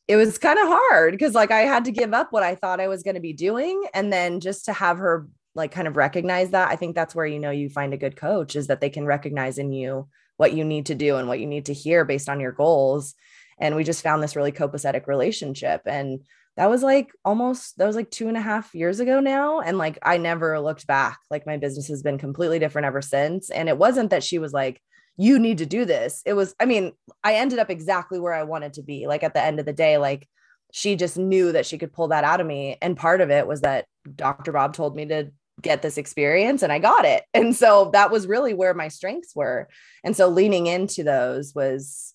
it 0.08 0.16
was 0.16 0.38
kind 0.38 0.58
of 0.58 0.68
hard 0.68 1.12
because 1.12 1.34
like 1.34 1.50
I 1.50 1.60
had 1.60 1.84
to 1.86 1.90
give 1.90 2.14
up 2.14 2.32
what 2.32 2.42
I 2.42 2.54
thought 2.54 2.80
I 2.80 2.88
was 2.88 3.02
going 3.02 3.16
to 3.16 3.20
be 3.20 3.32
doing. 3.32 3.84
And 3.92 4.12
then 4.12 4.40
just 4.40 4.66
to 4.66 4.72
have 4.72 4.98
her 4.98 5.28
like 5.54 5.72
kind 5.72 5.88
of 5.88 5.96
recognize 5.96 6.50
that, 6.50 6.68
I 6.70 6.76
think 6.76 6.94
that's 6.94 7.14
where 7.14 7.26
you 7.26 7.40
know 7.40 7.50
you 7.50 7.68
find 7.68 7.92
a 7.92 7.98
good 7.98 8.16
coach 8.16 8.54
is 8.54 8.68
that 8.68 8.80
they 8.80 8.90
can 8.90 9.06
recognize 9.06 9.58
in 9.58 9.72
you 9.72 10.08
what 10.36 10.52
you 10.52 10.64
need 10.64 10.86
to 10.86 10.94
do 10.94 11.16
and 11.16 11.28
what 11.28 11.40
you 11.40 11.46
need 11.46 11.66
to 11.66 11.72
hear 11.72 12.04
based 12.04 12.28
on 12.28 12.40
your 12.40 12.52
goals. 12.52 13.14
And 13.58 13.74
we 13.74 13.84
just 13.84 14.02
found 14.02 14.22
this 14.22 14.36
really 14.36 14.52
copacetic 14.52 15.06
relationship. 15.06 15.82
And 15.86 16.20
that 16.56 16.70
was 16.70 16.82
like 16.82 17.10
almost 17.24 17.76
that 17.78 17.86
was 17.86 17.96
like 17.96 18.10
two 18.10 18.28
and 18.28 18.36
a 18.36 18.40
half 18.40 18.74
years 18.74 19.00
ago 19.00 19.18
now. 19.18 19.60
And 19.60 19.76
like 19.76 19.98
I 20.02 20.18
never 20.18 20.60
looked 20.60 20.86
back. 20.86 21.18
Like 21.30 21.46
my 21.46 21.56
business 21.56 21.88
has 21.88 22.02
been 22.02 22.18
completely 22.18 22.58
different 22.58 22.86
ever 22.86 23.02
since. 23.02 23.50
And 23.50 23.68
it 23.68 23.78
wasn't 23.78 24.10
that 24.10 24.22
she 24.22 24.38
was 24.38 24.52
like, 24.52 24.80
you 25.16 25.38
need 25.38 25.58
to 25.58 25.66
do 25.66 25.84
this. 25.84 26.22
It 26.26 26.34
was, 26.34 26.54
I 26.60 26.66
mean, 26.66 26.92
I 27.24 27.34
ended 27.34 27.58
up 27.58 27.70
exactly 27.70 28.20
where 28.20 28.34
I 28.34 28.42
wanted 28.42 28.74
to 28.74 28.82
be. 28.82 29.06
Like 29.06 29.22
at 29.22 29.34
the 29.34 29.42
end 29.42 29.58
of 29.58 29.66
the 29.66 29.72
day, 29.72 29.98
like 29.98 30.28
she 30.72 30.96
just 30.96 31.16
knew 31.16 31.52
that 31.52 31.66
she 31.66 31.78
could 31.78 31.92
pull 31.92 32.08
that 32.08 32.24
out 32.24 32.40
of 32.40 32.46
me. 32.46 32.76
And 32.82 32.96
part 32.96 33.20
of 33.20 33.30
it 33.30 33.46
was 33.46 33.62
that 33.62 33.86
Dr. 34.14 34.52
Bob 34.52 34.74
told 34.74 34.94
me 34.94 35.06
to 35.06 35.30
get 35.62 35.80
this 35.80 35.96
experience 35.96 36.62
and 36.62 36.72
I 36.72 36.78
got 36.78 37.04
it. 37.04 37.24
And 37.32 37.56
so 37.56 37.90
that 37.92 38.10
was 38.10 38.26
really 38.26 38.52
where 38.52 38.74
my 38.74 38.88
strengths 38.88 39.34
were. 39.34 39.68
And 40.04 40.14
so 40.14 40.28
leaning 40.28 40.66
into 40.66 41.02
those 41.02 41.54
was 41.54 42.12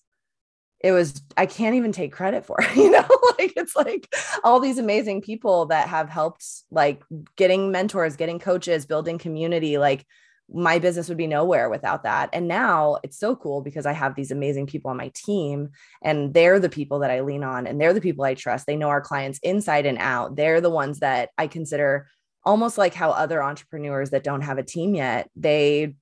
it 0.80 0.92
was 0.92 1.22
I 1.36 1.46
can't 1.46 1.76
even 1.76 1.92
take 1.92 2.12
credit 2.12 2.44
for 2.44 2.56
it, 2.60 2.76
you 2.76 2.90
know 2.90 3.06
like 3.38 3.52
it's 3.56 3.76
like 3.76 4.12
all 4.44 4.60
these 4.60 4.78
amazing 4.78 5.22
people 5.22 5.66
that 5.66 5.88
have 5.88 6.08
helped 6.08 6.44
like 6.70 7.02
getting 7.36 7.70
mentors, 7.70 8.16
getting 8.16 8.38
coaches, 8.38 8.86
building 8.86 9.18
community 9.18 9.78
like 9.78 10.04
my 10.50 10.78
business 10.78 11.08
would 11.08 11.18
be 11.18 11.26
nowhere 11.26 11.70
without 11.70 12.02
that. 12.02 12.30
And 12.32 12.48
now 12.48 12.98
it's 13.02 13.18
so 13.18 13.34
cool 13.34 13.62
because 13.62 13.86
I 13.86 13.92
have 13.92 14.14
these 14.14 14.30
amazing 14.30 14.66
people 14.66 14.90
on 14.90 14.96
my 14.96 15.10
team 15.14 15.70
and 16.02 16.34
they're 16.34 16.60
the 16.60 16.68
people 16.68 16.98
that 17.00 17.10
I 17.10 17.20
lean 17.20 17.42
on 17.42 17.66
and 17.66 17.80
they're 17.80 17.94
the 17.94 18.00
people 18.00 18.24
I 18.24 18.34
trust. 18.34 18.66
They 18.66 18.76
know 18.76 18.88
our 18.88 19.00
clients 19.00 19.38
inside 19.42 19.86
and 19.86 19.98
out. 19.98 20.36
They're 20.36 20.60
the 20.60 20.70
ones 20.70 21.00
that 21.00 21.30
I 21.38 21.46
consider 21.46 22.06
almost 22.44 22.76
like 22.76 22.94
how 22.94 23.10
other 23.10 23.42
entrepreneurs 23.42 24.10
that 24.10 24.24
don't 24.24 24.42
have 24.42 24.58
a 24.58 24.64
team 24.64 24.94
yet, 24.94 25.30
they 25.36 25.94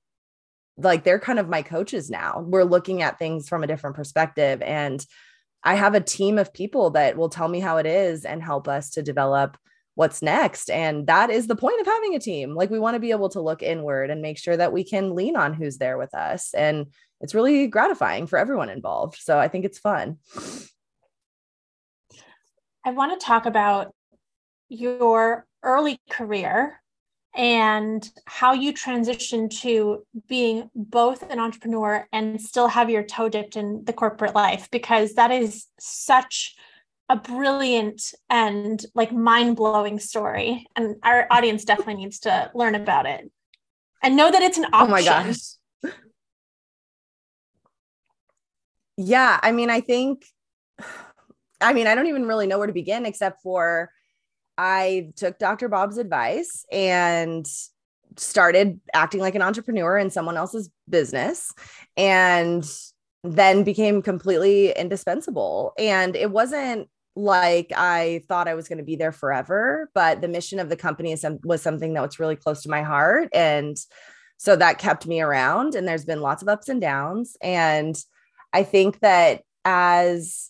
like 0.77 1.03
they're 1.03 1.19
kind 1.19 1.37
of 1.37 1.49
my 1.49 1.61
coaches 1.61 2.09
now. 2.09 2.43
We're 2.45 2.63
looking 2.63 3.01
at 3.01 3.19
things 3.19 3.47
from 3.47 3.63
a 3.63 3.67
different 3.67 3.95
perspective 3.95 4.61
and 4.61 5.05
I 5.63 5.75
have 5.75 5.93
a 5.93 6.01
team 6.01 6.39
of 6.39 6.53
people 6.53 6.91
that 6.91 7.17
will 7.17 7.29
tell 7.29 7.47
me 7.47 7.59
how 7.59 7.77
it 7.77 7.85
is 7.85 8.25
and 8.25 8.41
help 8.41 8.67
us 8.67 8.91
to 8.91 9.03
develop 9.03 9.57
what's 9.95 10.21
next. 10.21 10.69
And 10.69 11.07
that 11.07 11.29
is 11.29 11.47
the 11.47 11.55
point 11.55 11.81
of 11.81 11.85
having 11.85 12.15
a 12.15 12.19
team. 12.19 12.55
Like 12.55 12.69
we 12.69 12.79
want 12.79 12.95
to 12.95 12.99
be 12.99 13.11
able 13.11 13.29
to 13.29 13.41
look 13.41 13.61
inward 13.61 14.09
and 14.09 14.21
make 14.21 14.37
sure 14.37 14.55
that 14.55 14.73
we 14.73 14.83
can 14.83 15.15
lean 15.15 15.35
on 15.35 15.53
who's 15.53 15.77
there 15.77 15.97
with 15.97 16.13
us. 16.13 16.53
And 16.53 16.87
it's 17.19 17.35
really 17.35 17.67
gratifying 17.67 18.27
for 18.27 18.39
everyone 18.39 18.69
involved. 18.69 19.17
So 19.19 19.37
I 19.37 19.47
think 19.47 19.65
it's 19.65 19.79
fun. 19.79 20.17
I 22.83 22.91
want 22.91 23.19
to 23.19 23.25
talk 23.25 23.45
about 23.45 23.93
your 24.69 25.45
early 25.61 25.99
career 26.09 26.81
and 27.35 28.09
how 28.25 28.53
you 28.53 28.73
transitioned 28.73 29.61
to 29.61 30.05
being 30.27 30.69
both 30.75 31.23
an 31.29 31.39
entrepreneur 31.39 32.07
and 32.11 32.41
still 32.41 32.67
have 32.67 32.89
your 32.89 33.03
toe 33.03 33.29
dipped 33.29 33.55
in 33.55 33.83
the 33.85 33.93
corporate 33.93 34.35
life 34.35 34.67
because 34.71 35.13
that 35.13 35.31
is 35.31 35.67
such 35.79 36.55
a 37.11 37.17
brilliant 37.17 38.13
and 38.29 38.85
like 38.95 39.11
mind-blowing 39.11 39.99
story 39.99 40.65
and 40.77 40.95
our 41.03 41.27
audience 41.29 41.65
definitely 41.65 41.95
needs 41.95 42.19
to 42.19 42.49
learn 42.55 42.73
about 42.73 43.05
it 43.05 43.29
and 44.01 44.15
know 44.15 44.31
that 44.31 44.41
it's 44.41 44.57
an 44.57 44.63
option. 44.71 44.81
Oh 44.81 44.87
my 44.87 45.03
gosh. 45.03 45.37
Yeah, 48.95 49.39
I 49.43 49.51
mean 49.51 49.69
I 49.69 49.81
think 49.81 50.25
I 51.59 51.73
mean 51.73 51.85
I 51.85 51.95
don't 51.95 52.07
even 52.07 52.25
really 52.25 52.47
know 52.47 52.57
where 52.57 52.67
to 52.67 52.73
begin 52.73 53.05
except 53.05 53.41
for 53.41 53.91
I 54.57 55.11
took 55.17 55.37
Dr. 55.37 55.67
Bob's 55.67 55.97
advice 55.97 56.65
and 56.71 57.45
started 58.15 58.79
acting 58.93 59.19
like 59.19 59.35
an 59.35 59.41
entrepreneur 59.41 59.97
in 59.97 60.11
someone 60.11 60.37
else's 60.37 60.69
business 60.89 61.51
and 61.97 62.65
then 63.23 63.63
became 63.63 64.01
completely 64.01 64.71
indispensable. 64.71 65.73
And 65.77 66.15
it 66.15 66.31
wasn't 66.31 66.87
like 67.15 67.71
I 67.75 68.23
thought 68.27 68.47
I 68.47 68.55
was 68.55 68.67
going 68.67 68.77
to 68.77 68.83
be 68.83 68.95
there 68.95 69.11
forever, 69.11 69.89
but 69.93 70.21
the 70.21 70.27
mission 70.27 70.59
of 70.59 70.69
the 70.69 70.77
company 70.77 71.11
is, 71.11 71.25
was 71.43 71.61
something 71.61 71.93
that 71.93 72.01
was 72.01 72.19
really 72.19 72.35
close 72.35 72.63
to 72.63 72.69
my 72.69 72.83
heart. 72.83 73.29
And 73.33 73.77
so 74.37 74.55
that 74.55 74.79
kept 74.79 75.05
me 75.05 75.21
around. 75.21 75.75
And 75.75 75.87
there's 75.87 76.05
been 76.05 76.21
lots 76.21 76.41
of 76.41 76.47
ups 76.47 76.69
and 76.69 76.81
downs. 76.81 77.35
And 77.41 77.95
I 78.53 78.63
think 78.63 78.99
that 79.01 79.43
as 79.65 80.49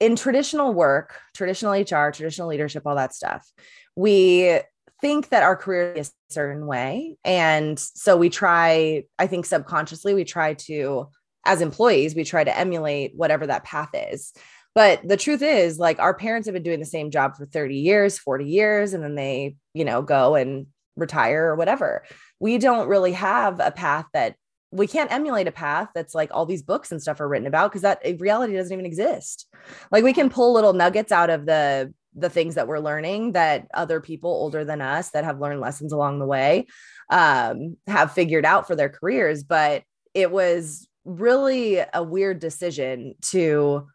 in 0.00 0.16
traditional 0.16 0.72
work, 0.72 1.20
traditional 1.34 1.72
HR, 1.72 2.10
traditional 2.10 2.48
leadership, 2.48 2.86
all 2.86 2.96
that 2.96 3.14
stuff, 3.14 3.50
we 3.94 4.60
think 5.00 5.28
that 5.30 5.42
our 5.42 5.56
career 5.56 5.92
is 5.92 6.08
a 6.08 6.32
certain 6.32 6.66
way. 6.66 7.16
And 7.24 7.78
so 7.78 8.16
we 8.16 8.30
try, 8.30 9.04
I 9.18 9.26
think 9.26 9.46
subconsciously, 9.46 10.14
we 10.14 10.24
try 10.24 10.54
to, 10.54 11.08
as 11.44 11.60
employees, 11.60 12.14
we 12.14 12.24
try 12.24 12.44
to 12.44 12.56
emulate 12.56 13.12
whatever 13.14 13.46
that 13.46 13.64
path 13.64 13.90
is. 13.92 14.32
But 14.76 15.08
the 15.08 15.16
truth 15.16 15.40
is, 15.40 15.78
like, 15.78 15.98
our 15.98 16.12
parents 16.12 16.46
have 16.46 16.52
been 16.52 16.62
doing 16.62 16.80
the 16.80 16.84
same 16.84 17.10
job 17.10 17.34
for 17.34 17.46
30 17.46 17.76
years, 17.76 18.18
40 18.18 18.44
years, 18.44 18.92
and 18.92 19.02
then 19.02 19.14
they, 19.14 19.56
you 19.72 19.86
know, 19.86 20.02
go 20.02 20.34
and 20.34 20.66
retire 20.96 21.46
or 21.46 21.56
whatever. 21.56 22.04
We 22.40 22.58
don't 22.58 22.86
really 22.86 23.12
have 23.12 23.58
a 23.58 23.70
path 23.70 24.04
that 24.12 24.36
we 24.70 24.86
can't 24.86 25.10
emulate 25.10 25.48
a 25.48 25.52
path 25.52 25.88
that's 25.94 26.14
like 26.14 26.28
all 26.30 26.44
these 26.44 26.62
books 26.62 26.92
and 26.92 27.00
stuff 27.00 27.22
are 27.22 27.28
written 27.28 27.46
about 27.46 27.70
because 27.70 27.82
that 27.82 28.02
reality 28.20 28.54
doesn't 28.54 28.72
even 28.72 28.84
exist. 28.84 29.46
Like, 29.90 30.04
we 30.04 30.12
can 30.12 30.28
pull 30.28 30.52
little 30.52 30.74
nuggets 30.74 31.10
out 31.10 31.30
of 31.30 31.46
the 31.46 31.94
the 32.14 32.28
things 32.28 32.54
that 32.56 32.68
we're 32.68 32.78
learning 32.78 33.32
that 33.32 33.68
other 33.72 34.00
people 34.00 34.30
older 34.30 34.62
than 34.62 34.82
us 34.82 35.10
that 35.10 35.24
have 35.24 35.40
learned 35.40 35.60
lessons 35.60 35.92
along 35.92 36.18
the 36.18 36.26
way 36.26 36.66
um, 37.10 37.78
have 37.86 38.12
figured 38.12 38.44
out 38.44 38.66
for 38.66 38.76
their 38.76 38.90
careers. 38.90 39.42
But 39.42 39.84
it 40.12 40.30
was 40.30 40.86
really 41.06 41.78
a 41.94 42.02
weird 42.02 42.40
decision 42.40 43.14
to 43.22 43.86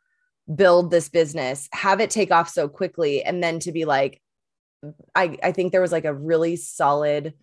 build 0.56 0.92
this 0.92 1.10
business, 1.10 1.68
have 1.72 2.00
it 2.00 2.10
take 2.10 2.32
off 2.32 2.50
so 2.50 2.68
quickly, 2.68 3.24
and 3.24 3.44
then 3.44 3.60
to 3.60 3.72
be 3.72 3.86
like, 3.86 4.22
I, 5.16 5.38
I 5.44 5.52
think 5.52 5.72
there 5.72 5.82
was 5.82 5.92
like 5.92 6.06
a 6.06 6.14
really 6.14 6.56
solid 6.56 7.34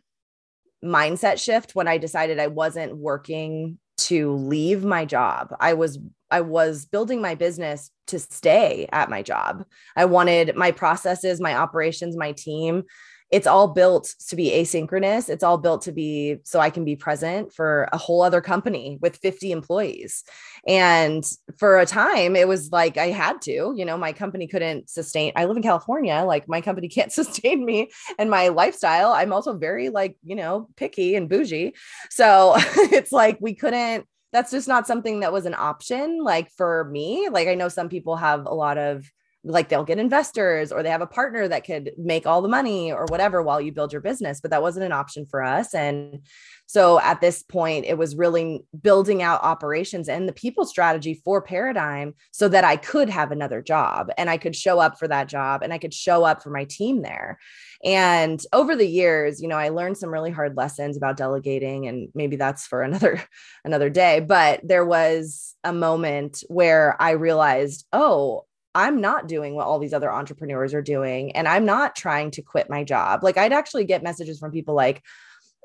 mindset 0.85 1.43
shift 1.43 1.75
when 1.75 1.89
I 1.89 1.99
decided 1.99 2.39
I 2.39 2.49
wasn't 2.49 2.97
working 2.97 3.79
to 3.99 4.33
leave 4.35 4.85
my 4.85 5.05
job. 5.05 5.55
I 5.61 5.75
was 5.75 5.99
I 6.31 6.43
was 6.43 6.85
building 6.85 7.23
my 7.23 7.35
business 7.35 7.91
to 8.09 8.19
stay 8.19 8.87
at 8.93 9.11
my 9.11 9.23
job. 9.23 9.65
I 9.97 10.05
wanted 10.05 10.57
my 10.57 10.73
processes, 10.73 11.41
my 11.41 11.55
operations, 11.55 12.17
my 12.17 12.33
team 12.33 12.85
it's 13.31 13.47
all 13.47 13.69
built 13.69 14.15
to 14.29 14.37
be 14.37 14.51
asynchronous. 14.51 15.29
It's 15.29 15.45
all 15.45 15.59
built 15.59 15.83
to 15.83 15.93
be 15.93 16.39
so 16.45 16.61
I 16.61 16.71
can 16.71 16.85
be 16.85 16.97
present 16.97 17.53
for 17.53 17.89
a 17.93 17.99
whole 17.99 18.23
other 18.23 18.41
company 18.41 18.99
with 19.01 19.17
50 19.17 19.53
employees. 19.53 20.25
And 20.67 21.25
for 21.59 21.79
a 21.79 21.87
time, 21.87 22.37
it 22.37 22.49
was 22.49 22.73
like 22.73 22.97
I 22.97 23.09
had 23.09 23.43
to, 23.43 23.75
you 23.77 23.85
know, 23.85 23.99
my 23.99 24.13
company 24.13 24.47
couldn't 24.47 24.89
sustain. 24.89 25.33
I 25.37 25.45
live 25.45 25.57
in 25.57 25.63
California, 25.63 26.25
like 26.27 26.49
my 26.49 26.61
company 26.61 26.89
can't 26.99 27.13
sustain 27.13 27.65
me 27.65 27.91
and 28.19 28.31
my 28.31 28.49
lifestyle. 28.49 29.13
I'm 29.13 29.33
also 29.33 29.57
very, 29.57 29.91
like, 29.91 30.17
you 30.25 30.35
know, 30.35 30.69
picky 30.77 31.15
and 31.15 31.29
bougie. 31.29 31.75
So 32.11 32.55
it's 32.57 33.13
like 33.13 33.39
we 33.41 33.55
couldn't 33.55 34.07
that's 34.31 34.51
just 34.51 34.69
not 34.69 34.87
something 34.87 35.21
that 35.21 35.33
was 35.33 35.47
an 35.47 35.55
option 35.55 36.23
like 36.23 36.51
for 36.51 36.85
me 36.93 37.31
like 37.31 37.49
i 37.49 37.55
know 37.55 37.71
some 37.71 37.89
people 37.89 38.15
have 38.15 38.45
a 38.45 38.53
lot 38.53 38.77
of 38.77 39.11
like 39.45 39.69
they'll 39.69 39.85
get 39.85 39.99
investors 39.99 40.73
or 40.73 40.83
they 40.83 40.91
have 40.91 41.01
a 41.01 41.07
partner 41.07 41.47
that 41.47 41.65
could 41.65 41.93
make 41.97 42.27
all 42.27 42.43
the 42.43 42.49
money 42.49 42.93
or 42.93 43.07
whatever 43.07 43.41
while 43.41 43.61
you 43.61 43.71
build 43.71 43.93
your 43.93 44.01
business 44.01 44.41
but 44.41 44.51
that 44.51 44.63
wasn't 44.63 44.85
an 44.85 44.93
option 44.93 45.27
for 45.27 45.43
us. 45.43 45.75
And 45.75 46.21
so 46.67 47.01
at 47.01 47.21
this 47.21 47.43
point 47.45 47.85
it 47.87 47.97
was 47.97 48.17
really 48.17 48.65
building 48.83 49.23
out 49.23 49.43
operations 49.43 50.09
and 50.09 50.29
the 50.29 50.33
people 50.33 50.65
strategy 50.65 51.21
for 51.25 51.41
paradigm 51.41 52.15
so 52.33 52.49
that 52.49 52.65
I 52.65 52.77
could 52.77 53.09
have 53.09 53.31
another 53.31 53.63
job 53.63 54.11
and 54.19 54.29
I 54.29 54.39
could 54.39 54.57
show 54.57 54.81
up 54.81 54.99
for 54.99 55.07
that 55.07 55.29
job 55.29 55.63
and 55.63 55.73
I 55.73 55.79
could 55.79 55.95
show 55.95 56.25
up 56.25 56.43
for 56.43 56.51
my 56.51 56.65
team 56.65 57.03
there. 57.03 57.39
And 57.85 58.43
over 58.53 58.75
the 58.75 58.89
years 58.89 59.41
you 59.41 59.47
know 59.47 59.57
I 59.57 59.69
learned 59.69 59.99
some 59.99 60.11
really 60.11 60.33
hard 60.33 60.57
lessons 60.57 60.97
about 60.97 61.17
delegating 61.17 61.87
and 61.87 62.09
maybe 62.13 62.35
that's 62.35 62.67
for 62.67 62.83
another 62.83 63.23
another 63.65 63.89
day 63.89 64.19
but 64.19 64.61
there 64.65 64.85
was 64.85 65.55
a 65.63 65.73
moment 65.73 66.43
where 66.49 67.01
I 67.01 67.13
realized 67.13 67.87
oh 67.93 68.45
I'm 68.75 69.01
not 69.01 69.27
doing 69.27 69.55
what 69.55 69.67
all 69.67 69.79
these 69.79 69.93
other 69.93 70.13
entrepreneurs 70.13 70.75
are 70.75 70.83
doing. 70.83 71.33
And 71.33 71.49
I'm 71.49 71.65
not 71.65 71.97
trying 71.97 72.31
to 72.33 72.43
quit 72.43 72.71
my 72.71 72.85
job. 72.85 73.25
Like 73.25 73.37
I'd 73.37 73.53
actually 73.53 73.85
get 73.85 74.03
messages 74.03 74.39
from 74.39 74.53
people 74.53 74.75
like, 74.75 75.03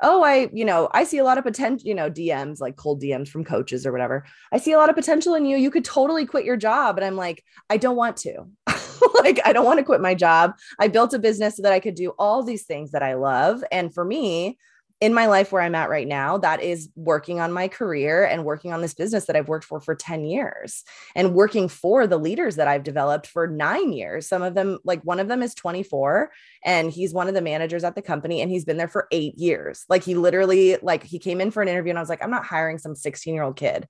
oh, 0.01 0.23
I, 0.23 0.49
you 0.51 0.65
know, 0.65 0.89
I 0.91 1.03
see 1.03 1.19
a 1.19 1.23
lot 1.23 1.37
of 1.37 1.43
potential, 1.43 1.87
you 1.87 1.93
know, 1.93 2.09
DMs, 2.09 2.59
like 2.59 2.75
cold 2.75 3.01
DMs 3.01 3.29
from 3.29 3.43
coaches 3.43 3.85
or 3.85 3.91
whatever. 3.91 4.25
I 4.51 4.57
see 4.57 4.73
a 4.73 4.77
lot 4.77 4.89
of 4.89 4.95
potential 4.95 5.35
in 5.35 5.45
you. 5.45 5.57
You 5.57 5.69
could 5.69 5.85
totally 5.85 6.25
quit 6.25 6.45
your 6.45 6.57
job. 6.57 6.97
And 6.97 7.05
I'm 7.05 7.15
like, 7.15 7.43
I 7.69 7.77
don't 7.77 7.95
want 7.95 8.17
to. 8.17 8.47
like, 9.23 9.39
I 9.45 9.53
don't 9.53 9.65
want 9.65 9.79
to 9.79 9.85
quit 9.85 10.01
my 10.01 10.15
job. 10.15 10.53
I 10.79 10.87
built 10.87 11.13
a 11.13 11.19
business 11.19 11.57
so 11.57 11.63
that 11.63 11.73
I 11.73 11.79
could 11.79 11.95
do 11.95 12.13
all 12.17 12.43
these 12.43 12.63
things 12.63 12.91
that 12.91 13.03
I 13.03 13.13
love. 13.13 13.63
And 13.71 13.93
for 13.93 14.03
me, 14.03 14.57
in 15.03 15.13
my 15.13 15.25
life 15.25 15.51
where 15.51 15.61
I'm 15.61 15.75
at 15.75 15.89
right 15.89 16.07
now, 16.07 16.37
that 16.37 16.63
is 16.63 16.87
working 16.95 17.41
on 17.41 17.51
my 17.51 17.67
career 17.67 18.23
and 18.23 18.45
working 18.45 18.71
on 18.71 18.81
this 18.81 18.93
business 18.93 19.25
that 19.25 19.35
I've 19.35 19.49
worked 19.49 19.65
for 19.65 19.81
for 19.81 19.95
10 19.95 20.23
years 20.23 20.81
and 21.13 21.33
working 21.33 21.67
for 21.67 22.07
the 22.07 22.17
leaders 22.17 22.55
that 22.55 22.69
I've 22.69 22.83
developed 22.83 23.27
for 23.27 23.45
nine 23.45 23.91
years. 23.91 24.29
Some 24.29 24.41
of 24.41 24.55
them, 24.55 24.79
like 24.85 25.01
one 25.01 25.19
of 25.19 25.27
them 25.27 25.43
is 25.43 25.53
24 25.55 26.31
and 26.63 26.89
he's 26.89 27.13
one 27.13 27.27
of 27.27 27.33
the 27.33 27.41
managers 27.41 27.83
at 27.83 27.95
the 27.95 28.01
company 28.01 28.39
and 28.39 28.49
he's 28.49 28.63
been 28.63 28.77
there 28.77 28.87
for 28.87 29.09
eight 29.11 29.37
years. 29.37 29.83
Like 29.89 30.05
he 30.05 30.15
literally, 30.15 30.77
like 30.81 31.03
he 31.03 31.19
came 31.19 31.41
in 31.41 31.51
for 31.51 31.61
an 31.61 31.67
interview 31.67 31.89
and 31.89 31.99
I 31.99 32.01
was 32.01 32.07
like, 32.07 32.23
I'm 32.23 32.31
not 32.31 32.45
hiring 32.45 32.77
some 32.77 32.95
16 32.95 33.33
year 33.33 33.43
old 33.43 33.57
kid. 33.57 33.89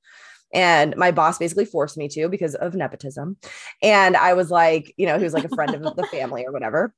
And 0.51 0.97
my 0.97 1.11
boss 1.11 1.37
basically 1.37 1.65
forced 1.65 1.95
me 1.95 2.07
to 2.09 2.27
because 2.27 2.55
of 2.55 2.73
nepotism. 2.73 3.37
And 3.83 4.17
I 4.17 4.33
was 4.33 4.49
like, 4.49 4.95
you 4.97 5.05
know, 5.05 5.19
he 5.19 5.25
was 5.25 5.33
like 5.35 5.45
a 5.45 5.55
friend 5.55 5.75
of 5.75 5.95
the 5.95 6.07
family 6.11 6.43
or 6.43 6.51
whatever. 6.51 6.91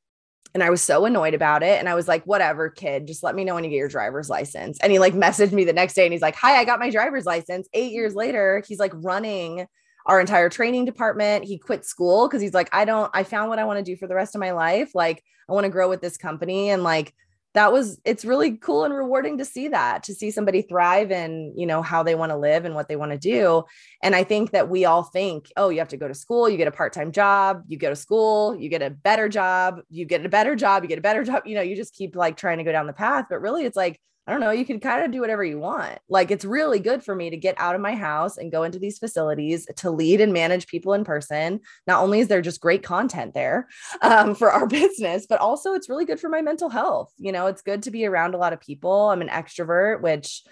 And 0.55 0.63
I 0.63 0.69
was 0.69 0.81
so 0.81 1.03
annoyed 1.03 1.33
about 1.33 1.63
it. 1.63 1.79
And 1.79 1.89
I 1.89 1.95
was 1.95 2.07
like, 2.07 2.23
whatever, 2.23 2.69
kid, 2.69 3.07
just 3.07 3.23
let 3.23 3.35
me 3.35 3.43
know 3.43 3.55
when 3.55 3.65
you 3.65 3.69
get 3.69 3.75
your 3.75 3.89
driver's 3.89 4.29
license. 4.29 4.79
And 4.79 4.89
he 4.89 4.99
like 4.99 5.13
messaged 5.13 5.51
me 5.51 5.65
the 5.65 5.73
next 5.73 5.95
day 5.95 6.05
and 6.05 6.13
he's 6.13 6.21
like, 6.21 6.35
hi, 6.35 6.55
I 6.55 6.63
got 6.63 6.79
my 6.79 6.89
driver's 6.89 7.25
license. 7.25 7.67
Eight 7.73 7.91
years 7.91 8.13
mm-hmm. 8.13 8.19
later, 8.19 8.63
he's 8.65 8.79
like 8.79 8.93
running 8.95 9.67
our 10.05 10.21
entire 10.21 10.49
training 10.49 10.85
department. 10.85 11.43
He 11.43 11.57
quit 11.57 11.83
school 11.83 12.29
because 12.29 12.41
he's 12.41 12.53
like, 12.53 12.69
I 12.71 12.85
don't, 12.85 13.11
I 13.13 13.23
found 13.23 13.49
what 13.49 13.59
I 13.59 13.65
want 13.65 13.79
to 13.79 13.83
do 13.83 13.97
for 13.97 14.07
the 14.07 14.15
rest 14.15 14.33
of 14.33 14.39
my 14.39 14.51
life. 14.51 14.95
Like, 14.95 15.21
I 15.49 15.51
want 15.51 15.65
to 15.65 15.69
grow 15.69 15.89
with 15.89 15.99
this 15.99 16.15
company. 16.15 16.69
And 16.69 16.83
like, 16.83 17.13
that 17.55 17.73
was 17.73 17.99
it's 18.05 18.23
really 18.25 18.57
cool 18.57 18.83
and 18.83 18.93
rewarding 18.93 19.37
to 19.39 19.45
see 19.45 19.69
that 19.69 20.03
to 20.03 20.13
see 20.13 20.29
somebody 20.29 20.61
thrive 20.61 21.09
and 21.09 21.57
you 21.57 21.65
know 21.65 21.81
how 21.81 22.03
they 22.03 22.13
want 22.13 22.29
to 22.31 22.37
live 22.37 22.65
and 22.65 22.75
what 22.75 22.87
they 22.87 22.95
want 22.95 23.11
to 23.11 23.17
do. 23.17 23.63
And 24.03 24.15
i 24.15 24.23
think 24.23 24.51
that 24.51 24.69
we 24.69 24.85
all 24.85 25.03
think 25.03 25.51
oh 25.57 25.69
you 25.69 25.79
have 25.79 25.87
to 25.89 25.97
go 25.97 26.07
to 26.07 26.13
school 26.13 26.47
you 26.49 26.57
get 26.57 26.67
a 26.67 26.71
part-time 26.71 27.11
job 27.11 27.63
you 27.67 27.77
go 27.77 27.89
to 27.89 27.95
school 27.95 28.55
you 28.55 28.69
get 28.69 28.81
a 28.81 28.89
better 28.89 29.27
job 29.29 29.79
you 29.89 30.05
get 30.05 30.25
a 30.25 30.29
better 30.29 30.55
job 30.55 30.83
you 30.83 30.89
get 30.89 30.99
a 30.99 31.01
better 31.01 31.23
job 31.29 31.43
you 31.45 31.55
know 31.55 31.61
you 31.61 31.75
just 31.75 31.93
keep 31.95 32.15
like 32.15 32.37
trying 32.37 32.57
to 32.59 32.63
go 32.63 32.71
down 32.71 32.87
the 32.87 32.93
path. 32.93 33.25
But 33.29 33.41
really 33.41 33.65
it's 33.65 33.77
like 33.77 33.99
I 34.27 34.31
don't 34.31 34.41
know, 34.41 34.51
you 34.51 34.65
can 34.65 34.79
kind 34.79 35.05
of 35.05 35.11
do 35.11 35.21
whatever 35.21 35.43
you 35.43 35.59
want. 35.59 35.99
Like 36.09 36.31
it's 36.31 36.45
really 36.45 36.79
good 36.79 37.03
for 37.03 37.13
me 37.13 37.29
to 37.29 37.37
get 37.37 37.59
out 37.59 37.75
of 37.75 37.81
my 37.81 37.93
house 37.93 38.37
and 38.37 38.51
go 38.51 38.63
into 38.63 38.79
these 38.79 38.97
facilities 38.97 39.67
to 39.77 39.91
lead 39.91 40.19
and 40.19 40.33
manage 40.33 40.65
people 40.65 40.93
in 40.93 41.03
person. 41.03 41.59
Not 41.85 42.01
only 42.01 42.21
is 42.21 42.27
there 42.27 42.41
just 42.41 42.59
great 42.59 42.81
content 42.81 43.35
there 43.35 43.67
um, 44.01 44.33
for 44.33 44.51
our 44.51 44.67
business, 44.67 45.27
but 45.27 45.39
also 45.39 45.73
it's 45.73 45.89
really 45.89 46.05
good 46.05 46.19
for 46.19 46.29
my 46.29 46.41
mental 46.41 46.69
health. 46.69 47.13
You 47.17 47.31
know, 47.31 47.45
it's 47.47 47.61
good 47.61 47.83
to 47.83 47.91
be 47.91 48.05
around 48.05 48.33
a 48.33 48.39
lot 48.39 48.53
of 48.53 48.59
people. 48.59 49.09
I'm 49.09 49.21
an 49.21 49.29
extrovert, 49.29 50.01
which 50.01 50.43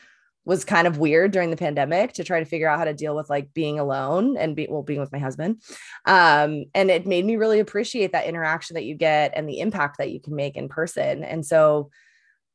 was 0.46 0.66
kind 0.66 0.88
of 0.88 0.98
weird 0.98 1.32
during 1.32 1.50
the 1.50 1.58
pandemic 1.58 2.14
to 2.14 2.24
try 2.24 2.40
to 2.40 2.46
figure 2.46 2.68
out 2.68 2.78
how 2.78 2.86
to 2.86 2.94
deal 2.94 3.16
with 3.16 3.30
like 3.30 3.54
being 3.54 3.80
alone 3.80 4.36
and 4.38 4.56
be 4.56 4.68
well 4.70 4.84
being 4.84 5.00
with 5.00 5.12
my 5.12 5.20
husband 5.20 5.62
um, 6.06 6.66
and 6.74 6.92
it 6.92 7.08
made 7.08 7.26
me 7.26 7.38
really 7.38 7.62
appreciate 7.62 8.12
that 8.12 8.26
interaction 8.26 8.74
that 8.74 8.84
you 8.84 8.94
get 8.94 9.32
and 9.36 9.48
the 9.48 9.62
impact 9.62 9.98
that 9.98 10.12
you 10.12 10.20
can 10.20 10.36
make 10.36 10.58
in 10.58 10.68
person 10.68 11.24
and 11.24 11.46
so 11.46 11.90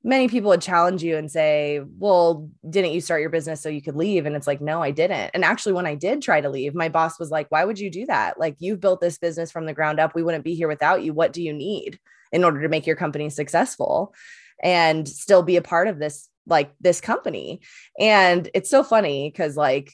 many 0.08 0.26
people 0.26 0.48
would 0.48 0.62
challenge 0.62 1.02
you 1.02 1.16
and 1.16 1.30
say, 1.30 1.80
Well, 1.98 2.48
didn't 2.68 2.92
you 2.92 3.00
start 3.00 3.20
your 3.20 3.30
business 3.30 3.60
so 3.60 3.68
you 3.68 3.82
could 3.82 3.94
leave? 3.94 4.26
And 4.26 4.34
it's 4.34 4.46
like, 4.46 4.60
No, 4.60 4.82
I 4.82 4.90
didn't. 4.90 5.30
And 5.34 5.44
actually, 5.44 5.74
when 5.74 5.86
I 5.86 5.94
did 5.94 6.22
try 6.22 6.40
to 6.40 6.48
leave, 6.48 6.74
my 6.74 6.88
boss 6.88 7.18
was 7.18 7.30
like, 7.30 7.46
Why 7.50 7.64
would 7.64 7.78
you 7.78 7.90
do 7.90 8.06
that? 8.06 8.40
Like, 8.40 8.56
you've 8.58 8.80
built 8.80 9.00
this 9.00 9.18
business 9.18 9.52
from 9.52 9.66
the 9.66 9.74
ground 9.74 10.00
up. 10.00 10.14
We 10.14 10.22
wouldn't 10.22 10.44
be 10.44 10.54
here 10.54 10.66
without 10.66 11.02
you. 11.02 11.12
What 11.12 11.32
do 11.32 11.42
you 11.42 11.52
need 11.52 12.00
in 12.32 12.42
order 12.42 12.62
to 12.62 12.68
make 12.68 12.86
your 12.86 12.96
company 12.96 13.30
successful 13.30 14.14
and 14.62 15.06
still 15.06 15.42
be 15.42 15.56
a 15.56 15.62
part 15.62 15.88
of 15.88 15.98
this? 15.98 16.28
like 16.50 16.72
this 16.80 17.02
company 17.02 17.60
and 18.00 18.48
it's 18.54 18.70
so 18.70 18.82
funny 18.82 19.28
because 19.30 19.54
like 19.54 19.92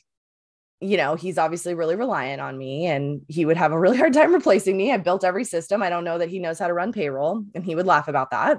you 0.81 0.99
know, 0.99 1.15
he's 1.15 1.39
obviously 1.39 1.73
really 1.73 1.97
reliant 1.97 2.43
on 2.43 2.59
me 2.59 2.85
and 2.87 3.23
he 3.27 3.47
would 3.47 3.57
have 3.57 3.73
a 3.73 3.79
really 3.79 3.97
hard 3.97 4.12
time 4.12 4.35
replacing 4.35 4.77
me. 4.77 4.93
I 4.93 4.99
built 4.99 5.25
every 5.25 5.45
system. 5.45 5.83
I 5.83 5.89
don't 5.89 6.05
know 6.05 6.19
that 6.19 6.29
he 6.29 6.39
knows 6.39 6.59
how 6.59 6.67
to 6.67 6.75
run 6.75 6.93
payroll 6.93 7.43
and 7.55 7.65
he 7.65 7.75
would 7.75 7.87
laugh 7.87 8.07
about 8.07 8.33
that. 8.33 8.59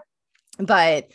But 0.57 1.11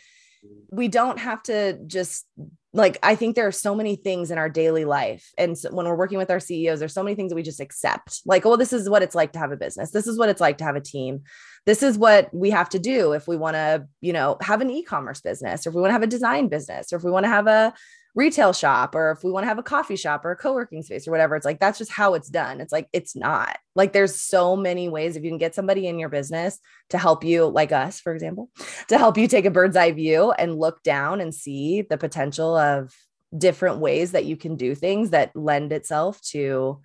we 0.69 0.87
don't 0.87 1.19
have 1.19 1.43
to 1.43 1.77
just 1.85 2.25
like 2.73 2.97
i 3.03 3.15
think 3.15 3.35
there 3.35 3.47
are 3.47 3.51
so 3.51 3.75
many 3.75 3.95
things 3.95 4.31
in 4.31 4.37
our 4.37 4.49
daily 4.49 4.85
life. 4.85 5.29
And 5.37 5.57
so 5.57 5.69
when 5.71 5.85
we're 5.85 5.97
working 5.97 6.17
with 6.17 6.31
our 6.31 6.39
ceos 6.39 6.79
there's 6.79 6.93
so 6.93 7.03
many 7.03 7.15
things 7.15 7.29
that 7.29 7.35
we 7.35 7.43
just 7.43 7.59
accept. 7.59 8.21
Like 8.25 8.45
oh 8.45 8.55
this 8.55 8.73
is 8.73 8.89
what 8.89 9.03
it's 9.03 9.15
like 9.15 9.33
to 9.33 9.39
have 9.39 9.51
a 9.51 9.57
business. 9.57 9.91
This 9.91 10.07
is 10.07 10.17
what 10.17 10.29
it's 10.29 10.41
like 10.41 10.57
to 10.59 10.63
have 10.63 10.75
a 10.75 10.81
team. 10.81 11.23
This 11.65 11.83
is 11.83 11.97
what 11.97 12.33
we 12.33 12.49
have 12.49 12.69
to 12.69 12.79
do 12.79 13.13
if 13.13 13.27
we 13.27 13.37
want 13.37 13.55
to 13.55 13.85
you 13.99 14.13
know 14.13 14.37
have 14.41 14.61
an 14.61 14.69
e-commerce 14.69 15.21
business 15.21 15.65
or 15.65 15.69
if 15.69 15.75
we 15.75 15.81
want 15.81 15.89
to 15.89 15.93
have 15.93 16.03
a 16.03 16.07
design 16.07 16.47
business 16.47 16.91
or 16.91 16.95
if 16.95 17.03
we 17.03 17.11
want 17.11 17.25
to 17.25 17.29
have 17.29 17.47
a 17.47 17.73
retail 18.15 18.51
shop 18.51 18.93
or 18.93 19.11
if 19.11 19.23
we 19.23 19.31
want 19.31 19.43
to 19.43 19.47
have 19.47 19.57
a 19.57 19.63
coffee 19.63 19.95
shop 19.95 20.25
or 20.25 20.31
a 20.31 20.35
co-working 20.35 20.83
space 20.83 21.07
or 21.07 21.11
whatever 21.11 21.35
it's 21.35 21.45
like 21.45 21.59
that's 21.59 21.77
just 21.77 21.91
how 21.91 22.13
it's 22.13 22.29
done. 22.29 22.59
It's 22.59 22.73
like 22.73 22.89
it's 22.91 23.15
not. 23.15 23.57
Like 23.75 23.93
there's 23.93 24.19
so 24.19 24.55
many 24.55 24.89
ways 24.89 25.15
if 25.15 25.23
you 25.23 25.29
can 25.29 25.37
get 25.37 25.55
somebody 25.55 25.87
in 25.87 25.97
your 25.97 26.09
business 26.09 26.59
to 26.89 26.97
help 26.97 27.23
you 27.23 27.47
like 27.47 27.71
us 27.71 27.99
for 27.99 28.13
example 28.13 28.49
to 28.89 28.97
help 28.97 29.17
you 29.17 29.27
take 29.27 29.45
a 29.45 29.51
bird's 29.51 29.77
eye 29.77 29.91
view 29.91 30.31
and 30.31 30.57
look 30.57 30.83
down 30.83 31.21
and 31.21 31.33
see 31.33 31.81
the 31.81 31.97
potential 31.97 32.55
of 32.55 32.93
different 33.37 33.77
ways 33.77 34.11
that 34.11 34.25
you 34.25 34.35
can 34.35 34.57
do 34.57 34.75
things 34.75 35.11
that 35.11 35.33
lend 35.35 35.71
itself 35.71 36.21
to 36.21 36.81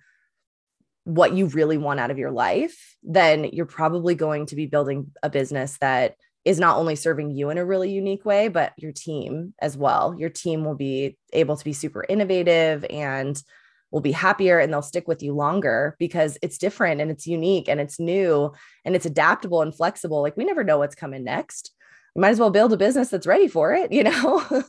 what 1.03 1.33
you 1.33 1.47
really 1.47 1.77
want 1.77 1.99
out 1.99 2.11
of 2.11 2.17
your 2.17 2.31
life 2.31 2.95
then 3.03 3.43
you're 3.45 3.65
probably 3.65 4.15
going 4.15 4.45
to 4.45 4.55
be 4.55 4.65
building 4.65 5.11
a 5.23 5.29
business 5.29 5.77
that 5.79 6.15
is 6.47 6.61
not 6.61 6.77
only 6.77 6.95
serving 6.95 7.29
you 7.31 7.49
in 7.49 7.57
a 7.57 7.65
really 7.65 7.91
unique 7.91 8.23
way, 8.23 8.47
but 8.47 8.71
your 8.77 8.93
team 8.93 9.53
as 9.59 9.75
well. 9.75 10.15
Your 10.17 10.29
team 10.29 10.63
will 10.63 10.75
be 10.75 11.17
able 11.33 11.57
to 11.57 11.65
be 11.65 11.73
super 11.73 12.05
innovative 12.07 12.85
and 12.89 13.43
will 13.91 13.99
be 13.99 14.13
happier 14.13 14.57
and 14.57 14.71
they'll 14.71 14.81
stick 14.81 15.09
with 15.09 15.21
you 15.21 15.33
longer 15.33 15.97
because 15.99 16.37
it's 16.41 16.57
different 16.57 17.01
and 17.01 17.11
it's 17.11 17.27
unique 17.27 17.67
and 17.67 17.81
it's 17.81 17.99
new 17.99 18.53
and 18.85 18.95
it's 18.95 19.05
adaptable 19.05 19.61
and 19.61 19.75
flexible. 19.75 20.21
Like 20.21 20.37
we 20.37 20.45
never 20.45 20.63
know 20.63 20.77
what's 20.77 20.95
coming 20.95 21.25
next. 21.25 21.73
We 22.15 22.21
might 22.21 22.29
as 22.29 22.39
well 22.39 22.49
build 22.49 22.71
a 22.71 22.77
business 22.77 23.09
that's 23.09 23.27
ready 23.27 23.49
for 23.49 23.73
it, 23.73 23.91
you 23.91 24.03
know? 24.03 24.63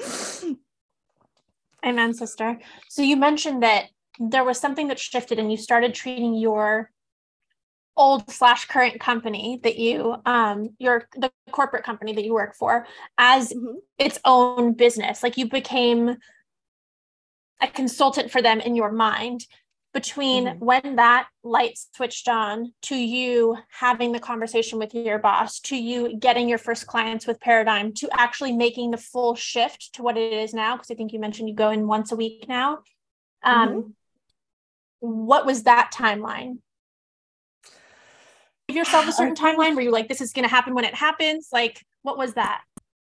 Amen, 1.84 2.14
sister. 2.14 2.60
So 2.88 3.02
you 3.02 3.16
mentioned 3.16 3.64
that 3.64 3.86
there 4.20 4.44
was 4.44 4.60
something 4.60 4.86
that 4.86 5.00
shifted 5.00 5.40
and 5.40 5.50
you 5.50 5.56
started 5.58 5.94
treating 5.94 6.36
your 6.36 6.92
old 7.96 8.28
slash 8.30 8.66
current 8.66 9.00
company 9.00 9.60
that 9.62 9.78
you 9.78 10.16
um 10.26 10.70
your 10.78 11.08
the 11.16 11.30
corporate 11.52 11.84
company 11.84 12.12
that 12.12 12.24
you 12.24 12.34
work 12.34 12.54
for 12.54 12.86
as 13.18 13.52
mm-hmm. 13.52 13.74
its 13.98 14.18
own 14.24 14.72
business 14.72 15.22
like 15.22 15.36
you 15.36 15.48
became 15.48 16.16
a 17.62 17.68
consultant 17.68 18.30
for 18.30 18.42
them 18.42 18.60
in 18.60 18.74
your 18.74 18.90
mind 18.90 19.46
between 19.92 20.46
mm-hmm. 20.46 20.64
when 20.64 20.96
that 20.96 21.28
light 21.44 21.78
switched 21.94 22.28
on 22.28 22.72
to 22.82 22.96
you 22.96 23.56
having 23.70 24.10
the 24.10 24.18
conversation 24.18 24.78
with 24.78 24.92
your 24.92 25.20
boss 25.20 25.60
to 25.60 25.76
you 25.76 26.16
getting 26.18 26.48
your 26.48 26.58
first 26.58 26.88
clients 26.88 27.28
with 27.28 27.40
paradigm 27.40 27.92
to 27.92 28.08
actually 28.12 28.52
making 28.52 28.90
the 28.90 28.96
full 28.96 29.36
shift 29.36 29.94
to 29.94 30.02
what 30.02 30.16
it 30.16 30.32
is 30.32 30.52
now 30.52 30.74
because 30.74 30.90
i 30.90 30.94
think 30.94 31.12
you 31.12 31.20
mentioned 31.20 31.48
you 31.48 31.54
go 31.54 31.70
in 31.70 31.86
once 31.86 32.10
a 32.10 32.16
week 32.16 32.46
now 32.48 32.78
um 33.44 33.68
mm-hmm. 33.68 33.88
what 34.98 35.46
was 35.46 35.62
that 35.62 35.92
timeline 35.94 36.58
give 38.74 38.86
yourself 38.86 39.08
a 39.08 39.12
certain 39.20 39.34
timeline 39.34 39.74
where 39.74 39.80
you're 39.80 39.92
like, 39.92 40.08
this 40.08 40.20
is 40.20 40.32
going 40.32 40.44
to 40.44 40.50
happen 40.50 40.74
when 40.74 40.84
it 40.84 40.94
happens? 40.94 41.48
Like, 41.52 41.84
what 42.02 42.18
was 42.18 42.34
that? 42.34 42.62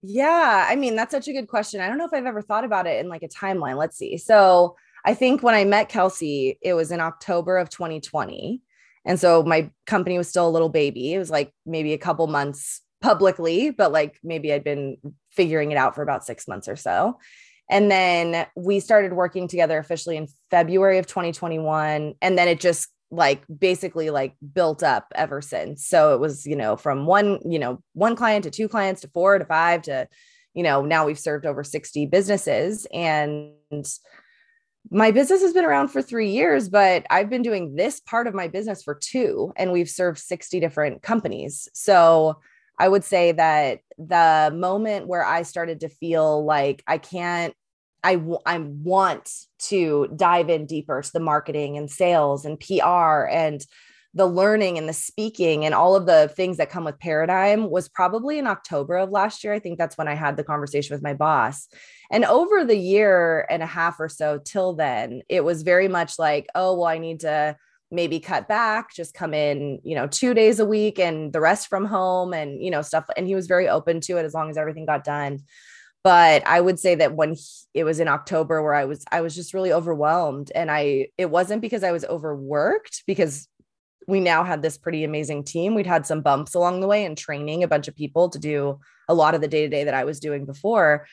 Yeah, 0.02 0.66
I 0.68 0.76
mean, 0.76 0.94
that's 0.94 1.10
such 1.10 1.26
a 1.26 1.32
good 1.32 1.48
question. 1.48 1.80
I 1.80 1.88
don't 1.88 1.98
know 1.98 2.04
if 2.04 2.12
I've 2.12 2.26
ever 2.26 2.42
thought 2.42 2.64
about 2.64 2.86
it 2.86 3.00
in 3.00 3.08
like 3.08 3.22
a 3.22 3.28
timeline. 3.28 3.76
Let's 3.76 3.96
see. 3.96 4.16
So, 4.18 4.76
I 5.04 5.14
think 5.14 5.42
when 5.42 5.54
I 5.54 5.64
met 5.64 5.88
Kelsey, 5.88 6.58
it 6.60 6.74
was 6.74 6.90
in 6.90 7.00
October 7.00 7.58
of 7.58 7.70
2020. 7.70 8.60
And 9.04 9.20
so 9.20 9.44
my 9.44 9.70
company 9.86 10.18
was 10.18 10.28
still 10.28 10.48
a 10.48 10.50
little 10.50 10.68
baby. 10.68 11.14
It 11.14 11.18
was 11.18 11.30
like 11.30 11.52
maybe 11.64 11.92
a 11.92 11.98
couple 11.98 12.26
months 12.26 12.82
publicly, 13.00 13.70
but 13.70 13.92
like 13.92 14.18
maybe 14.24 14.52
I'd 14.52 14.64
been 14.64 14.96
figuring 15.30 15.70
it 15.70 15.76
out 15.76 15.94
for 15.94 16.02
about 16.02 16.24
six 16.24 16.48
months 16.48 16.66
or 16.66 16.74
so. 16.74 17.20
And 17.70 17.88
then 17.88 18.46
we 18.56 18.80
started 18.80 19.12
working 19.12 19.46
together 19.46 19.78
officially 19.78 20.16
in 20.16 20.26
February 20.50 20.98
of 20.98 21.06
2021. 21.06 22.14
And 22.20 22.38
then 22.38 22.48
it 22.48 22.58
just 22.58 22.88
like 23.10 23.42
basically 23.46 24.10
like 24.10 24.34
built 24.54 24.82
up 24.82 25.12
ever 25.14 25.40
since. 25.40 25.86
So 25.86 26.14
it 26.14 26.20
was, 26.20 26.46
you 26.46 26.56
know, 26.56 26.76
from 26.76 27.06
one, 27.06 27.38
you 27.48 27.58
know, 27.58 27.82
one 27.92 28.16
client 28.16 28.44
to 28.44 28.50
two 28.50 28.68
clients 28.68 29.02
to 29.02 29.08
four 29.08 29.38
to 29.38 29.44
five 29.44 29.82
to, 29.82 30.08
you 30.54 30.62
know, 30.62 30.82
now 30.82 31.06
we've 31.06 31.18
served 31.18 31.46
over 31.46 31.62
60 31.62 32.06
businesses 32.06 32.86
and 32.92 33.52
my 34.90 35.10
business 35.10 35.42
has 35.42 35.52
been 35.52 35.64
around 35.64 35.88
for 35.88 36.00
three 36.00 36.30
years, 36.30 36.68
but 36.68 37.06
I've 37.10 37.30
been 37.30 37.42
doing 37.42 37.74
this 37.74 38.00
part 38.00 38.26
of 38.26 38.34
my 38.34 38.48
business 38.48 38.82
for 38.82 38.94
two, 38.94 39.52
and 39.56 39.72
we've 39.72 39.90
served 39.90 40.18
60 40.18 40.60
different 40.60 41.02
companies. 41.02 41.68
So 41.74 42.38
I 42.78 42.88
would 42.88 43.04
say 43.04 43.32
that 43.32 43.80
the 43.98 44.52
moment 44.54 45.08
where 45.08 45.24
I 45.24 45.42
started 45.42 45.80
to 45.80 45.88
feel 45.88 46.44
like 46.44 46.82
I 46.86 46.98
can't 46.98 47.54
I, 48.06 48.14
w- 48.14 48.38
I 48.46 48.58
want 48.58 49.28
to 49.62 50.06
dive 50.14 50.48
in 50.48 50.64
deeper 50.66 51.02
to 51.02 51.12
the 51.12 51.18
marketing 51.18 51.76
and 51.76 51.90
sales 51.90 52.44
and 52.44 52.60
PR 52.60 53.26
and 53.26 53.60
the 54.14 54.26
learning 54.26 54.78
and 54.78 54.88
the 54.88 54.92
speaking 54.92 55.64
and 55.64 55.74
all 55.74 55.96
of 55.96 56.06
the 56.06 56.32
things 56.36 56.58
that 56.58 56.70
come 56.70 56.84
with 56.84 57.00
paradigm 57.00 57.68
was 57.68 57.88
probably 57.88 58.38
in 58.38 58.46
October 58.46 58.96
of 58.96 59.10
last 59.10 59.42
year. 59.42 59.52
I 59.52 59.58
think 59.58 59.76
that's 59.76 59.98
when 59.98 60.06
I 60.06 60.14
had 60.14 60.36
the 60.36 60.44
conversation 60.44 60.94
with 60.94 61.02
my 61.02 61.14
boss. 61.14 61.66
And 62.08 62.24
over 62.24 62.64
the 62.64 62.78
year 62.78 63.44
and 63.50 63.60
a 63.60 63.66
half 63.66 63.98
or 63.98 64.08
so 64.08 64.38
till 64.38 64.74
then, 64.74 65.22
it 65.28 65.42
was 65.42 65.64
very 65.64 65.88
much 65.88 66.16
like, 66.16 66.46
oh, 66.54 66.76
well, 66.76 66.86
I 66.86 66.98
need 66.98 67.20
to 67.20 67.56
maybe 67.90 68.20
cut 68.20 68.46
back, 68.46 68.94
just 68.94 69.14
come 69.14 69.34
in, 69.34 69.80
you 69.82 69.96
know, 69.96 70.06
two 70.06 70.32
days 70.32 70.60
a 70.60 70.64
week 70.64 71.00
and 71.00 71.32
the 71.32 71.40
rest 71.40 71.66
from 71.66 71.84
home 71.84 72.32
and, 72.32 72.62
you 72.62 72.70
know, 72.70 72.82
stuff. 72.82 73.04
And 73.16 73.26
he 73.26 73.34
was 73.34 73.48
very 73.48 73.68
open 73.68 74.00
to 74.02 74.16
it 74.16 74.24
as 74.24 74.32
long 74.32 74.48
as 74.48 74.56
everything 74.56 74.86
got 74.86 75.02
done 75.02 75.40
but 76.06 76.46
i 76.46 76.60
would 76.60 76.78
say 76.78 76.94
that 76.94 77.16
when 77.16 77.32
he, 77.32 77.42
it 77.74 77.82
was 77.82 77.98
in 77.98 78.06
october 78.06 78.62
where 78.62 78.74
i 78.74 78.84
was 78.84 79.04
i 79.10 79.20
was 79.20 79.34
just 79.34 79.52
really 79.52 79.72
overwhelmed. 79.72 80.52
And 80.54 80.70
i 80.70 81.08
it 81.18 81.30
wasn't 81.30 81.60
because 81.60 81.82
i 81.82 81.90
was 81.90 82.04
overworked 82.04 83.02
because 83.08 83.48
we 84.06 84.20
now 84.20 84.44
had 84.44 84.62
this 84.62 84.78
pretty 84.78 85.02
amazing 85.02 85.42
team. 85.42 85.74
We'd 85.74 85.84
had 85.84 86.06
some 86.06 86.20
bumps 86.20 86.54
along 86.54 86.78
the 86.78 86.86
way 86.86 87.04
and 87.04 87.18
training 87.18 87.64
a 87.64 87.68
bunch 87.68 87.88
of 87.88 87.96
people 87.96 88.28
to 88.28 88.38
do 88.38 88.78
a 89.08 89.14
lot 89.14 89.34
of 89.34 89.40
the 89.40 89.48
day 89.48 89.62
to 89.62 89.68
day 89.68 89.82
that 89.82 89.94
i 89.94 90.04
was 90.04 90.20
doing 90.20 90.46
before 90.46 91.06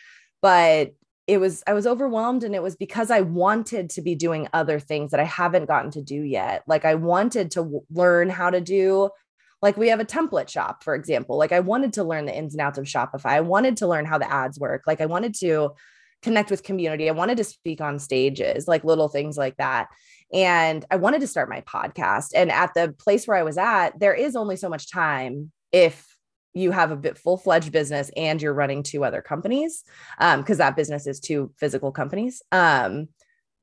but 0.43 0.91
it 1.25 1.39
was 1.39 1.63
i 1.65 1.73
was 1.73 1.87
overwhelmed 1.87 2.43
and 2.43 2.53
it 2.53 2.61
was 2.61 2.75
because 2.75 3.09
i 3.09 3.21
wanted 3.21 3.89
to 3.89 4.01
be 4.03 4.13
doing 4.13 4.47
other 4.53 4.79
things 4.79 5.09
that 5.09 5.19
i 5.19 5.23
haven't 5.23 5.65
gotten 5.65 5.89
to 5.89 6.03
do 6.03 6.21
yet. 6.21 6.61
Like 6.67 6.85
i 6.85 6.93
wanted 6.93 7.49
to 7.51 7.61
w- 7.61 7.85
learn 7.89 8.29
how 8.29 8.51
to 8.51 8.61
do 8.61 9.09
like 9.64 9.78
we 9.78 9.88
have 9.88 10.01
a 10.01 10.05
template 10.05 10.49
shop, 10.49 10.84
for 10.84 10.93
example. 10.93 11.38
Like 11.38 11.53
I 11.53 11.61
wanted 11.61 11.93
to 11.93 12.03
learn 12.03 12.26
the 12.26 12.38
ins 12.38 12.53
and 12.53 12.59
outs 12.59 12.78
of 12.78 12.84
Shopify. 12.84 13.28
I 13.28 13.39
wanted 13.39 13.78
to 13.78 13.88
learn 13.88 14.03
how 14.03 14.18
the 14.18 14.30
ads 14.30 14.59
work. 14.59 14.84
Like 14.86 14.99
I 14.99 15.05
wanted 15.05 15.34
to 15.36 15.72
connect 16.22 16.51
with 16.51 16.64
community. 16.64 17.07
I 17.07 17.14
wanted 17.14 17.38
to 17.38 17.45
speak 17.45 17.80
on 17.80 17.97
stages, 17.97 18.68
like 18.68 18.84
little 18.84 19.07
things 19.07 19.38
like 19.38 19.55
that. 19.57 19.88
And 20.34 20.84
I 20.91 20.97
wanted 20.97 21.22
to 21.22 21.28
start 21.28 21.49
my 21.49 21.61
podcast. 21.61 22.32
And 22.36 22.51
at 22.51 22.74
the 22.76 22.93
place 22.99 23.26
where 23.26 23.38
I 23.38 23.43
was 23.43 23.57
at, 23.57 23.97
there 23.97 24.14
is 24.14 24.36
only 24.36 24.57
so 24.57 24.68
much 24.68 24.91
time 24.91 25.53
if 25.72 26.05
you 26.53 26.72
have 26.72 26.91
a 26.91 26.97
bit 26.97 27.18
full-fledged 27.18 27.72
business 27.72 28.11
and 28.18 28.41
you're 28.41 28.53
running 28.53 28.84
two 28.84 29.03
other 29.03 29.24
companies 29.24 29.84
um 30.20 30.41
because 30.41 30.59
that 30.59 30.76
business 30.76 31.07
is 31.07 31.20
two 31.20 31.51
physical 31.57 31.91
companies 31.91 32.43
um 32.51 33.07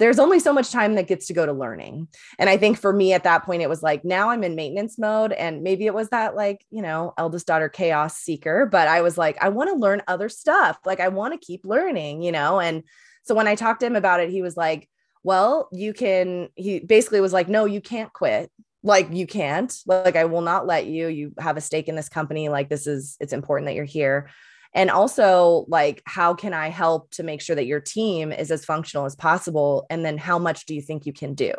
there's 0.01 0.19
only 0.19 0.41
so 0.41 0.53
much 0.53 0.73
time 0.73 0.95
that 0.95 1.07
gets 1.07 1.27
to 1.27 1.35
go 1.35 1.45
to 1.45 1.53
learning. 1.53 2.09
And 2.39 2.49
I 2.49 2.57
think 2.57 2.79
for 2.79 2.93
me 2.93 3.13
at 3.13 3.25
that 3.25 3.45
point, 3.45 3.63
it 3.63 3.69
was 3.69 3.83
like, 3.83 4.03
now 4.03 4.31
I'm 4.31 4.43
in 4.43 4.57
maintenance 4.57 4.99
mode. 4.99 5.33
And 5.33 5.63
maybe 5.63 5.85
it 5.85 5.93
was 5.93 6.09
that, 6.09 6.35
like, 6.35 6.65
you 6.71 6.81
know, 6.81 7.13
eldest 7.19 7.47
daughter 7.47 7.69
chaos 7.69 8.17
seeker, 8.17 8.65
but 8.65 8.89
I 8.89 9.03
was 9.03 9.19
like, 9.19 9.37
I 9.43 9.51
want 9.51 9.69
to 9.71 9.77
learn 9.77 10.03
other 10.09 10.31
stuff. 10.31 10.79
Like, 10.87 11.01
I 11.01 11.09
want 11.09 11.35
to 11.35 11.47
keep 11.47 11.67
learning, 11.67 12.23
you 12.23 12.33
know? 12.33 12.61
And 12.61 12.83
so 13.25 13.35
when 13.35 13.47
I 13.47 13.55
talked 13.55 13.81
to 13.81 13.87
him 13.87 13.95
about 13.95 14.21
it, 14.21 14.31
he 14.31 14.41
was 14.41 14.57
like, 14.57 14.89
well, 15.23 15.69
you 15.71 15.93
can, 15.93 16.49
he 16.55 16.81
basically 16.81 17.21
was 17.21 17.35
like, 17.35 17.49
no, 17.49 17.67
you 17.67 17.83
can't 17.83 18.11
quit. 18.11 18.51
Like, 18.83 19.09
you 19.13 19.27
can't. 19.27 19.71
Like, 19.85 20.17
I 20.17 20.25
will 20.25 20.41
not 20.41 20.67
let 20.67 20.87
you. 20.87 21.09
You 21.09 21.35
have 21.39 21.59
a 21.59 21.61
stake 21.61 21.89
in 21.89 21.95
this 21.95 22.09
company. 22.09 22.49
Like, 22.49 22.71
this 22.71 22.87
is, 22.87 23.19
it's 23.21 23.35
important 23.35 23.67
that 23.67 23.75
you're 23.75 23.85
here 23.85 24.31
and 24.75 24.91
also 24.91 25.64
like 25.68 26.03
how 26.05 26.35
can 26.35 26.55
i 26.55 26.68
help 26.68 27.11
to 27.11 27.23
make 27.23 27.41
sure 27.41 27.57
that 27.57 27.66
your 27.66 27.81
team 27.81 28.33
is 28.33 28.51
as 28.51 28.64
functional 28.64 29.07
as 29.07 29.16
possible? 29.16 29.87
And 29.91 30.05
then 30.05 30.18
how 30.18 30.39
much 30.39 30.66
do 30.66 30.75
you 30.75 30.83
think 30.83 31.07
you 31.07 31.12
can 31.12 31.35
do? 31.35 31.53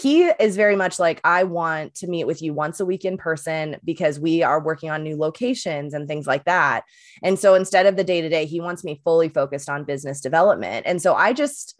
He 0.00 0.24
is 0.24 0.54
very 0.54 0.76
much 0.76 0.98
like 0.98 1.20
i 1.24 1.44
want 1.44 1.94
to 1.96 2.06
meet 2.06 2.26
with 2.26 2.40
you 2.40 2.54
once 2.54 2.80
a 2.80 2.86
week 2.86 3.04
in 3.04 3.16
person 3.16 3.76
because 3.84 4.20
we 4.20 4.42
are 4.42 4.62
working 4.62 4.90
on 4.90 5.02
new 5.02 5.16
locations 5.16 5.92
and 5.92 6.06
things 6.06 6.26
like 6.26 6.44
that. 6.44 6.84
And 7.22 7.38
so 7.38 7.54
instead 7.54 7.86
of 7.86 7.96
the 7.96 8.04
day 8.04 8.20
to 8.20 8.28
day 8.28 8.46
he 8.46 8.60
wants 8.60 8.84
me 8.84 9.00
fully 9.04 9.28
focused 9.28 9.68
on 9.68 9.84
business 9.84 10.20
development. 10.20 10.86
And 10.86 11.02
so 11.02 11.14
i 11.14 11.32
just 11.32 11.74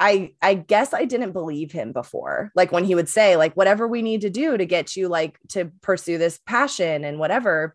I 0.00 0.32
I 0.42 0.54
guess 0.54 0.94
I 0.94 1.04
didn't 1.04 1.32
believe 1.32 1.72
him 1.72 1.92
before. 1.92 2.52
Like 2.54 2.72
when 2.72 2.84
he 2.84 2.94
would 2.94 3.08
say 3.08 3.36
like 3.36 3.54
whatever 3.54 3.88
we 3.88 4.02
need 4.02 4.20
to 4.22 4.30
do 4.30 4.56
to 4.56 4.66
get 4.66 4.96
you 4.96 5.08
like 5.08 5.38
to 5.48 5.72
pursue 5.82 6.18
this 6.18 6.38
passion 6.46 7.04
and 7.04 7.18
whatever 7.18 7.74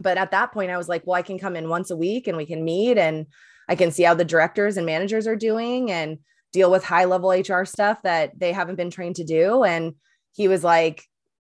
but 0.00 0.18
at 0.18 0.30
that 0.30 0.52
point 0.52 0.70
i 0.70 0.76
was 0.76 0.88
like 0.88 1.06
well 1.06 1.16
i 1.16 1.22
can 1.22 1.38
come 1.38 1.56
in 1.56 1.68
once 1.68 1.90
a 1.90 1.96
week 1.96 2.26
and 2.26 2.36
we 2.36 2.46
can 2.46 2.64
meet 2.64 2.98
and 2.98 3.26
i 3.68 3.74
can 3.74 3.90
see 3.90 4.02
how 4.02 4.14
the 4.14 4.24
directors 4.24 4.76
and 4.76 4.86
managers 4.86 5.26
are 5.26 5.36
doing 5.36 5.90
and 5.90 6.18
deal 6.52 6.70
with 6.70 6.84
high 6.84 7.04
level 7.04 7.30
hr 7.30 7.64
stuff 7.64 8.00
that 8.02 8.38
they 8.38 8.52
haven't 8.52 8.76
been 8.76 8.90
trained 8.90 9.16
to 9.16 9.24
do 9.24 9.64
and 9.64 9.94
he 10.32 10.48
was 10.48 10.64
like 10.64 11.04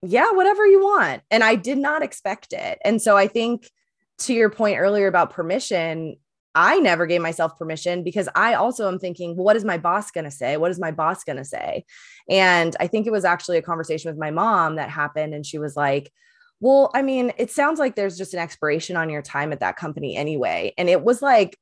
yeah 0.01 0.31
whatever 0.31 0.65
you 0.65 0.81
want 0.81 1.21
and 1.29 1.43
i 1.43 1.55
did 1.55 1.77
not 1.77 2.01
expect 2.01 2.53
it 2.53 2.79
and 2.83 3.01
so 3.01 3.17
i 3.17 3.27
think 3.27 3.69
to 4.17 4.33
your 4.33 4.49
point 4.49 4.77
earlier 4.77 5.07
about 5.07 5.31
permission 5.31 6.15
I 6.55 6.79
never 6.79 7.05
gave 7.05 7.21
myself 7.21 7.57
permission 7.57 8.03
because 8.03 8.27
I 8.35 8.55
also 8.55 8.87
am 8.87 8.99
thinking, 8.99 9.35
well, 9.35 9.45
what 9.45 9.55
is 9.55 9.63
my 9.63 9.77
boss 9.77 10.11
going 10.11 10.25
to 10.25 10.31
say? 10.31 10.57
What 10.57 10.71
is 10.71 10.79
my 10.79 10.91
boss 10.91 11.23
going 11.23 11.37
to 11.37 11.45
say? 11.45 11.85
And 12.27 12.75
I 12.79 12.87
think 12.87 13.05
it 13.05 13.11
was 13.11 13.23
actually 13.23 13.57
a 13.57 13.61
conversation 13.61 14.09
with 14.09 14.19
my 14.19 14.31
mom 14.31 14.75
that 14.75 14.89
happened. 14.89 15.33
And 15.33 15.45
she 15.45 15.59
was 15.59 15.75
like, 15.75 16.11
well, 16.59 16.91
I 16.93 17.01
mean, 17.01 17.31
it 17.37 17.51
sounds 17.51 17.79
like 17.79 17.95
there's 17.95 18.17
just 18.17 18.33
an 18.33 18.39
expiration 18.39 18.97
on 18.97 19.09
your 19.09 19.21
time 19.21 19.53
at 19.53 19.61
that 19.61 19.77
company 19.77 20.15
anyway. 20.15 20.73
And 20.77 20.89
it 20.89 21.01
was 21.01 21.21
like 21.21 21.57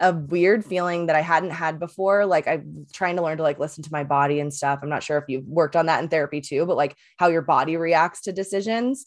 a 0.00 0.12
weird 0.12 0.64
feeling 0.64 1.06
that 1.06 1.16
I 1.16 1.20
hadn't 1.20 1.50
had 1.50 1.78
before. 1.78 2.26
Like 2.26 2.46
I'm 2.46 2.86
trying 2.92 3.16
to 3.16 3.22
learn 3.22 3.38
to 3.38 3.42
like 3.42 3.58
listen 3.58 3.84
to 3.84 3.92
my 3.92 4.04
body 4.04 4.40
and 4.40 4.52
stuff. 4.52 4.80
I'm 4.82 4.88
not 4.88 5.02
sure 5.02 5.16
if 5.16 5.24
you've 5.28 5.46
worked 5.46 5.76
on 5.76 5.86
that 5.86 6.02
in 6.02 6.08
therapy 6.08 6.40
too, 6.40 6.66
but 6.66 6.76
like 6.76 6.96
how 7.16 7.28
your 7.28 7.42
body 7.42 7.76
reacts 7.76 8.22
to 8.22 8.32
decisions. 8.32 9.06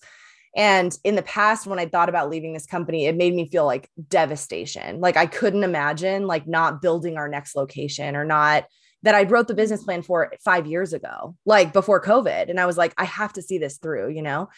And 0.56 0.98
in 1.04 1.16
the 1.16 1.22
past, 1.22 1.68
when 1.68 1.80
I 1.80 1.86
thought 1.86 2.08
about 2.08 2.30
leaving 2.30 2.54
this 2.54 2.66
company, 2.66 3.08
it 3.08 3.16
made 3.18 3.36
me 3.36 3.50
feel 3.50 3.66
like 3.66 3.90
devastation. 4.08 5.02
Like 5.02 5.18
I 5.18 5.26
couldn't 5.26 5.66
imagine 5.66 6.28
like 6.28 6.48
not 6.48 6.82
building 6.82 7.18
our 7.18 7.28
next 7.28 7.56
location 7.56 8.16
or 8.16 8.24
not 8.24 8.64
that 9.06 9.14
I 9.14 9.24
wrote 9.24 9.48
the 9.48 9.54
business 9.54 9.84
plan 9.84 10.02
for 10.02 10.34
five 10.44 10.66
years 10.66 10.92
ago, 10.92 11.36
like 11.46 11.72
before 11.74 12.02
COVID. 12.02 12.50
And 12.50 12.60
I 12.60 12.66
was 12.66 12.76
like, 12.76 12.92
I 12.98 13.06
have 13.06 13.34
to 13.34 13.42
see 13.42 13.60
this 13.60 13.78
through, 13.78 14.10
you 14.10 14.24
know? 14.24 14.50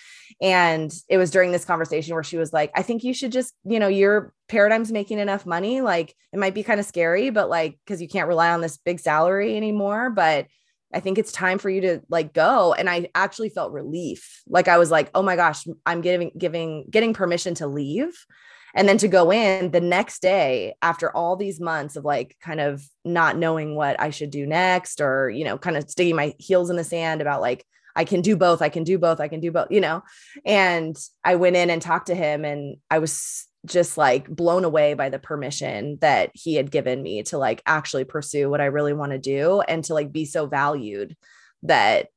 And 0.42 0.92
it 1.10 1.18
was 1.18 1.32
during 1.32 1.52
this 1.52 1.66
conversation 1.66 2.14
where 2.14 2.24
she 2.24 2.38
was 2.38 2.54
like, 2.54 2.72
I 2.74 2.82
think 2.82 3.04
you 3.04 3.14
should 3.14 3.34
just, 3.34 3.54
you 3.66 3.78
know, 3.78 3.90
your 3.90 4.34
paradigm's 4.48 4.90
making 4.90 5.20
enough 5.20 5.46
money. 5.46 5.82
Like 5.82 6.16
it 6.32 6.40
might 6.40 6.54
be 6.54 6.64
kind 6.64 6.80
of 6.80 6.86
scary, 6.86 7.30
but 7.30 7.50
like, 7.50 7.78
cause 7.86 8.02
you 8.02 8.08
can't 8.08 8.30
rely 8.30 8.50
on 8.52 8.62
this 8.62 8.78
big 8.78 9.02
salary 9.02 9.58
anymore. 9.58 10.12
But 10.12 10.48
I 10.94 11.02
think 11.02 11.18
it's 11.18 11.34
time 11.34 11.58
for 11.58 11.70
you 11.70 11.82
to 11.82 12.02
like 12.08 12.34
go. 12.34 12.74
And 12.74 12.90
I 12.90 13.10
actually 13.14 13.50
felt 13.50 13.74
relief. 13.74 14.44
Like 14.48 14.70
I 14.70 14.78
was 14.78 14.90
like, 14.90 15.12
oh 15.14 15.24
my 15.24 15.36
gosh, 15.36 15.68
I'm 15.86 16.00
giving, 16.00 16.32
giving, 16.38 16.86
getting 16.90 17.14
permission 17.14 17.54
to 17.56 17.68
leave 17.68 18.18
and 18.76 18.88
then 18.88 18.98
to 19.00 19.08
go 19.08 19.32
in 19.32 19.72
the 19.72 19.82
next 19.82 20.22
day 20.22 20.76
after 20.82 21.16
all 21.16 21.36
these 21.36 21.60
months 21.60 21.96
of 21.96 22.06
like 22.06 22.36
kind 22.42 22.60
of 22.60 22.84
not 23.06 23.38
knowing 23.38 23.76
what 23.76 24.00
I 24.00 24.10
should 24.10 24.30
do 24.30 24.46
next 24.46 25.02
or, 25.02 25.30
you 25.30 25.46
know, 25.46 25.58
kind 25.58 25.78
of 25.78 25.90
sticking 25.90 26.16
my 26.16 26.34
heels 26.38 26.70
in 26.70 26.76
the 26.76 26.84
sand 26.84 27.22
about 27.22 27.42
like, 27.42 27.66
I 27.96 28.04
can 28.04 28.22
do 28.22 28.38
both. 28.38 28.62
I 28.62 28.70
can 28.70 28.84
do 28.84 29.00
both. 29.00 29.20
I 29.20 29.28
can 29.28 29.40
do 29.40 29.52
both, 29.52 29.72
you 29.72 29.82
know? 29.82 30.04
And 30.46 30.96
I 31.24 31.36
went 31.36 31.56
in 31.56 31.72
and 31.72 31.82
talked 31.82 32.08
to 32.08 32.16
him 32.16 32.46
and 32.46 32.78
I 32.92 33.00
was 33.00 33.48
just 33.66 33.98
like 33.98 34.30
blown 34.30 34.64
away 34.64 34.94
by 34.94 35.10
the 35.10 35.20
permission 35.20 35.98
that 36.02 36.30
he 36.34 36.56
had 36.56 36.70
given 36.70 37.02
me 37.02 37.24
to 37.24 37.38
like 37.38 37.62
actually 37.66 38.04
pursue 38.04 38.50
what 38.50 38.62
I 38.62 38.66
really 38.66 38.94
want 38.94 39.14
to 39.14 39.18
do 39.18 39.62
and 39.62 39.84
to 39.86 39.94
like 39.94 40.12
be 40.12 40.26
so 40.26 40.46
valued 40.46 41.18
that 41.64 42.10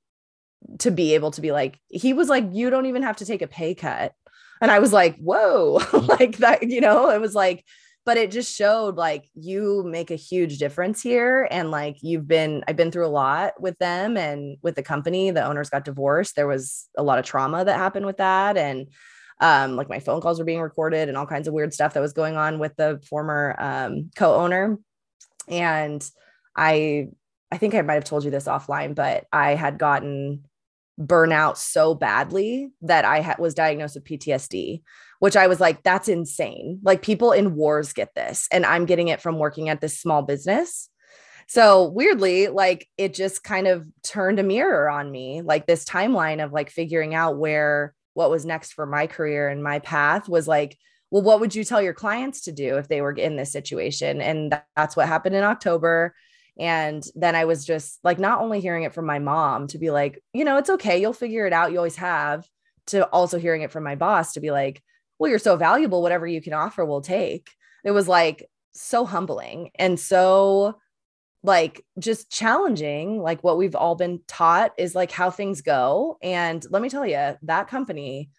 to 0.80 0.90
be 0.90 1.14
able 1.14 1.30
to 1.30 1.40
be 1.40 1.50
like, 1.50 1.78
he 1.88 2.12
was 2.12 2.28
like, 2.28 2.44
you 2.52 2.68
don't 2.68 2.86
even 2.86 3.02
have 3.02 3.16
to 3.16 3.24
take 3.24 3.40
a 3.40 3.46
pay 3.46 3.74
cut 3.74 4.12
and 4.60 4.70
I 4.70 4.78
was 4.78 4.92
like, 4.92 5.16
whoa, 5.16 5.80
like 6.18 6.38
that, 6.38 6.68
you 6.68 6.80
know, 6.80 7.10
it 7.10 7.20
was 7.20 7.34
like, 7.34 7.64
but 8.06 8.16
it 8.16 8.30
just 8.30 8.54
showed 8.54 8.96
like 8.96 9.28
you 9.34 9.84
make 9.86 10.10
a 10.10 10.16
huge 10.16 10.58
difference 10.58 11.02
here. 11.02 11.46
And 11.50 11.70
like 11.70 11.96
you've 12.02 12.26
been, 12.26 12.64
I've 12.66 12.76
been 12.76 12.90
through 12.90 13.06
a 13.06 13.08
lot 13.08 13.60
with 13.60 13.78
them 13.78 14.16
and 14.16 14.56
with 14.62 14.74
the 14.74 14.82
company. 14.82 15.30
The 15.30 15.44
owners 15.44 15.70
got 15.70 15.84
divorced. 15.84 16.34
There 16.34 16.46
was 16.46 16.88
a 16.96 17.02
lot 17.02 17.18
of 17.18 17.24
trauma 17.24 17.64
that 17.64 17.76
happened 17.78 18.06
with 18.06 18.16
that. 18.16 18.56
And 18.56 18.88
um, 19.40 19.76
like 19.76 19.88
my 19.88 20.00
phone 20.00 20.20
calls 20.20 20.38
were 20.38 20.44
being 20.44 20.60
recorded 20.60 21.08
and 21.08 21.16
all 21.16 21.26
kinds 21.26 21.46
of 21.46 21.54
weird 21.54 21.72
stuff 21.72 21.94
that 21.94 22.00
was 22.00 22.12
going 22.12 22.36
on 22.36 22.58
with 22.58 22.74
the 22.76 23.02
former 23.08 23.54
um, 23.58 24.10
co-owner. 24.16 24.78
And 25.48 26.08
I, 26.56 27.08
I 27.50 27.58
think 27.58 27.74
I 27.74 27.82
might 27.82 27.94
have 27.94 28.04
told 28.04 28.24
you 28.24 28.30
this 28.30 28.46
offline, 28.46 28.94
but 28.94 29.26
I 29.32 29.54
had 29.54 29.78
gotten 29.78 30.44
burnout 31.00 31.56
so 31.56 31.94
badly 31.94 32.70
that 32.82 33.04
I 33.04 33.22
ha- 33.22 33.36
was 33.38 33.54
diagnosed 33.54 33.94
with 33.94 34.04
PTSD, 34.04 34.82
which 35.18 35.36
I 35.36 35.46
was 35.46 35.60
like, 35.60 35.82
that's 35.82 36.08
insane. 36.08 36.80
Like 36.82 37.02
people 37.02 37.32
in 37.32 37.54
wars 37.54 37.92
get 37.92 38.14
this, 38.14 38.48
and 38.52 38.66
I'm 38.66 38.86
getting 38.86 39.08
it 39.08 39.20
from 39.20 39.38
working 39.38 39.68
at 39.68 39.80
this 39.80 39.98
small 39.98 40.22
business. 40.22 40.88
So 41.46 41.88
weirdly, 41.88 42.46
like 42.48 42.86
it 42.96 43.12
just 43.12 43.42
kind 43.42 43.66
of 43.66 43.86
turned 44.04 44.38
a 44.38 44.44
mirror 44.44 44.88
on 44.88 45.10
me, 45.10 45.42
like 45.42 45.66
this 45.66 45.84
timeline 45.84 46.44
of 46.44 46.52
like 46.52 46.70
figuring 46.70 47.14
out 47.14 47.38
where 47.38 47.94
what 48.14 48.30
was 48.30 48.46
next 48.46 48.72
for 48.72 48.86
my 48.86 49.06
career 49.06 49.48
and 49.48 49.62
my 49.62 49.80
path 49.80 50.28
was 50.28 50.46
like, 50.46 50.78
well, 51.10 51.22
what 51.22 51.40
would 51.40 51.54
you 51.54 51.64
tell 51.64 51.82
your 51.82 51.94
clients 51.94 52.42
to 52.42 52.52
do 52.52 52.76
if 52.76 52.86
they 52.86 53.00
were 53.00 53.12
in 53.12 53.34
this 53.34 53.50
situation? 53.50 54.20
And 54.20 54.60
that's 54.76 54.94
what 54.94 55.08
happened 55.08 55.34
in 55.34 55.42
October. 55.42 56.14
And 56.58 57.04
then 57.14 57.34
I 57.34 57.44
was 57.44 57.64
just 57.64 57.98
like, 58.04 58.18
not 58.18 58.40
only 58.40 58.60
hearing 58.60 58.84
it 58.84 58.94
from 58.94 59.06
my 59.06 59.18
mom 59.18 59.66
to 59.68 59.78
be 59.78 59.90
like, 59.90 60.22
you 60.32 60.44
know, 60.44 60.58
it's 60.58 60.70
okay, 60.70 61.00
you'll 61.00 61.12
figure 61.12 61.46
it 61.46 61.52
out, 61.52 61.72
you 61.72 61.78
always 61.78 61.96
have, 61.96 62.46
to 62.86 63.06
also 63.08 63.38
hearing 63.38 63.62
it 63.62 63.70
from 63.70 63.84
my 63.84 63.94
boss 63.94 64.32
to 64.32 64.40
be 64.40 64.50
like, 64.50 64.82
well, 65.18 65.30
you're 65.30 65.38
so 65.38 65.56
valuable, 65.56 66.02
whatever 66.02 66.26
you 66.26 66.40
can 66.40 66.52
offer, 66.52 66.84
we'll 66.84 67.00
take. 67.00 67.50
It 67.84 67.92
was 67.92 68.08
like 68.08 68.48
so 68.72 69.04
humbling 69.04 69.70
and 69.76 69.98
so 69.98 70.78
like 71.42 71.84
just 71.98 72.30
challenging 72.30 73.20
like 73.20 73.42
what 73.42 73.56
we've 73.56 73.74
all 73.74 73.94
been 73.94 74.20
taught 74.28 74.72
is 74.78 74.94
like 74.94 75.10
how 75.10 75.30
things 75.30 75.62
go 75.62 76.18
and 76.22 76.64
let 76.70 76.82
me 76.82 76.88
tell 76.88 77.06
you 77.06 77.36
that 77.42 77.68
company 77.68 78.30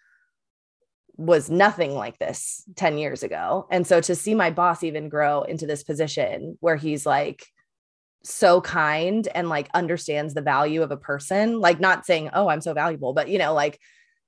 was 1.17 1.49
nothing 1.49 1.93
like 1.95 2.17
this 2.19 2.63
10 2.75 2.97
years 2.97 3.23
ago 3.23 3.67
and 3.71 3.85
so 3.85 3.99
to 3.99 4.15
see 4.15 4.35
my 4.35 4.51
boss 4.51 4.83
even 4.83 5.09
grow 5.09 5.41
into 5.41 5.65
this 5.65 5.83
position 5.83 6.57
where 6.61 6.75
he's 6.75 7.05
like 7.05 7.45
so 8.23 8.61
kind 8.61 9.27
and 9.33 9.49
like 9.49 9.69
understands 9.73 10.33
the 10.33 10.41
value 10.41 10.83
of 10.83 10.91
a 10.91 10.97
person 10.97 11.59
like 11.59 11.79
not 11.79 12.05
saying 12.05 12.29
oh 12.33 12.47
i'm 12.47 12.61
so 12.61 12.73
valuable 12.73 13.13
but 13.13 13.29
you 13.29 13.37
know 13.37 13.53
like 13.53 13.79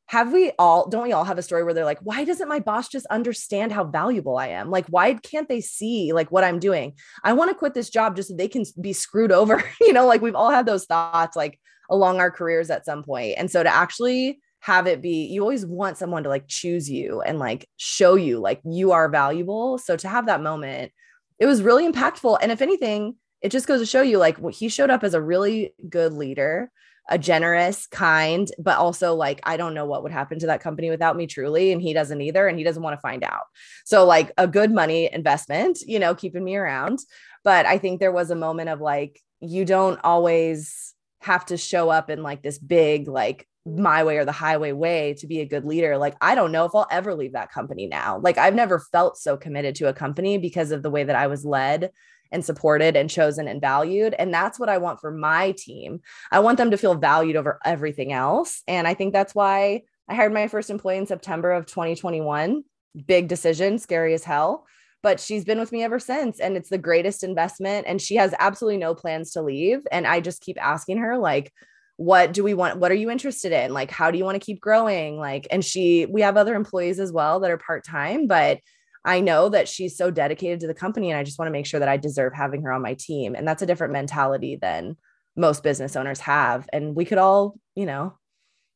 have 0.07 0.33
we 0.33 0.51
all 0.59 0.89
don't 0.89 1.03
we 1.03 1.11
all 1.11 1.23
have 1.23 1.37
a 1.37 1.41
story 1.43 1.63
where 1.63 1.73
they're 1.73 1.85
like 1.85 1.99
why 2.01 2.23
doesn't 2.23 2.49
my 2.49 2.59
boss 2.59 2.89
just 2.89 3.05
understand 3.07 3.71
how 3.71 3.83
valuable 3.83 4.37
i 4.37 4.47
am? 4.47 4.69
Like 4.69 4.85
why 4.87 5.13
can't 5.15 5.47
they 5.47 5.61
see 5.61 6.11
like 6.13 6.31
what 6.31 6.43
i'm 6.43 6.59
doing? 6.59 6.93
I 7.23 7.33
want 7.33 7.49
to 7.49 7.55
quit 7.55 7.73
this 7.73 7.89
job 7.89 8.15
just 8.15 8.29
so 8.29 8.35
they 8.35 8.47
can 8.47 8.65
be 8.79 8.93
screwed 8.93 9.31
over 9.31 9.63
you 9.81 9.93
know 9.93 10.05
like 10.05 10.21
we've 10.21 10.35
all 10.35 10.51
had 10.51 10.65
those 10.65 10.85
thoughts 10.85 11.35
like 11.35 11.59
along 11.89 12.19
our 12.19 12.31
careers 12.31 12.69
at 12.69 12.85
some 12.85 13.03
point 13.03 13.35
and 13.37 13.49
so 13.49 13.63
to 13.63 13.73
actually 13.73 14.39
have 14.59 14.87
it 14.87 15.01
be 15.01 15.25
you 15.25 15.41
always 15.41 15.65
want 15.65 15.97
someone 15.97 16.23
to 16.23 16.29
like 16.29 16.47
choose 16.47 16.89
you 16.89 17.21
and 17.21 17.39
like 17.39 17.67
show 17.77 18.15
you 18.15 18.39
like 18.39 18.61
you 18.63 18.91
are 18.91 19.09
valuable 19.09 19.77
so 19.77 19.97
to 19.97 20.07
have 20.07 20.27
that 20.27 20.41
moment 20.41 20.91
it 21.39 21.45
was 21.45 21.61
really 21.61 21.89
impactful 21.89 22.37
and 22.41 22.51
if 22.51 22.61
anything 22.61 23.15
it 23.43 23.51
just 23.51 23.67
goes 23.67 23.81
to 23.81 23.85
show 23.85 24.01
you 24.01 24.17
like 24.17 24.37
he 24.51 24.69
showed 24.69 24.89
up 24.89 25.03
as 25.03 25.13
a 25.13 25.21
really 25.21 25.73
good 25.89 26.13
leader 26.13 26.71
a 27.09 27.17
generous 27.17 27.85
kind 27.87 28.49
but 28.57 28.77
also 28.77 29.13
like 29.13 29.41
i 29.43 29.57
don't 29.57 29.73
know 29.73 29.85
what 29.85 30.01
would 30.01 30.11
happen 30.11 30.39
to 30.39 30.47
that 30.47 30.61
company 30.61 30.89
without 30.89 31.17
me 31.17 31.27
truly 31.27 31.73
and 31.73 31.81
he 31.81 31.93
doesn't 31.93 32.21
either 32.21 32.47
and 32.47 32.57
he 32.57 32.63
doesn't 32.63 32.83
want 32.83 32.95
to 32.95 33.01
find 33.01 33.23
out 33.23 33.43
so 33.85 34.05
like 34.05 34.31
a 34.37 34.47
good 34.47 34.71
money 34.71 35.11
investment 35.11 35.79
you 35.85 35.99
know 35.99 36.15
keeping 36.15 36.43
me 36.43 36.55
around 36.55 36.99
but 37.43 37.65
i 37.65 37.77
think 37.77 37.99
there 37.99 38.11
was 38.11 38.31
a 38.31 38.35
moment 38.35 38.69
of 38.69 38.79
like 38.79 39.19
you 39.41 39.65
don't 39.65 39.99
always 40.03 40.95
have 41.19 41.45
to 41.45 41.57
show 41.57 41.89
up 41.89 42.09
in 42.09 42.23
like 42.23 42.41
this 42.41 42.57
big 42.57 43.09
like 43.09 43.47
my 43.65 44.03
way 44.03 44.17
or 44.17 44.25
the 44.25 44.31
highway 44.31 44.71
way 44.71 45.13
to 45.13 45.27
be 45.27 45.39
a 45.39 45.45
good 45.45 45.63
leader. 45.63 45.97
Like, 45.97 46.15
I 46.19 46.35
don't 46.35 46.51
know 46.51 46.65
if 46.65 46.75
I'll 46.75 46.87
ever 46.91 47.15
leave 47.15 47.31
that 47.31 47.51
company 47.51 47.87
now. 47.87 48.19
Like, 48.19 48.37
I've 48.37 48.55
never 48.55 48.79
felt 48.79 49.17
so 49.17 49.37
committed 49.37 49.75
to 49.75 49.87
a 49.87 49.93
company 49.93 50.37
because 50.37 50.71
of 50.71 50.83
the 50.83 50.89
way 50.89 51.05
that 51.05 51.15
I 51.15 51.27
was 51.27 51.45
led 51.45 51.91
and 52.33 52.43
supported 52.43 52.97
and 52.97 53.09
chosen 53.09 53.47
and 53.47 53.61
valued. 53.61 54.13
And 54.17 54.33
that's 54.33 54.59
what 54.59 54.67
I 54.67 54.79
want 54.79 54.99
for 54.99 55.11
my 55.11 55.51
team. 55.51 56.01
I 56.31 56.39
want 56.39 56.57
them 56.57 56.71
to 56.71 56.77
feel 56.77 56.95
valued 56.95 57.37
over 57.37 57.59
everything 57.63 58.11
else. 58.11 58.61
And 58.67 58.87
I 58.87 58.95
think 58.95 59.13
that's 59.13 59.33
why 59.33 59.83
I 60.09 60.15
hired 60.15 60.33
my 60.33 60.47
first 60.47 60.69
employee 60.69 60.97
in 60.97 61.07
September 61.07 61.51
of 61.51 61.65
2021. 61.65 62.63
Big 63.07 63.27
decision, 63.27 63.79
scary 63.79 64.13
as 64.13 64.23
hell. 64.23 64.65
But 65.01 65.19
she's 65.19 65.45
been 65.45 65.59
with 65.59 65.71
me 65.71 65.83
ever 65.83 65.99
since. 65.99 66.39
And 66.39 66.57
it's 66.57 66.69
the 66.69 66.77
greatest 66.77 67.23
investment. 67.23 67.85
And 67.87 68.01
she 68.01 68.15
has 68.15 68.33
absolutely 68.39 68.77
no 68.77 68.95
plans 68.95 69.31
to 69.31 69.41
leave. 69.41 69.85
And 69.91 70.07
I 70.07 70.19
just 70.19 70.41
keep 70.41 70.57
asking 70.61 70.97
her, 70.97 71.17
like, 71.17 71.53
what 71.97 72.33
do 72.33 72.43
we 72.43 72.55
want 72.55 72.79
what 72.79 72.91
are 72.91 72.95
you 72.95 73.11
interested 73.11 73.51
in 73.51 73.71
like 73.71 73.91
how 73.91 74.09
do 74.09 74.17
you 74.17 74.25
want 74.25 74.33
to 74.33 74.43
keep 74.43 74.59
growing 74.59 75.15
like 75.19 75.45
and 75.51 75.63
she 75.63 76.07
we 76.07 76.21
have 76.21 76.37
other 76.37 76.55
employees 76.55 76.99
as 76.99 77.11
well 77.11 77.39
that 77.39 77.51
are 77.51 77.57
part-time 77.57 78.25
but 78.25 78.57
I 79.05 79.19
know 79.19 79.49
that 79.49 79.67
she's 79.67 79.97
so 79.97 80.09
dedicated 80.09 80.61
to 80.61 80.67
the 80.67 80.73
company 80.73 81.11
and 81.11 81.19
I 81.19 81.23
just 81.23 81.37
want 81.37 81.47
to 81.47 81.53
make 81.53 81.65
sure 81.65 81.79
that 81.79 81.89
I 81.89 81.97
deserve 81.97 82.33
having 82.33 82.63
her 82.63 82.71
on 82.71 82.81
my 82.81 82.93
team. 82.93 83.35
And 83.35 83.47
that's 83.47 83.61
a 83.61 83.65
different 83.65 83.93
mentality 83.93 84.57
than 84.61 84.97
most 85.35 85.63
business 85.63 85.95
owners 85.95 86.21
have. 86.21 86.67
And 86.71 86.95
we 86.95 87.05
could 87.05 87.17
all, 87.17 87.55
you 87.75 87.85
know, 87.85 88.17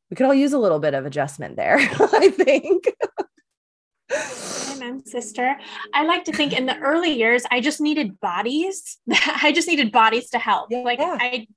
we 0.09 0.15
could 0.15 0.25
all 0.25 0.33
use 0.33 0.53
a 0.53 0.59
little 0.59 0.79
bit 0.79 0.93
of 0.93 1.05
adjustment 1.05 1.55
there, 1.55 1.77
I 1.79 2.29
think. 2.29 2.93
Amen, 4.71 5.05
sister. 5.05 5.57
I 5.93 6.05
like 6.05 6.23
to 6.25 6.31
think 6.31 6.53
in 6.53 6.65
the 6.65 6.77
early 6.79 7.11
years, 7.11 7.43
I 7.51 7.61
just 7.61 7.81
needed 7.81 8.19
bodies. 8.19 8.97
I 9.11 9.51
just 9.53 9.67
needed 9.67 9.91
bodies 9.91 10.29
to 10.31 10.39
help. 10.39 10.71
Yeah, 10.71 10.79
like 10.79 10.99
yeah. 10.99 11.17
I 11.19 11.47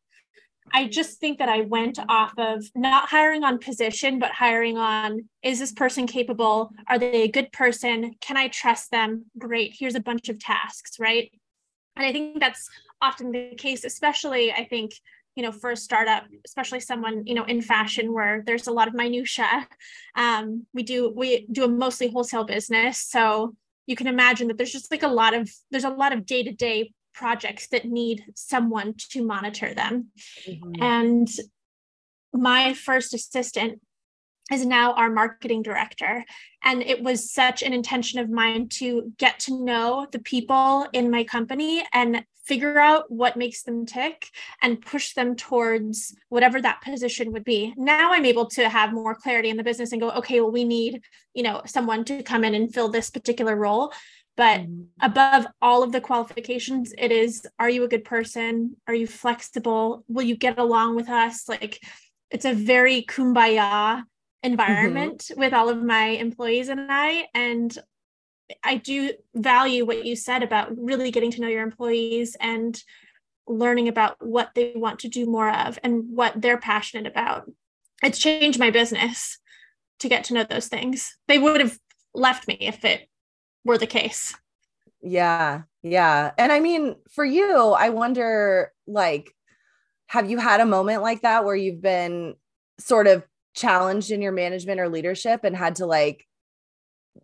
I 0.72 0.86
just 0.86 1.18
think 1.18 1.38
that 1.38 1.48
I 1.48 1.62
went 1.62 1.98
off 2.08 2.32
of 2.38 2.64
not 2.74 3.08
hiring 3.08 3.44
on 3.44 3.58
position, 3.58 4.18
but 4.18 4.30
hiring 4.30 4.76
on 4.76 5.28
is 5.42 5.58
this 5.58 5.72
person 5.72 6.06
capable? 6.06 6.70
Are 6.88 6.98
they 6.98 7.22
a 7.22 7.28
good 7.28 7.52
person? 7.52 8.14
Can 8.20 8.36
I 8.36 8.48
trust 8.48 8.90
them? 8.90 9.26
Great. 9.38 9.74
Here's 9.78 9.94
a 9.94 10.00
bunch 10.00 10.28
of 10.28 10.38
tasks, 10.38 10.98
right? 10.98 11.30
And 11.96 12.06
I 12.06 12.12
think 12.12 12.40
that's 12.40 12.68
often 13.02 13.32
the 13.32 13.54
case, 13.56 13.84
especially 13.84 14.52
I 14.52 14.64
think, 14.64 14.92
you 15.36 15.42
know, 15.42 15.52
for 15.52 15.70
a 15.70 15.76
startup, 15.76 16.24
especially 16.44 16.80
someone, 16.80 17.26
you 17.26 17.34
know, 17.34 17.44
in 17.44 17.62
fashion 17.62 18.12
where 18.12 18.42
there's 18.46 18.66
a 18.66 18.72
lot 18.72 18.88
of 18.88 18.94
minutia. 18.94 19.68
Um, 20.14 20.66
we 20.74 20.82
do 20.82 21.12
we 21.14 21.46
do 21.50 21.64
a 21.64 21.68
mostly 21.68 22.10
wholesale 22.10 22.44
business. 22.44 22.98
So 22.98 23.54
you 23.86 23.96
can 23.96 24.06
imagine 24.06 24.48
that 24.48 24.56
there's 24.56 24.72
just 24.72 24.90
like 24.90 25.02
a 25.02 25.08
lot 25.08 25.34
of 25.34 25.50
there's 25.70 25.84
a 25.84 25.90
lot 25.90 26.12
of 26.12 26.26
day-to-day 26.26 26.92
projects 27.14 27.68
that 27.68 27.84
need 27.84 28.24
someone 28.34 28.94
to 29.10 29.24
monitor 29.24 29.74
them. 29.74 30.08
Mm-hmm. 30.48 30.82
And 30.82 31.28
my 32.32 32.74
first 32.74 33.14
assistant 33.14 33.80
is 34.52 34.66
now 34.66 34.92
our 34.94 35.10
marketing 35.10 35.62
director. 35.62 36.24
And 36.62 36.82
it 36.82 37.02
was 37.02 37.32
such 37.32 37.62
an 37.62 37.72
intention 37.72 38.18
of 38.18 38.28
mine 38.28 38.68
to 38.70 39.12
get 39.16 39.38
to 39.40 39.64
know 39.64 40.06
the 40.10 40.18
people 40.18 40.86
in 40.92 41.10
my 41.10 41.24
company 41.24 41.84
and 41.92 42.24
figure 42.44 42.80
out 42.80 43.04
what 43.10 43.36
makes 43.36 43.62
them 43.62 43.86
tick 43.86 44.28
and 44.60 44.80
push 44.80 45.14
them 45.14 45.36
towards 45.36 46.16
whatever 46.30 46.60
that 46.60 46.82
position 46.82 47.32
would 47.32 47.44
be. 47.44 47.72
Now 47.76 48.12
I'm 48.12 48.24
able 48.24 48.46
to 48.46 48.68
have 48.68 48.92
more 48.92 49.14
clarity 49.14 49.50
in 49.50 49.56
the 49.56 49.62
business 49.62 49.92
and 49.92 50.00
go, 50.00 50.10
okay, 50.10 50.40
well, 50.40 50.50
we 50.50 50.64
need, 50.64 51.00
you 51.32 51.44
know, 51.44 51.62
someone 51.66 52.04
to 52.06 52.22
come 52.24 52.42
in 52.42 52.54
and 52.54 52.72
fill 52.72 52.88
this 52.88 53.08
particular 53.08 53.54
role. 53.54 53.92
But 54.40 54.60
mm-hmm. 54.62 54.84
above 55.02 55.46
all 55.60 55.82
of 55.82 55.92
the 55.92 56.00
qualifications, 56.00 56.94
it 56.96 57.12
is 57.12 57.46
are 57.58 57.68
you 57.68 57.84
a 57.84 57.88
good 57.88 58.06
person? 58.06 58.74
Are 58.88 58.94
you 58.94 59.06
flexible? 59.06 60.02
Will 60.08 60.22
you 60.22 60.34
get 60.34 60.58
along 60.58 60.96
with 60.96 61.10
us? 61.10 61.46
Like 61.46 61.78
it's 62.30 62.46
a 62.46 62.54
very 62.54 63.02
kumbaya 63.02 64.02
environment 64.42 65.26
mm-hmm. 65.30 65.40
with 65.40 65.52
all 65.52 65.68
of 65.68 65.82
my 65.82 66.04
employees 66.06 66.70
and 66.70 66.86
I. 66.88 67.26
And 67.34 67.78
I 68.64 68.76
do 68.76 69.12
value 69.34 69.84
what 69.84 70.06
you 70.06 70.16
said 70.16 70.42
about 70.42 70.74
really 70.74 71.10
getting 71.10 71.32
to 71.32 71.42
know 71.42 71.48
your 71.48 71.62
employees 71.62 72.34
and 72.40 72.82
learning 73.46 73.88
about 73.88 74.26
what 74.26 74.52
they 74.54 74.72
want 74.74 75.00
to 75.00 75.08
do 75.08 75.26
more 75.26 75.50
of 75.50 75.78
and 75.82 76.16
what 76.16 76.40
they're 76.40 76.56
passionate 76.56 77.06
about. 77.06 77.44
It's 78.02 78.18
changed 78.18 78.58
my 78.58 78.70
business 78.70 79.38
to 79.98 80.08
get 80.08 80.24
to 80.24 80.34
know 80.34 80.44
those 80.44 80.68
things. 80.68 81.18
They 81.28 81.36
would 81.36 81.60
have 81.60 81.76
left 82.14 82.48
me 82.48 82.56
if 82.58 82.86
it 82.86 83.09
were 83.64 83.78
the 83.78 83.86
case. 83.86 84.34
Yeah. 85.02 85.62
Yeah. 85.82 86.32
And 86.36 86.52
I 86.52 86.60
mean, 86.60 86.96
for 87.10 87.24
you, 87.24 87.70
I 87.70 87.88
wonder 87.90 88.72
like, 88.86 89.34
have 90.08 90.30
you 90.30 90.38
had 90.38 90.60
a 90.60 90.66
moment 90.66 91.02
like 91.02 91.22
that 91.22 91.44
where 91.44 91.56
you've 91.56 91.80
been 91.80 92.34
sort 92.78 93.06
of 93.06 93.24
challenged 93.54 94.10
in 94.10 94.22
your 94.22 94.32
management 94.32 94.80
or 94.80 94.88
leadership 94.88 95.40
and 95.44 95.56
had 95.56 95.76
to 95.76 95.86
like 95.86 96.26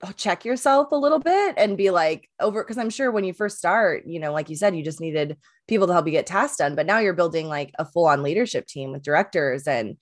oh, 0.03 0.13
check 0.17 0.45
yourself 0.45 0.93
a 0.93 0.97
little 0.97 1.19
bit 1.19 1.55
and 1.57 1.77
be 1.77 1.91
like 1.91 2.29
over 2.41 2.63
because 2.63 2.79
I'm 2.79 2.91
sure 2.91 3.11
when 3.11 3.25
you 3.25 3.33
first 3.33 3.59
start, 3.59 4.07
you 4.07 4.21
know, 4.21 4.33
like 4.33 4.51
you 4.51 4.57
said, 4.57 4.77
you 4.77 4.85
just 4.85 5.01
needed 5.01 5.37
people 5.69 5.87
to 5.87 5.93
help 5.93 6.07
you 6.07 6.13
get 6.13 6.27
tasks 6.27 6.59
done. 6.59 6.75
But 6.75 6.87
now 6.87 6.99
you're 6.99 7.13
building 7.13 7.49
like 7.49 7.73
a 7.79 7.85
full 7.85 8.07
on 8.07 8.23
leadership 8.23 8.67
team 8.67 8.93
with 8.93 9.03
directors 9.03 9.67
and 9.67 9.97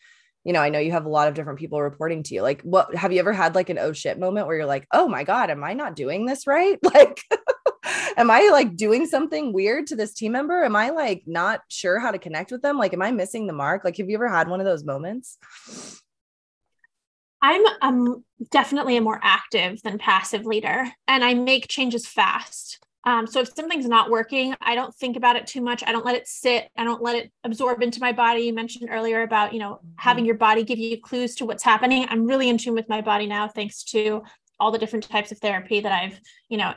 you 0.45 0.53
know, 0.53 0.61
I 0.61 0.68
know 0.68 0.78
you 0.78 0.92
have 0.92 1.07
a 1.07 1.11
lot 1.11 1.28
of 1.28 1.34
different 1.34 1.59
people 1.59 1.80
reporting 1.80 2.22
to 2.24 2.34
you. 2.34 2.42
Like, 2.42 2.61
what 2.62 2.95
have 2.95 3.12
you 3.12 3.18
ever 3.18 3.32
had 3.32 3.55
like 3.55 3.70
an 3.70 3.78
oh 3.78 3.92
shit 3.92 4.18
moment 4.18 4.47
where 4.47 4.57
you're 4.57 4.66
like, 4.66 4.86
oh 4.92 5.09
my 5.09 5.24
God, 5.24 5.51
am 5.51 5.64
I 5.64 5.72
not 5.72 5.97
doing 5.97 6.26
this 6.26 6.47
right? 6.47 6.78
Like, 6.95 7.22
am 8.16 8.30
I 8.30 8.51
like 8.53 8.76
doing 8.76 9.07
something 9.07 9.53
weird 9.53 9.88
to 9.88 9.97
this 9.97 10.14
team 10.14 10.32
member? 10.32 10.62
Am 10.62 10.76
I 10.76 10.90
like 10.90 11.24
not 11.26 11.61
sure 11.68 11.99
how 11.99 12.11
to 12.11 12.18
connect 12.18 12.53
with 12.53 12.62
them? 12.62 12.78
Like, 12.78 12.92
am 12.92 13.03
I 13.03 13.11
missing 13.11 13.47
the 13.47 13.53
mark? 13.53 13.84
Like, 13.84 13.97
have 13.97 14.09
you 14.09 14.16
ever 14.16 14.28
had 14.28 14.49
one 14.49 14.61
of 14.61 14.66
those 14.66 14.84
moments? 14.84 15.38
I'm 17.42 17.62
um, 17.82 18.24
definitely 18.51 18.97
a 18.97 19.03
more 19.03 19.20
active 19.22 19.82
than 19.82 19.99
passive 19.99 20.47
leader, 20.47 20.90
and 21.09 21.24
I 21.24 21.34
make 21.34 21.68
changes 21.68 22.07
fast. 22.07 22.84
Um, 23.07 23.26
so 23.26 23.40
if 23.40 23.55
something's 23.55 23.86
not 23.86 24.11
working, 24.11 24.55
I 24.61 24.74
don't 24.74 24.94
think 24.94 25.16
about 25.16 25.36
it 25.36 25.46
too 25.46 25.61
much. 25.61 25.82
I 25.86 25.92
don't 25.92 26.05
let 26.05 26.16
it 26.16 26.26
sit. 26.26 26.68
I 26.76 26.84
don't 26.84 27.02
let 27.02 27.16
it 27.16 27.30
absorb 27.44 27.82
into 27.82 28.00
my 28.00 28.12
body. 28.12 28.42
You 28.42 28.55
mentioned 28.55 28.88
earlier 28.90 29.22
about, 29.22 29.52
you 29.52 29.59
know, 29.59 29.74
mm-hmm. 29.74 29.88
having 29.96 30.24
your 30.24 30.36
body 30.36 30.62
give 30.62 30.78
you 30.78 31.00
clues 31.00 31.34
to 31.36 31.46
what's 31.46 31.62
happening. 31.62 32.07
I'm 32.09 32.26
really 32.26 32.48
in 32.48 32.59
tune 32.59 32.74
with 32.74 32.88
my 32.88 33.00
body 33.00 33.26
now, 33.26 33.48
thanks 33.48 33.84
to 33.84 34.22
all 34.59 34.70
the 34.70 34.78
different 34.78 35.09
types 35.09 35.32
of 35.32 35.38
therapy 35.38 35.80
that 35.80 35.92
I've, 35.92 36.18
you 36.48 36.57
know, 36.57 36.72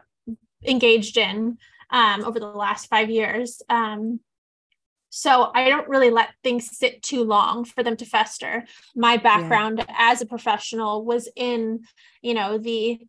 engaged 0.66 1.18
in 1.18 1.58
um, 1.92 2.26
over 2.26 2.40
the 2.40 2.48
last 2.48 2.88
five 2.88 3.10
years. 3.10 3.62
Um, 3.70 4.20
so 5.10 5.52
I 5.56 5.70
don't 5.70 5.88
really 5.88 6.10
let 6.10 6.30
things 6.44 6.78
sit 6.78 7.02
too 7.02 7.24
long 7.24 7.66
for 7.66 7.84
them 7.84 7.96
to 7.98 8.06
fester. 8.06 8.66
My 8.96 9.18
background 9.18 9.80
yeah. 9.80 9.96
as 9.98 10.22
a 10.22 10.26
professional 10.26 11.06
was 11.06 11.30
in, 11.36 11.82
you 12.22 12.34
know, 12.34 12.58
the 12.58 13.00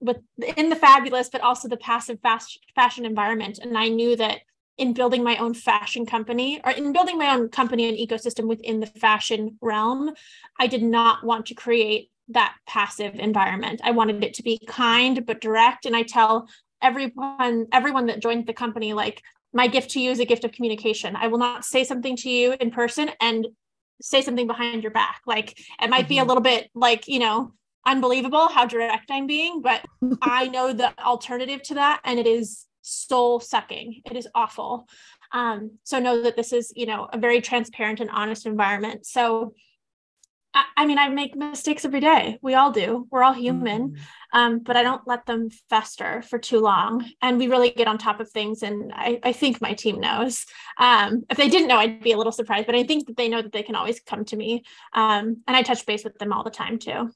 with 0.00 0.18
in 0.56 0.68
the 0.68 0.76
fabulous, 0.76 1.28
but 1.28 1.40
also 1.40 1.68
the 1.68 1.76
passive 1.76 2.20
fast 2.20 2.58
fashion 2.74 3.04
environment, 3.04 3.58
and 3.58 3.76
I 3.76 3.88
knew 3.88 4.16
that 4.16 4.40
in 4.76 4.92
building 4.92 5.24
my 5.24 5.36
own 5.38 5.54
fashion 5.54 6.06
company 6.06 6.60
or 6.64 6.70
in 6.70 6.92
building 6.92 7.18
my 7.18 7.34
own 7.34 7.48
company 7.48 7.88
and 7.88 7.98
ecosystem 7.98 8.46
within 8.46 8.78
the 8.78 8.86
fashion 8.86 9.58
realm, 9.60 10.12
I 10.58 10.68
did 10.68 10.84
not 10.84 11.24
want 11.24 11.46
to 11.46 11.54
create 11.54 12.10
that 12.28 12.54
passive 12.66 13.16
environment. 13.16 13.80
I 13.82 13.90
wanted 13.90 14.22
it 14.22 14.34
to 14.34 14.42
be 14.42 14.60
kind 14.68 15.26
but 15.26 15.40
direct, 15.40 15.84
and 15.86 15.96
I 15.96 16.02
tell 16.02 16.48
everyone 16.80 17.66
everyone 17.72 18.06
that 18.06 18.22
joined 18.22 18.46
the 18.46 18.52
company 18.52 18.92
like 18.92 19.20
my 19.52 19.66
gift 19.66 19.90
to 19.90 20.00
you 20.00 20.10
is 20.10 20.20
a 20.20 20.24
gift 20.24 20.44
of 20.44 20.52
communication. 20.52 21.16
I 21.16 21.28
will 21.28 21.38
not 21.38 21.64
say 21.64 21.84
something 21.84 22.16
to 22.16 22.30
you 22.30 22.54
in 22.60 22.70
person 22.70 23.10
and 23.20 23.46
say 24.00 24.22
something 24.22 24.46
behind 24.46 24.82
your 24.82 24.92
back. 24.92 25.20
Like 25.26 25.58
it 25.80 25.90
might 25.90 26.02
mm-hmm. 26.02 26.08
be 26.08 26.18
a 26.18 26.20
mm-hmm. 26.20 26.28
little 26.28 26.42
bit 26.42 26.70
like, 26.74 27.08
you 27.08 27.18
know, 27.18 27.52
unbelievable 27.86 28.48
how 28.48 28.66
direct 28.66 29.10
I'm 29.10 29.26
being, 29.26 29.62
but 29.62 29.84
I 30.22 30.48
know 30.48 30.72
the 30.72 30.92
alternative 31.00 31.62
to 31.64 31.74
that 31.74 32.00
and 32.04 32.18
it 32.18 32.26
is 32.26 32.66
soul 32.82 33.40
sucking. 33.40 34.02
It 34.04 34.16
is 34.16 34.28
awful. 34.34 34.86
Um, 35.32 35.78
so 35.84 35.98
know 35.98 36.22
that 36.22 36.36
this 36.36 36.52
is, 36.52 36.72
you 36.74 36.86
know, 36.86 37.08
a 37.12 37.18
very 37.18 37.40
transparent 37.40 38.00
and 38.00 38.10
honest 38.10 38.46
environment. 38.46 39.06
So 39.06 39.54
I, 40.54 40.64
I 40.78 40.86
mean, 40.86 40.98
I 40.98 41.08
make 41.08 41.36
mistakes 41.36 41.84
every 41.84 42.00
day. 42.00 42.38
We 42.42 42.54
all 42.54 42.72
do. 42.72 43.06
We're 43.10 43.22
all 43.22 43.32
human. 43.32 43.90
Mm-hmm. 43.90 44.38
Um, 44.38 44.58
but 44.60 44.76
I 44.76 44.82
don't 44.82 45.06
let 45.06 45.26
them 45.26 45.48
fester 45.70 46.22
for 46.22 46.38
too 46.38 46.60
long. 46.60 47.08
And 47.22 47.38
we 47.38 47.48
really 47.48 47.70
get 47.70 47.88
on 47.88 47.98
top 47.98 48.20
of 48.20 48.30
things. 48.30 48.62
And 48.62 48.92
I, 48.94 49.20
I 49.22 49.32
think 49.32 49.60
my 49.60 49.72
team 49.72 50.00
knows. 50.00 50.44
Um, 50.78 51.24
if 51.30 51.36
they 51.36 51.48
didn't 51.48 51.68
know, 51.68 51.78
I'd 51.78 52.02
be 52.02 52.12
a 52.12 52.16
little 52.16 52.32
surprised, 52.32 52.66
but 52.66 52.74
I 52.74 52.84
think 52.84 53.06
that 53.06 53.16
they 53.16 53.28
know 53.28 53.42
that 53.42 53.52
they 53.52 53.62
can 53.62 53.74
always 53.74 54.00
come 54.00 54.24
to 54.26 54.36
me. 54.36 54.64
Um, 54.92 55.42
and 55.46 55.56
I 55.56 55.62
touch 55.62 55.86
base 55.86 56.04
with 56.04 56.18
them 56.18 56.32
all 56.32 56.44
the 56.44 56.50
time 56.50 56.78
too. 56.78 57.10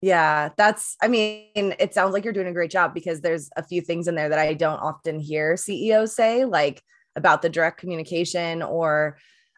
Yeah, 0.00 0.50
that's, 0.58 0.96
I 1.00 1.08
mean, 1.08 1.74
it 1.78 1.94
sounds 1.94 2.12
like 2.12 2.24
you're 2.24 2.34
doing 2.34 2.48
a 2.48 2.52
great 2.52 2.70
job 2.70 2.92
because 2.92 3.22
there's 3.22 3.48
a 3.56 3.62
few 3.62 3.80
things 3.80 4.06
in 4.06 4.14
there 4.14 4.28
that 4.28 4.38
I 4.38 4.52
don't 4.52 4.80
often 4.80 5.18
hear 5.18 5.56
CEOs 5.56 6.14
say, 6.14 6.44
like 6.44 6.82
about 7.16 7.40
the 7.40 7.48
direct 7.48 7.80
communication 7.80 8.62
or 8.62 9.16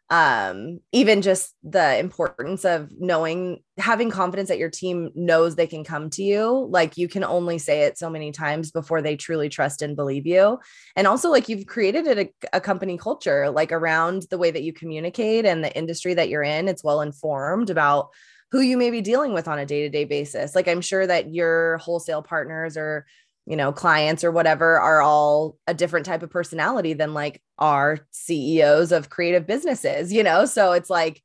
um 0.08 0.78
even 0.92 1.20
just 1.20 1.52
the 1.64 1.98
importance 1.98 2.64
of 2.64 2.92
knowing 2.96 3.60
having 3.76 4.08
confidence 4.08 4.48
that 4.48 4.58
your 4.58 4.70
team 4.70 5.10
knows 5.16 5.56
they 5.56 5.66
can 5.66 5.82
come 5.82 6.10
to 6.10 6.22
you. 6.22 6.68
Like 6.70 6.96
you 6.96 7.08
can 7.08 7.24
only 7.24 7.58
say 7.58 7.82
it 7.82 7.98
so 7.98 8.08
many 8.08 8.30
times 8.30 8.70
before 8.70 9.02
they 9.02 9.16
truly 9.16 9.48
trust 9.48 9.82
and 9.82 9.96
believe 9.96 10.26
you. 10.26 10.58
And 10.94 11.08
also 11.08 11.28
like 11.30 11.48
you've 11.48 11.66
created 11.66 12.06
a, 12.18 12.56
a 12.56 12.60
company 12.60 12.96
culture 12.96 13.50
like 13.50 13.72
around 13.72 14.26
the 14.30 14.38
way 14.38 14.52
that 14.52 14.62
you 14.62 14.72
communicate 14.72 15.44
and 15.44 15.64
the 15.64 15.76
industry 15.76 16.14
that 16.14 16.28
you're 16.28 16.44
in. 16.44 16.68
It's 16.68 16.84
well 16.84 17.00
informed 17.00 17.68
about 17.68 18.10
who 18.52 18.60
you 18.60 18.76
may 18.76 18.90
be 18.90 19.00
dealing 19.00 19.32
with 19.32 19.48
on 19.48 19.58
a 19.58 19.66
day-to-day 19.66 20.04
basis. 20.04 20.54
Like 20.54 20.68
i'm 20.68 20.80
sure 20.80 21.04
that 21.06 21.34
your 21.34 21.78
wholesale 21.78 22.22
partners 22.22 22.76
or 22.76 23.06
you 23.46 23.56
know 23.56 23.72
clients 23.72 24.24
or 24.24 24.30
whatever 24.30 24.78
are 24.78 25.00
all 25.00 25.56
a 25.66 25.74
different 25.74 26.06
type 26.06 26.22
of 26.22 26.30
personality 26.30 26.92
than 26.92 27.14
like 27.14 27.40
our 27.58 28.00
CEOs 28.10 28.92
of 28.92 29.10
creative 29.10 29.46
businesses 29.46 30.12
you 30.12 30.22
know? 30.22 30.44
So 30.44 30.72
it's 30.72 30.90
like 30.90 31.22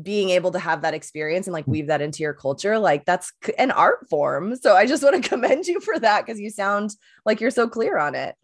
being 0.00 0.30
able 0.30 0.50
to 0.52 0.58
have 0.58 0.82
that 0.82 0.94
experience 0.94 1.46
and 1.46 1.54
like 1.54 1.66
weave 1.66 1.86
that 1.86 2.02
into 2.02 2.22
your 2.22 2.34
culture 2.34 2.78
like 2.78 3.06
that's 3.06 3.32
an 3.58 3.70
art 3.70 4.08
form. 4.08 4.56
So 4.56 4.74
i 4.74 4.86
just 4.86 5.02
want 5.02 5.22
to 5.22 5.28
commend 5.28 5.66
you 5.66 5.80
for 5.80 5.98
that 5.98 6.24
because 6.24 6.40
you 6.40 6.50
sound 6.50 6.94
like 7.24 7.40
you're 7.40 7.50
so 7.50 7.68
clear 7.68 7.98
on 7.98 8.14
it. 8.14 8.34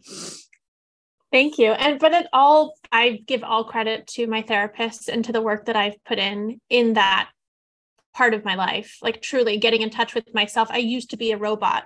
Thank 1.31 1.59
you. 1.59 1.73
And 1.73 1.99
but 1.99 2.12
it 2.12 2.27
all 2.33 2.75
i 2.91 3.23
give 3.27 3.45
all 3.45 3.64
credit 3.64 4.07
to 4.09 4.27
my 4.27 4.43
therapist 4.43 5.09
and 5.09 5.25
to 5.25 5.33
the 5.33 5.41
work 5.41 5.66
that 5.66 5.77
i've 5.77 6.03
put 6.05 6.18
in 6.18 6.61
in 6.68 6.95
that 6.95 7.31
part 8.14 8.35
of 8.35 8.45
my 8.45 8.55
life 8.55 8.99
like 9.03 9.23
truly 9.23 9.57
getting 9.57 9.83
in 9.83 9.91
touch 9.91 10.14
with 10.14 10.35
myself. 10.35 10.68
I 10.70 10.79
used 10.79 11.11
to 11.11 11.16
be 11.16 11.33
a 11.33 11.39
robot 11.39 11.85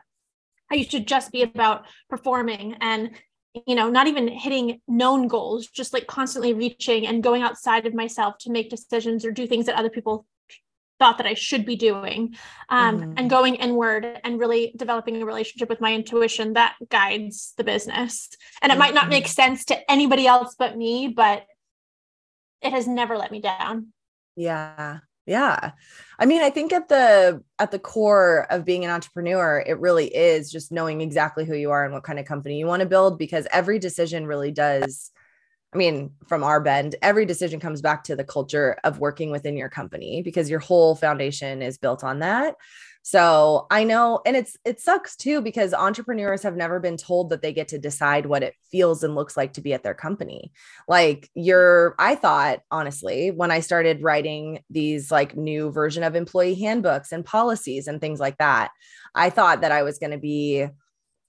I 0.71 0.77
used 0.77 0.91
to 0.93 1.01
just 1.01 1.33
be 1.33 1.43
about 1.43 1.87
performing 2.09 2.77
and 2.81 3.11
you 3.67 3.75
know 3.75 3.89
not 3.89 4.07
even 4.07 4.29
hitting 4.29 4.81
known 4.87 5.29
goals 5.29 5.67
just 5.69 5.95
like 5.95 6.07
constantly 6.07 6.53
reaching 6.53 7.07
and 7.07 7.23
going 7.23 7.43
outside 7.43 7.87
of 7.87 7.95
myself 7.95 8.37
to 8.39 8.51
make 8.51 8.69
decisions 8.69 9.25
or 9.25 9.31
do 9.31 9.47
things 9.47 9.67
that 9.67 9.77
other 9.77 9.89
people 9.89 10.27
thought 10.99 11.19
that 11.19 11.27
I 11.27 11.35
should 11.35 11.65
be 11.65 11.77
doing 11.77 12.37
um, 12.69 13.01
mm-hmm. 13.01 13.13
and 13.17 13.31
going 13.31 13.57
inward 13.57 14.21
and 14.25 14.39
really 14.39 14.73
developing 14.77 15.21
a 15.21 15.27
relationship 15.27 15.69
with 15.69 15.81
my 15.81 15.95
intuition 15.95 16.55
that 16.55 16.77
guides 16.89 17.53
the 17.57 17.65
business. 17.65 18.31
And 18.63 18.73
it 18.73 18.79
might 18.79 18.95
not 18.95 19.09
make 19.09 19.25
mm-hmm. 19.25 19.33
sense 19.33 19.65
to 19.67 19.91
anybody 19.91 20.27
else 20.27 20.55
but 20.59 20.77
me, 20.77 21.09
but 21.09 21.45
it 22.63 22.73
has 22.73 22.87
never 22.87 23.17
let 23.17 23.31
me 23.31 23.41
down. 23.41 23.89
Yeah. 24.37 24.99
Yeah. 25.27 25.73
I 26.19 26.25
mean, 26.25 26.41
I 26.41 26.51
think 26.51 26.73
at 26.73 26.89
the 26.89 27.43
at 27.59 27.73
the 27.73 27.79
core 27.81 28.47
of 28.49 28.65
being 28.65 28.85
an 28.85 28.91
entrepreneur, 28.91 29.63
it 29.67 29.79
really 29.81 30.07
is 30.07 30.51
just 30.51 30.71
knowing 30.71 31.01
exactly 31.01 31.45
who 31.45 31.57
you 31.57 31.71
are 31.73 31.85
and 31.85 31.93
what 31.93 32.05
kind 32.05 32.19
of 32.19 32.27
company 32.27 32.59
you 32.59 32.67
want 32.67 32.81
to 32.81 32.87
build 32.87 33.19
because 33.19 33.47
every 33.53 33.79
decision 33.79 34.27
really 34.27 34.53
does 34.53 35.11
I 35.75 35.79
mean, 35.79 36.13
from 36.27 36.43
our 36.43 36.61
bend, 36.61 36.95
every 37.03 37.27
decision 37.27 37.61
comes 37.61 37.83
back 37.83 38.05
to 38.05 38.17
the 38.17 38.25
culture 38.25 38.79
of 38.83 38.99
working 38.99 39.31
within 39.31 39.59
your 39.59 39.69
company 39.69 40.23
because 40.23 40.49
your 40.49 40.61
whole 40.61 40.95
foundation 40.95 41.61
is 41.61 41.77
built 41.77 42.03
on 42.03 42.21
that. 42.21 42.55
So 43.09 43.69
I 43.71 43.85
know, 43.85 44.21
and 44.27 44.35
it's 44.35 44.57
it 44.65 44.81
sucks 44.81 45.15
too 45.15 45.41
because 45.41 45.73
entrepreneurs 45.73 46.43
have 46.43 46.57
never 46.57 46.81
been 46.81 46.97
told 46.97 47.31
that 47.31 47.41
they 47.41 47.53
get 47.53 47.69
to 47.69 47.79
decide 47.79 48.27
what 48.27 48.43
it 48.43 48.57
feels 48.73 49.05
and 49.05 49.15
looks 49.15 49.37
like 49.37 49.53
to 49.53 49.61
be 49.61 49.73
at 49.73 49.85
their 49.85 49.95
company. 49.95 50.51
Like 50.89 51.31
you're, 51.33 51.95
I 52.01 52.17
thought 52.17 52.63
honestly, 52.69 53.31
when 53.31 53.53
I 53.53 53.61
started 53.61 54.03
writing 54.03 54.65
these 54.71 55.13
like 55.13 55.37
new 55.37 55.71
version 55.71 56.03
of 56.03 56.17
employee 56.17 56.57
handbooks 56.57 57.13
and 57.13 57.25
policies 57.25 57.87
and 57.87 58.01
things 58.01 58.19
like 58.19 58.39
that, 58.39 58.73
I 59.15 59.31
thought 59.31 59.61
that 59.61 59.71
I 59.71 59.85
was 59.85 60.01
going 60.01 60.11
to 60.11 60.19
be 60.19 60.67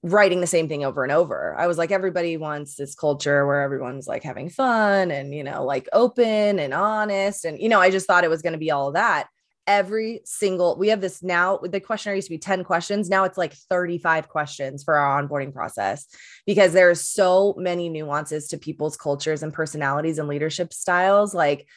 writing 0.02 0.42
the 0.42 0.48
same 0.48 0.68
thing 0.68 0.84
over 0.84 1.04
and 1.04 1.12
over. 1.12 1.56
I 1.60 1.68
was 1.68 1.78
like, 1.78 1.92
everybody 1.92 2.38
wants 2.38 2.74
this 2.76 2.96
culture 2.96 3.46
where 3.46 3.62
everyone's 3.62 4.08
like 4.08 4.24
having 4.24 4.50
fun 4.50 5.12
and, 5.12 5.32
you 5.32 5.44
know, 5.44 5.64
like 5.64 5.88
open 5.94 6.58
and 6.58 6.74
honest. 6.74 7.46
And, 7.46 7.60
you 7.60 7.70
know, 7.70 7.80
I 7.80 7.92
just 7.92 8.08
thought 8.08 8.24
it 8.24 8.32
was 8.32 8.42
going 8.42 8.54
to 8.54 8.60
be 8.60 8.72
all 8.72 8.88
of 8.88 8.96
that 8.96 9.28
every 9.68 10.22
single 10.24 10.78
we 10.78 10.88
have 10.88 11.02
this 11.02 11.22
now 11.22 11.58
the 11.58 11.80
questionnaire 11.80 12.16
used 12.16 12.28
to 12.28 12.34
be 12.34 12.40
10 12.40 12.64
questions. 12.64 13.10
Now 13.10 13.26
it's 13.26 13.38
like 13.38 13.54
35 13.54 14.30
questions 14.30 14.84
for 14.84 14.96
our 14.96 15.22
onboarding 15.22 15.54
process 15.54 16.08
because 16.46 16.74
there's 16.74 17.02
so 17.02 17.54
many 17.58 17.90
nuances 17.90 18.48
to 18.48 18.58
people's 18.58 18.98
cultures 18.98 19.44
and 19.44 19.54
personalities 19.54 20.18
and 20.18 20.28
leadership 20.28 20.74
styles. 20.74 21.34
Like 21.34 21.68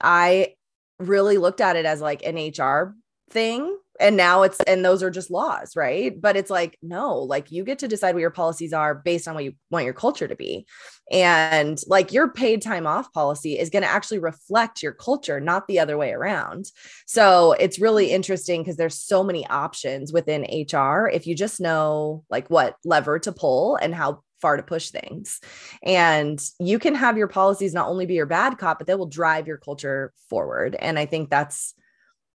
i 0.00 0.54
really 0.98 1.38
looked 1.38 1.60
at 1.60 1.76
it 1.76 1.84
as 1.84 2.00
like 2.00 2.24
an 2.24 2.36
hr 2.36 2.94
thing 3.30 3.76
and 4.00 4.16
now 4.16 4.42
it's 4.42 4.60
and 4.60 4.84
those 4.84 5.02
are 5.02 5.10
just 5.10 5.30
laws 5.30 5.74
right 5.76 6.20
but 6.20 6.36
it's 6.36 6.50
like 6.50 6.78
no 6.82 7.18
like 7.18 7.50
you 7.50 7.64
get 7.64 7.78
to 7.78 7.88
decide 7.88 8.14
what 8.14 8.20
your 8.20 8.30
policies 8.30 8.72
are 8.72 8.94
based 8.94 9.26
on 9.26 9.34
what 9.34 9.44
you 9.44 9.52
want 9.70 9.84
your 9.84 9.94
culture 9.94 10.28
to 10.28 10.36
be 10.36 10.66
and 11.10 11.80
like 11.86 12.12
your 12.12 12.28
paid 12.28 12.62
time 12.62 12.86
off 12.86 13.12
policy 13.12 13.58
is 13.58 13.70
going 13.70 13.82
to 13.82 13.88
actually 13.88 14.18
reflect 14.18 14.82
your 14.82 14.92
culture 14.92 15.40
not 15.40 15.66
the 15.68 15.78
other 15.78 15.96
way 15.98 16.12
around 16.12 16.70
so 17.06 17.52
it's 17.52 17.80
really 17.80 18.10
interesting 18.10 18.62
because 18.62 18.76
there's 18.76 19.00
so 19.00 19.22
many 19.22 19.46
options 19.48 20.12
within 20.12 20.42
hr 20.72 21.08
if 21.08 21.26
you 21.26 21.34
just 21.34 21.60
know 21.60 22.24
like 22.30 22.48
what 22.50 22.76
lever 22.84 23.18
to 23.18 23.32
pull 23.32 23.76
and 23.76 23.94
how 23.94 24.22
far 24.40 24.56
to 24.56 24.62
push 24.62 24.90
things. 24.90 25.40
And 25.82 26.40
you 26.60 26.78
can 26.78 26.94
have 26.94 27.18
your 27.18 27.26
policies 27.26 27.74
not 27.74 27.88
only 27.88 28.06
be 28.06 28.14
your 28.14 28.26
bad 28.26 28.58
cop, 28.58 28.78
but 28.78 28.86
they 28.86 28.94
will 28.94 29.06
drive 29.06 29.46
your 29.46 29.56
culture 29.56 30.12
forward. 30.28 30.76
And 30.78 30.98
I 30.98 31.06
think 31.06 31.28
that's 31.30 31.74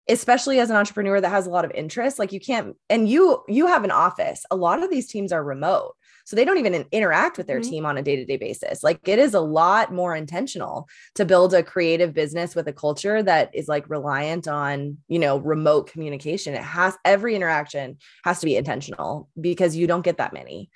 especially 0.09 0.59
as 0.59 0.69
an 0.69 0.75
entrepreneur 0.75 1.21
that 1.21 1.29
has 1.29 1.45
a 1.45 1.49
lot 1.49 1.65
of 1.65 1.71
interest 1.71 2.19
like 2.19 2.31
you 2.31 2.39
can't 2.39 2.75
and 2.89 3.07
you 3.07 3.43
you 3.47 3.67
have 3.67 3.83
an 3.83 3.91
office 3.91 4.45
a 4.51 4.55
lot 4.55 4.81
of 4.81 4.89
these 4.89 5.07
teams 5.07 5.31
are 5.31 5.43
remote 5.43 5.93
so 6.25 6.35
they 6.35 6.45
don't 6.45 6.57
even 6.57 6.85
interact 6.91 7.37
with 7.37 7.47
their 7.47 7.59
mm-hmm. 7.59 7.69
team 7.69 7.85
on 7.85 7.97
a 7.97 8.01
day-to-day 8.01 8.37
basis 8.37 8.83
like 8.83 8.99
it 9.07 9.19
is 9.19 9.33
a 9.33 9.39
lot 9.39 9.93
more 9.93 10.15
intentional 10.15 10.87
to 11.15 11.25
build 11.25 11.53
a 11.53 11.63
creative 11.63 12.13
business 12.13 12.55
with 12.55 12.67
a 12.67 12.73
culture 12.73 13.21
that 13.21 13.53
is 13.53 13.67
like 13.67 13.89
reliant 13.89 14.47
on 14.47 14.97
you 15.07 15.19
know 15.19 15.37
remote 15.37 15.91
communication 15.91 16.53
it 16.53 16.63
has 16.63 16.97
every 17.05 17.35
interaction 17.35 17.97
has 18.23 18.39
to 18.39 18.45
be 18.45 18.55
intentional 18.55 19.29
because 19.39 19.75
you 19.75 19.87
don't 19.87 20.05
get 20.05 20.17
that 20.17 20.33
many 20.33 20.69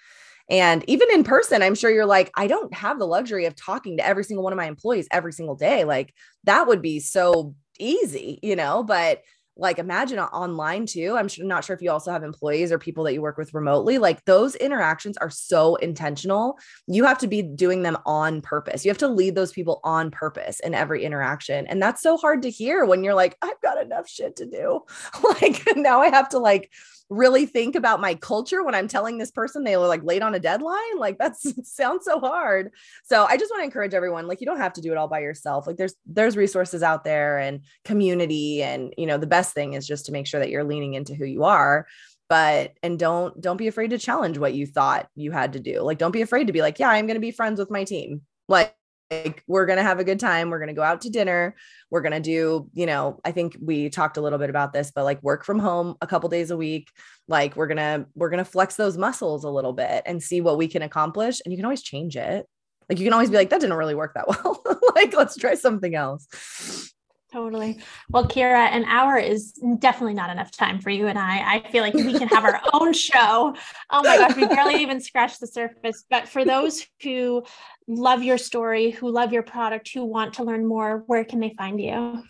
and 0.49 0.87
even 0.87 1.09
in 1.11 1.23
person, 1.23 1.63
I'm 1.63 1.73
sure 1.73 1.89
you're 1.89 2.05
like, 2.05 2.31
I 2.35 2.45
don't 2.47 2.71
have 2.73 2.99
the 2.99 3.07
luxury 3.07 3.45
of 3.45 3.55
talking 3.55 3.97
to 3.97 4.05
every 4.05 4.23
single 4.23 4.43
one 4.43 4.53
of 4.53 4.57
my 4.57 4.67
employees 4.67 5.07
every 5.09 5.33
single 5.33 5.55
day. 5.55 5.85
Like 5.85 6.13
that 6.43 6.67
would 6.67 6.81
be 6.81 6.99
so 6.99 7.55
easy, 7.79 8.39
you 8.41 8.55
know, 8.55 8.83
but 8.83 9.21
like 9.57 9.79
imagine 9.79 10.19
online 10.19 10.85
too. 10.85 11.15
I'm 11.17 11.29
not 11.39 11.63
sure 11.63 11.75
if 11.75 11.81
you 11.81 11.89
also 11.89 12.11
have 12.11 12.23
employees 12.23 12.71
or 12.71 12.77
people 12.77 13.05
that 13.05 13.13
you 13.13 13.21
work 13.21 13.37
with 13.37 13.53
remotely. 13.53 13.97
Like 13.97 14.25
those 14.25 14.55
interactions 14.55 15.17
are 15.17 15.29
so 15.29 15.75
intentional. 15.75 16.59
You 16.87 17.05
have 17.05 17.17
to 17.19 17.27
be 17.27 17.41
doing 17.41 17.81
them 17.81 17.97
on 18.05 18.41
purpose. 18.41 18.83
You 18.83 18.89
have 18.89 18.97
to 18.97 19.07
lead 19.07 19.35
those 19.35 19.53
people 19.53 19.79
on 19.83 20.11
purpose 20.11 20.59
in 20.59 20.73
every 20.73 21.05
interaction. 21.05 21.67
And 21.67 21.81
that's 21.81 22.01
so 22.01 22.17
hard 22.17 22.41
to 22.41 22.49
hear 22.49 22.83
when 22.83 23.03
you're 23.03 23.15
like, 23.15 23.37
I've 23.41 23.61
got 23.61 23.81
enough 23.81 24.09
shit 24.09 24.35
to 24.37 24.45
do. 24.45 24.81
like 25.41 25.63
now 25.77 26.01
I 26.01 26.09
have 26.09 26.29
to 26.29 26.39
like 26.39 26.69
really 27.09 27.45
think 27.45 27.75
about 27.75 28.01
my 28.01 28.15
culture 28.15 28.63
when 28.63 28.73
I'm 28.73 28.87
telling 28.87 29.17
this 29.17 29.31
person 29.31 29.63
they 29.63 29.77
were 29.77 29.87
like 29.87 30.03
late 30.03 30.21
on 30.21 30.35
a 30.35 30.39
deadline. 30.39 30.97
Like 30.97 31.17
that 31.19 31.37
sounds 31.63 32.05
so 32.05 32.19
hard. 32.19 32.71
So 33.03 33.25
I 33.25 33.37
just 33.37 33.51
want 33.51 33.61
to 33.61 33.65
encourage 33.65 33.93
everyone, 33.93 34.27
like 34.27 34.41
you 34.41 34.47
don't 34.47 34.57
have 34.57 34.73
to 34.73 34.81
do 34.81 34.91
it 34.91 34.97
all 34.97 35.07
by 35.07 35.19
yourself. 35.19 35.67
Like 35.67 35.77
there's 35.77 35.95
there's 36.05 36.37
resources 36.37 36.83
out 36.83 37.03
there 37.03 37.37
and 37.37 37.61
community. 37.83 38.63
And 38.63 38.93
you 38.97 39.05
know, 39.05 39.17
the 39.17 39.27
best 39.27 39.53
thing 39.53 39.73
is 39.73 39.87
just 39.87 40.05
to 40.07 40.11
make 40.11 40.27
sure 40.27 40.39
that 40.39 40.49
you're 40.49 40.63
leaning 40.63 40.93
into 40.93 41.15
who 41.15 41.25
you 41.25 41.43
are 41.43 41.85
but 42.27 42.73
and 42.81 42.97
don't 42.97 43.39
don't 43.39 43.57
be 43.57 43.67
afraid 43.67 43.91
to 43.91 43.99
challenge 43.99 44.39
what 44.39 44.55
you 44.55 44.65
thought 44.65 45.07
you 45.15 45.31
had 45.31 45.53
to 45.53 45.59
do 45.59 45.81
like 45.81 45.99
don't 45.99 46.11
be 46.11 46.23
afraid 46.23 46.47
to 46.47 46.53
be 46.53 46.61
like 46.61 46.79
yeah 46.79 46.89
i'm 46.89 47.05
going 47.05 47.15
to 47.15 47.21
be 47.21 47.29
friends 47.29 47.59
with 47.59 47.69
my 47.69 47.83
team 47.83 48.21
like 48.47 48.75
like 49.11 49.43
we're 49.47 49.65
going 49.65 49.77
to 49.77 49.83
have 49.83 49.99
a 49.99 50.03
good 50.03 50.19
time 50.19 50.49
we're 50.49 50.59
going 50.59 50.67
to 50.67 50.73
go 50.73 50.81
out 50.81 51.01
to 51.01 51.09
dinner 51.09 51.55
we're 51.91 52.01
going 52.01 52.11
to 52.11 52.19
do 52.19 52.69
you 52.73 52.85
know 52.85 53.19
i 53.23 53.31
think 53.31 53.55
we 53.61 53.89
talked 53.89 54.17
a 54.17 54.21
little 54.21 54.39
bit 54.39 54.49
about 54.49 54.73
this 54.73 54.91
but 54.93 55.03
like 55.03 55.21
work 55.21 55.45
from 55.45 55.59
home 55.59 55.95
a 56.01 56.07
couple 56.07 56.27
days 56.27 56.49
a 56.49 56.57
week 56.57 56.89
like 57.27 57.55
we're 57.55 57.67
going 57.67 57.77
to 57.77 58.05
we're 58.15 58.29
going 58.29 58.43
to 58.43 58.49
flex 58.49 58.75
those 58.75 58.97
muscles 58.97 59.43
a 59.43 59.49
little 59.49 59.73
bit 59.73 60.03
and 60.05 60.21
see 60.21 60.41
what 60.41 60.57
we 60.57 60.67
can 60.67 60.81
accomplish 60.81 61.41
and 61.43 61.51
you 61.51 61.57
can 61.57 61.65
always 61.65 61.81
change 61.81 62.15
it. 62.15 62.45
Like 62.89 62.99
you 62.99 63.05
can 63.05 63.13
always 63.13 63.31
be 63.31 63.37
like 63.37 63.49
that 63.49 63.61
didn't 63.61 63.77
really 63.77 63.95
work 63.95 64.13
that 64.13 64.27
well. 64.45 64.61
Like 64.95 65.13
let's 65.13 65.35
try 65.35 65.55
something 65.55 65.95
else 65.95 66.93
Totally. 67.35 67.79
Well, 68.09 68.29
Kira, 68.29 68.69
an 68.71 68.85
hour 68.85 69.17
is 69.17 69.61
definitely 69.79 70.13
not 70.13 70.29
enough 70.29 70.51
time 70.51 70.79
for 70.79 70.89
you 70.89 71.07
and 71.07 71.19
I. 71.19 71.55
I 71.55 71.69
feel 71.69 71.83
like 71.83 71.93
we 71.93 72.17
can 72.17 72.29
have 72.29 72.45
our 72.45 72.61
own 72.73 72.93
show. 72.93 73.53
Oh 73.89 74.03
my 74.03 74.17
gosh, 74.17 74.37
we 74.37 74.47
barely 74.47 74.75
even 74.75 75.01
scratched 75.01 75.41
the 75.41 75.47
surface. 75.47 76.05
But 76.09 76.29
for 76.29 76.45
those 76.45 76.87
who 77.03 77.43
love 77.89 78.23
your 78.23 78.37
story, 78.37 78.91
who 78.91 79.11
love 79.11 79.33
your 79.33 79.43
product, 79.43 79.91
who 79.93 80.05
want 80.05 80.35
to 80.35 80.45
learn 80.45 80.65
more, 80.65 81.03
where 81.07 81.25
can 81.25 81.41
they 81.41 81.53
find 81.57 81.81
you? 81.81 82.23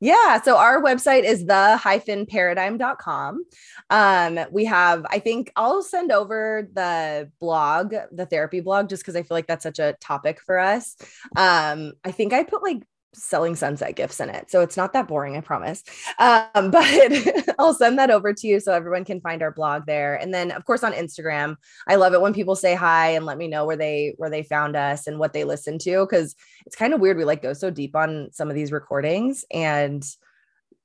Yeah. 0.00 0.40
So 0.40 0.56
our 0.56 0.82
website 0.82 1.24
is 1.24 1.44
the 1.44 1.76
hyphen 1.76 2.24
paradigm.com. 2.24 3.44
Um, 3.90 4.38
we 4.50 4.64
have, 4.64 5.04
I 5.10 5.18
think 5.18 5.52
I'll 5.54 5.82
send 5.82 6.12
over 6.12 6.66
the 6.72 7.30
blog, 7.40 7.94
the 8.10 8.24
therapy 8.24 8.60
blog, 8.60 8.88
just 8.88 9.02
because 9.02 9.16
I 9.16 9.22
feel 9.22 9.36
like 9.36 9.46
that's 9.46 9.64
such 9.64 9.80
a 9.80 9.96
topic 10.00 10.40
for 10.40 10.58
us. 10.58 10.96
Um, 11.36 11.92
I 12.02 12.10
think 12.10 12.32
I 12.32 12.44
put 12.44 12.62
like 12.62 12.82
selling 13.14 13.54
sunset 13.54 13.96
gifts 13.96 14.20
in 14.20 14.28
it. 14.28 14.50
So 14.50 14.60
it's 14.60 14.76
not 14.76 14.92
that 14.92 15.08
boring, 15.08 15.36
I 15.36 15.40
promise. 15.40 15.82
Um, 16.18 16.48
but 16.70 16.84
I'll 17.58 17.74
send 17.74 17.98
that 17.98 18.10
over 18.10 18.32
to 18.32 18.46
you 18.46 18.60
so 18.60 18.72
everyone 18.72 19.04
can 19.04 19.20
find 19.20 19.42
our 19.42 19.52
blog 19.52 19.86
there. 19.86 20.16
And 20.16 20.32
then 20.32 20.50
of 20.50 20.64
course 20.64 20.82
on 20.82 20.92
Instagram, 20.92 21.56
I 21.88 21.96
love 21.96 22.14
it 22.14 22.20
when 22.20 22.34
people 22.34 22.56
say 22.56 22.74
hi 22.74 23.10
and 23.10 23.26
let 23.26 23.38
me 23.38 23.48
know 23.48 23.64
where 23.64 23.76
they 23.76 24.14
where 24.18 24.30
they 24.30 24.42
found 24.42 24.76
us 24.76 25.06
and 25.06 25.18
what 25.18 25.32
they 25.32 25.44
listen 25.44 25.78
to 25.78 26.04
because 26.04 26.34
it's 26.66 26.76
kind 26.76 26.94
of 26.94 27.00
weird. 27.00 27.16
We 27.16 27.24
like 27.24 27.42
go 27.42 27.52
so 27.52 27.70
deep 27.70 27.96
on 27.96 28.28
some 28.32 28.48
of 28.48 28.54
these 28.54 28.72
recordings 28.72 29.44
and 29.50 30.04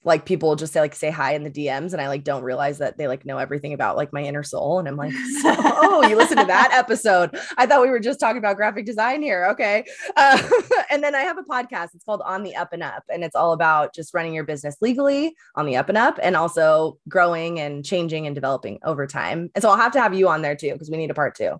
like 0.03 0.25
people 0.25 0.55
just 0.55 0.71
say 0.71 0.79
like 0.79 0.95
say 0.95 1.09
hi 1.09 1.33
in 1.33 1.43
the 1.43 1.51
DMs 1.51 1.91
and 1.91 2.01
I 2.01 2.07
like 2.07 2.23
don't 2.23 2.43
realize 2.43 2.77
that 2.77 2.97
they 2.97 3.07
like 3.07 3.25
know 3.25 3.37
everything 3.37 3.73
about 3.73 3.97
like 3.97 4.13
my 4.13 4.23
inner 4.23 4.43
soul 4.43 4.79
and 4.79 4.87
I'm 4.87 4.95
like 4.95 5.11
so, 5.41 5.55
oh 5.57 6.07
you 6.07 6.15
listened 6.15 6.39
to 6.39 6.45
that 6.45 6.71
episode. 6.71 7.37
I 7.57 7.65
thought 7.65 7.81
we 7.81 7.89
were 7.89 7.99
just 7.99 8.19
talking 8.19 8.37
about 8.37 8.55
graphic 8.55 8.85
design 8.85 9.21
here. 9.21 9.47
Okay. 9.51 9.83
Uh, 10.15 10.41
and 10.89 11.03
then 11.03 11.15
I 11.15 11.21
have 11.21 11.37
a 11.37 11.43
podcast. 11.43 11.89
It's 11.93 12.05
called 12.05 12.21
on 12.23 12.43
the 12.43 12.55
up 12.55 12.71
and 12.71 12.81
up 12.81 13.03
and 13.09 13.23
it's 13.23 13.35
all 13.35 13.51
about 13.51 13.93
just 13.93 14.13
running 14.13 14.33
your 14.33 14.45
business 14.45 14.77
legally 14.79 15.35
on 15.55 15.65
the 15.65 15.75
up 15.75 15.89
and 15.89 15.97
up 15.97 16.17
and 16.21 16.35
also 16.35 16.97
growing 17.09 17.59
and 17.59 17.83
changing 17.83 18.25
and 18.25 18.33
developing 18.33 18.79
over 18.85 19.05
time. 19.05 19.51
And 19.53 19.61
so 19.61 19.69
I'll 19.69 19.77
have 19.77 19.91
to 19.93 20.01
have 20.01 20.13
you 20.13 20.29
on 20.29 20.41
there 20.41 20.55
too 20.55 20.71
because 20.71 20.89
we 20.89 20.97
need 20.97 21.11
a 21.11 21.15
part 21.15 21.35
two. 21.35 21.59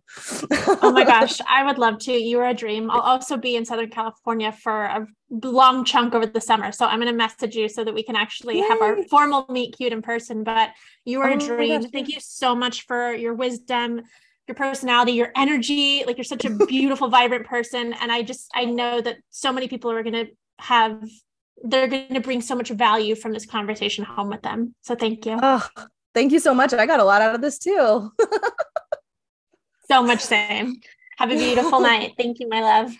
Oh 0.81 0.91
my 0.93 1.03
gosh 1.05 1.39
I 1.49 1.65
would 1.65 1.77
love 1.77 1.99
to. 1.99 2.13
You 2.13 2.39
are 2.39 2.47
a 2.47 2.53
dream. 2.53 2.89
I'll 2.89 3.01
also 3.01 3.35
be 3.35 3.57
in 3.57 3.65
Southern 3.65 3.89
California 3.89 4.53
for 4.53 4.83
a 4.83 5.07
long 5.29 5.85
chunk 5.85 6.13
over 6.15 6.25
the 6.25 6.41
summer. 6.41 6.71
So 6.71 6.85
I'm 6.85 6.99
going 6.99 7.11
to 7.11 7.17
message 7.17 7.55
you 7.55 7.69
so 7.69 7.83
that 7.83 7.93
we 7.93 8.03
can 8.03 8.15
actually 8.15 8.59
Yay. 8.59 8.67
have 8.67 8.81
our 8.81 9.03
formal 9.03 9.45
meet 9.49 9.77
cute 9.77 9.93
in 9.93 10.01
person. 10.01 10.43
But 10.43 10.71
you 11.05 11.21
are 11.21 11.29
oh 11.29 11.35
a 11.35 11.37
dream. 11.37 11.89
Thank 11.89 12.09
you 12.09 12.19
so 12.19 12.55
much 12.55 12.85
for 12.85 13.13
your 13.13 13.33
wisdom, 13.33 14.01
your 14.47 14.55
personality, 14.55 15.13
your 15.13 15.31
energy. 15.35 16.03
Like 16.05 16.17
you're 16.17 16.23
such 16.23 16.45
a 16.45 16.49
beautiful, 16.65 17.09
vibrant 17.09 17.45
person. 17.45 17.93
And 17.93 18.11
I 18.11 18.23
just, 18.23 18.49
I 18.55 18.65
know 18.65 19.01
that 19.01 19.17
so 19.29 19.51
many 19.51 19.67
people 19.67 19.91
are 19.91 20.03
going 20.03 20.25
to 20.25 20.27
have, 20.59 21.07
they're 21.63 21.87
going 21.87 22.13
to 22.13 22.21
bring 22.21 22.41
so 22.41 22.55
much 22.55 22.69
value 22.69 23.15
from 23.15 23.33
this 23.33 23.45
conversation 23.45 24.05
home 24.05 24.29
with 24.29 24.41
them. 24.41 24.73
So 24.81 24.95
thank 24.95 25.25
you. 25.25 25.37
Oh, 25.41 25.67
thank 26.13 26.31
you 26.31 26.39
so 26.39 26.53
much. 26.53 26.73
I 26.73 26.85
got 26.85 26.99
a 26.99 27.03
lot 27.03 27.21
out 27.21 27.35
of 27.35 27.41
this 27.41 27.59
too. 27.59 28.11
so 29.87 30.03
much 30.03 30.21
same. 30.21 30.77
Have 31.17 31.31
a 31.31 31.35
beautiful 31.35 31.79
night. 31.81 32.13
Thank 32.17 32.39
you, 32.39 32.47
my 32.47 32.61
love. 32.61 32.95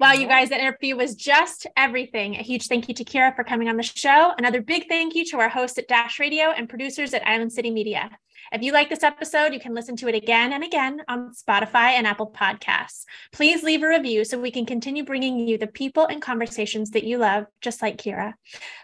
Wow, 0.00 0.12
you 0.12 0.28
guys, 0.28 0.50
that 0.50 0.60
interview 0.60 0.94
was 0.94 1.16
just 1.16 1.66
everything. 1.76 2.36
A 2.36 2.42
huge 2.42 2.68
thank 2.68 2.86
you 2.86 2.94
to 2.94 3.04
Kira 3.04 3.34
for 3.34 3.42
coming 3.42 3.68
on 3.68 3.76
the 3.76 3.82
show. 3.82 4.32
Another 4.38 4.62
big 4.62 4.86
thank 4.88 5.16
you 5.16 5.24
to 5.24 5.38
our 5.38 5.48
host 5.48 5.76
at 5.76 5.88
Dash 5.88 6.20
Radio 6.20 6.52
and 6.52 6.68
producers 6.68 7.14
at 7.14 7.26
Island 7.26 7.52
City 7.52 7.72
Media. 7.72 8.08
If 8.52 8.62
you 8.62 8.72
like 8.72 8.88
this 8.88 9.02
episode, 9.02 9.52
you 9.52 9.60
can 9.60 9.74
listen 9.74 9.96
to 9.96 10.08
it 10.08 10.14
again 10.14 10.52
and 10.52 10.64
again 10.64 11.02
on 11.08 11.32
Spotify 11.34 11.92
and 11.92 12.06
Apple 12.06 12.30
Podcasts. 12.30 13.04
Please 13.32 13.62
leave 13.62 13.82
a 13.82 13.88
review 13.88 14.24
so 14.24 14.38
we 14.38 14.50
can 14.50 14.66
continue 14.66 15.04
bringing 15.04 15.38
you 15.38 15.58
the 15.58 15.66
people 15.66 16.06
and 16.06 16.22
conversations 16.22 16.90
that 16.90 17.04
you 17.04 17.18
love, 17.18 17.44
just 17.60 17.82
like 17.82 17.98
Kira. 17.98 18.34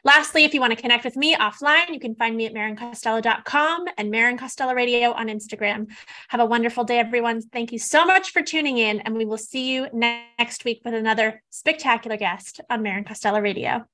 Lastly, 0.04 0.44
if 0.44 0.54
you 0.54 0.60
want 0.60 0.72
to 0.72 0.80
connect 0.80 1.04
with 1.04 1.16
me 1.16 1.34
offline, 1.34 1.88
you 1.90 2.00
can 2.00 2.14
find 2.14 2.36
me 2.36 2.46
at 2.46 2.54
marrincostello.com 2.54 3.86
and 3.96 4.10
Marrin 4.10 4.38
Costello 4.38 4.74
Radio 4.74 5.12
on 5.12 5.28
Instagram. 5.28 5.86
Have 6.28 6.40
a 6.40 6.46
wonderful 6.46 6.84
day, 6.84 6.98
everyone. 6.98 7.40
Thank 7.40 7.72
you 7.72 7.78
so 7.78 8.04
much 8.04 8.32
for 8.32 8.42
tuning 8.42 8.78
in, 8.78 9.00
and 9.00 9.16
we 9.16 9.24
will 9.24 9.38
see 9.38 9.72
you 9.72 9.88
next 9.92 10.64
week 10.64 10.82
with 10.84 10.94
another 10.94 11.42
spectacular 11.50 12.16
guest 12.16 12.60
on 12.68 12.82
Marrin 12.82 13.04
Costello 13.04 13.40
Radio. 13.40 13.86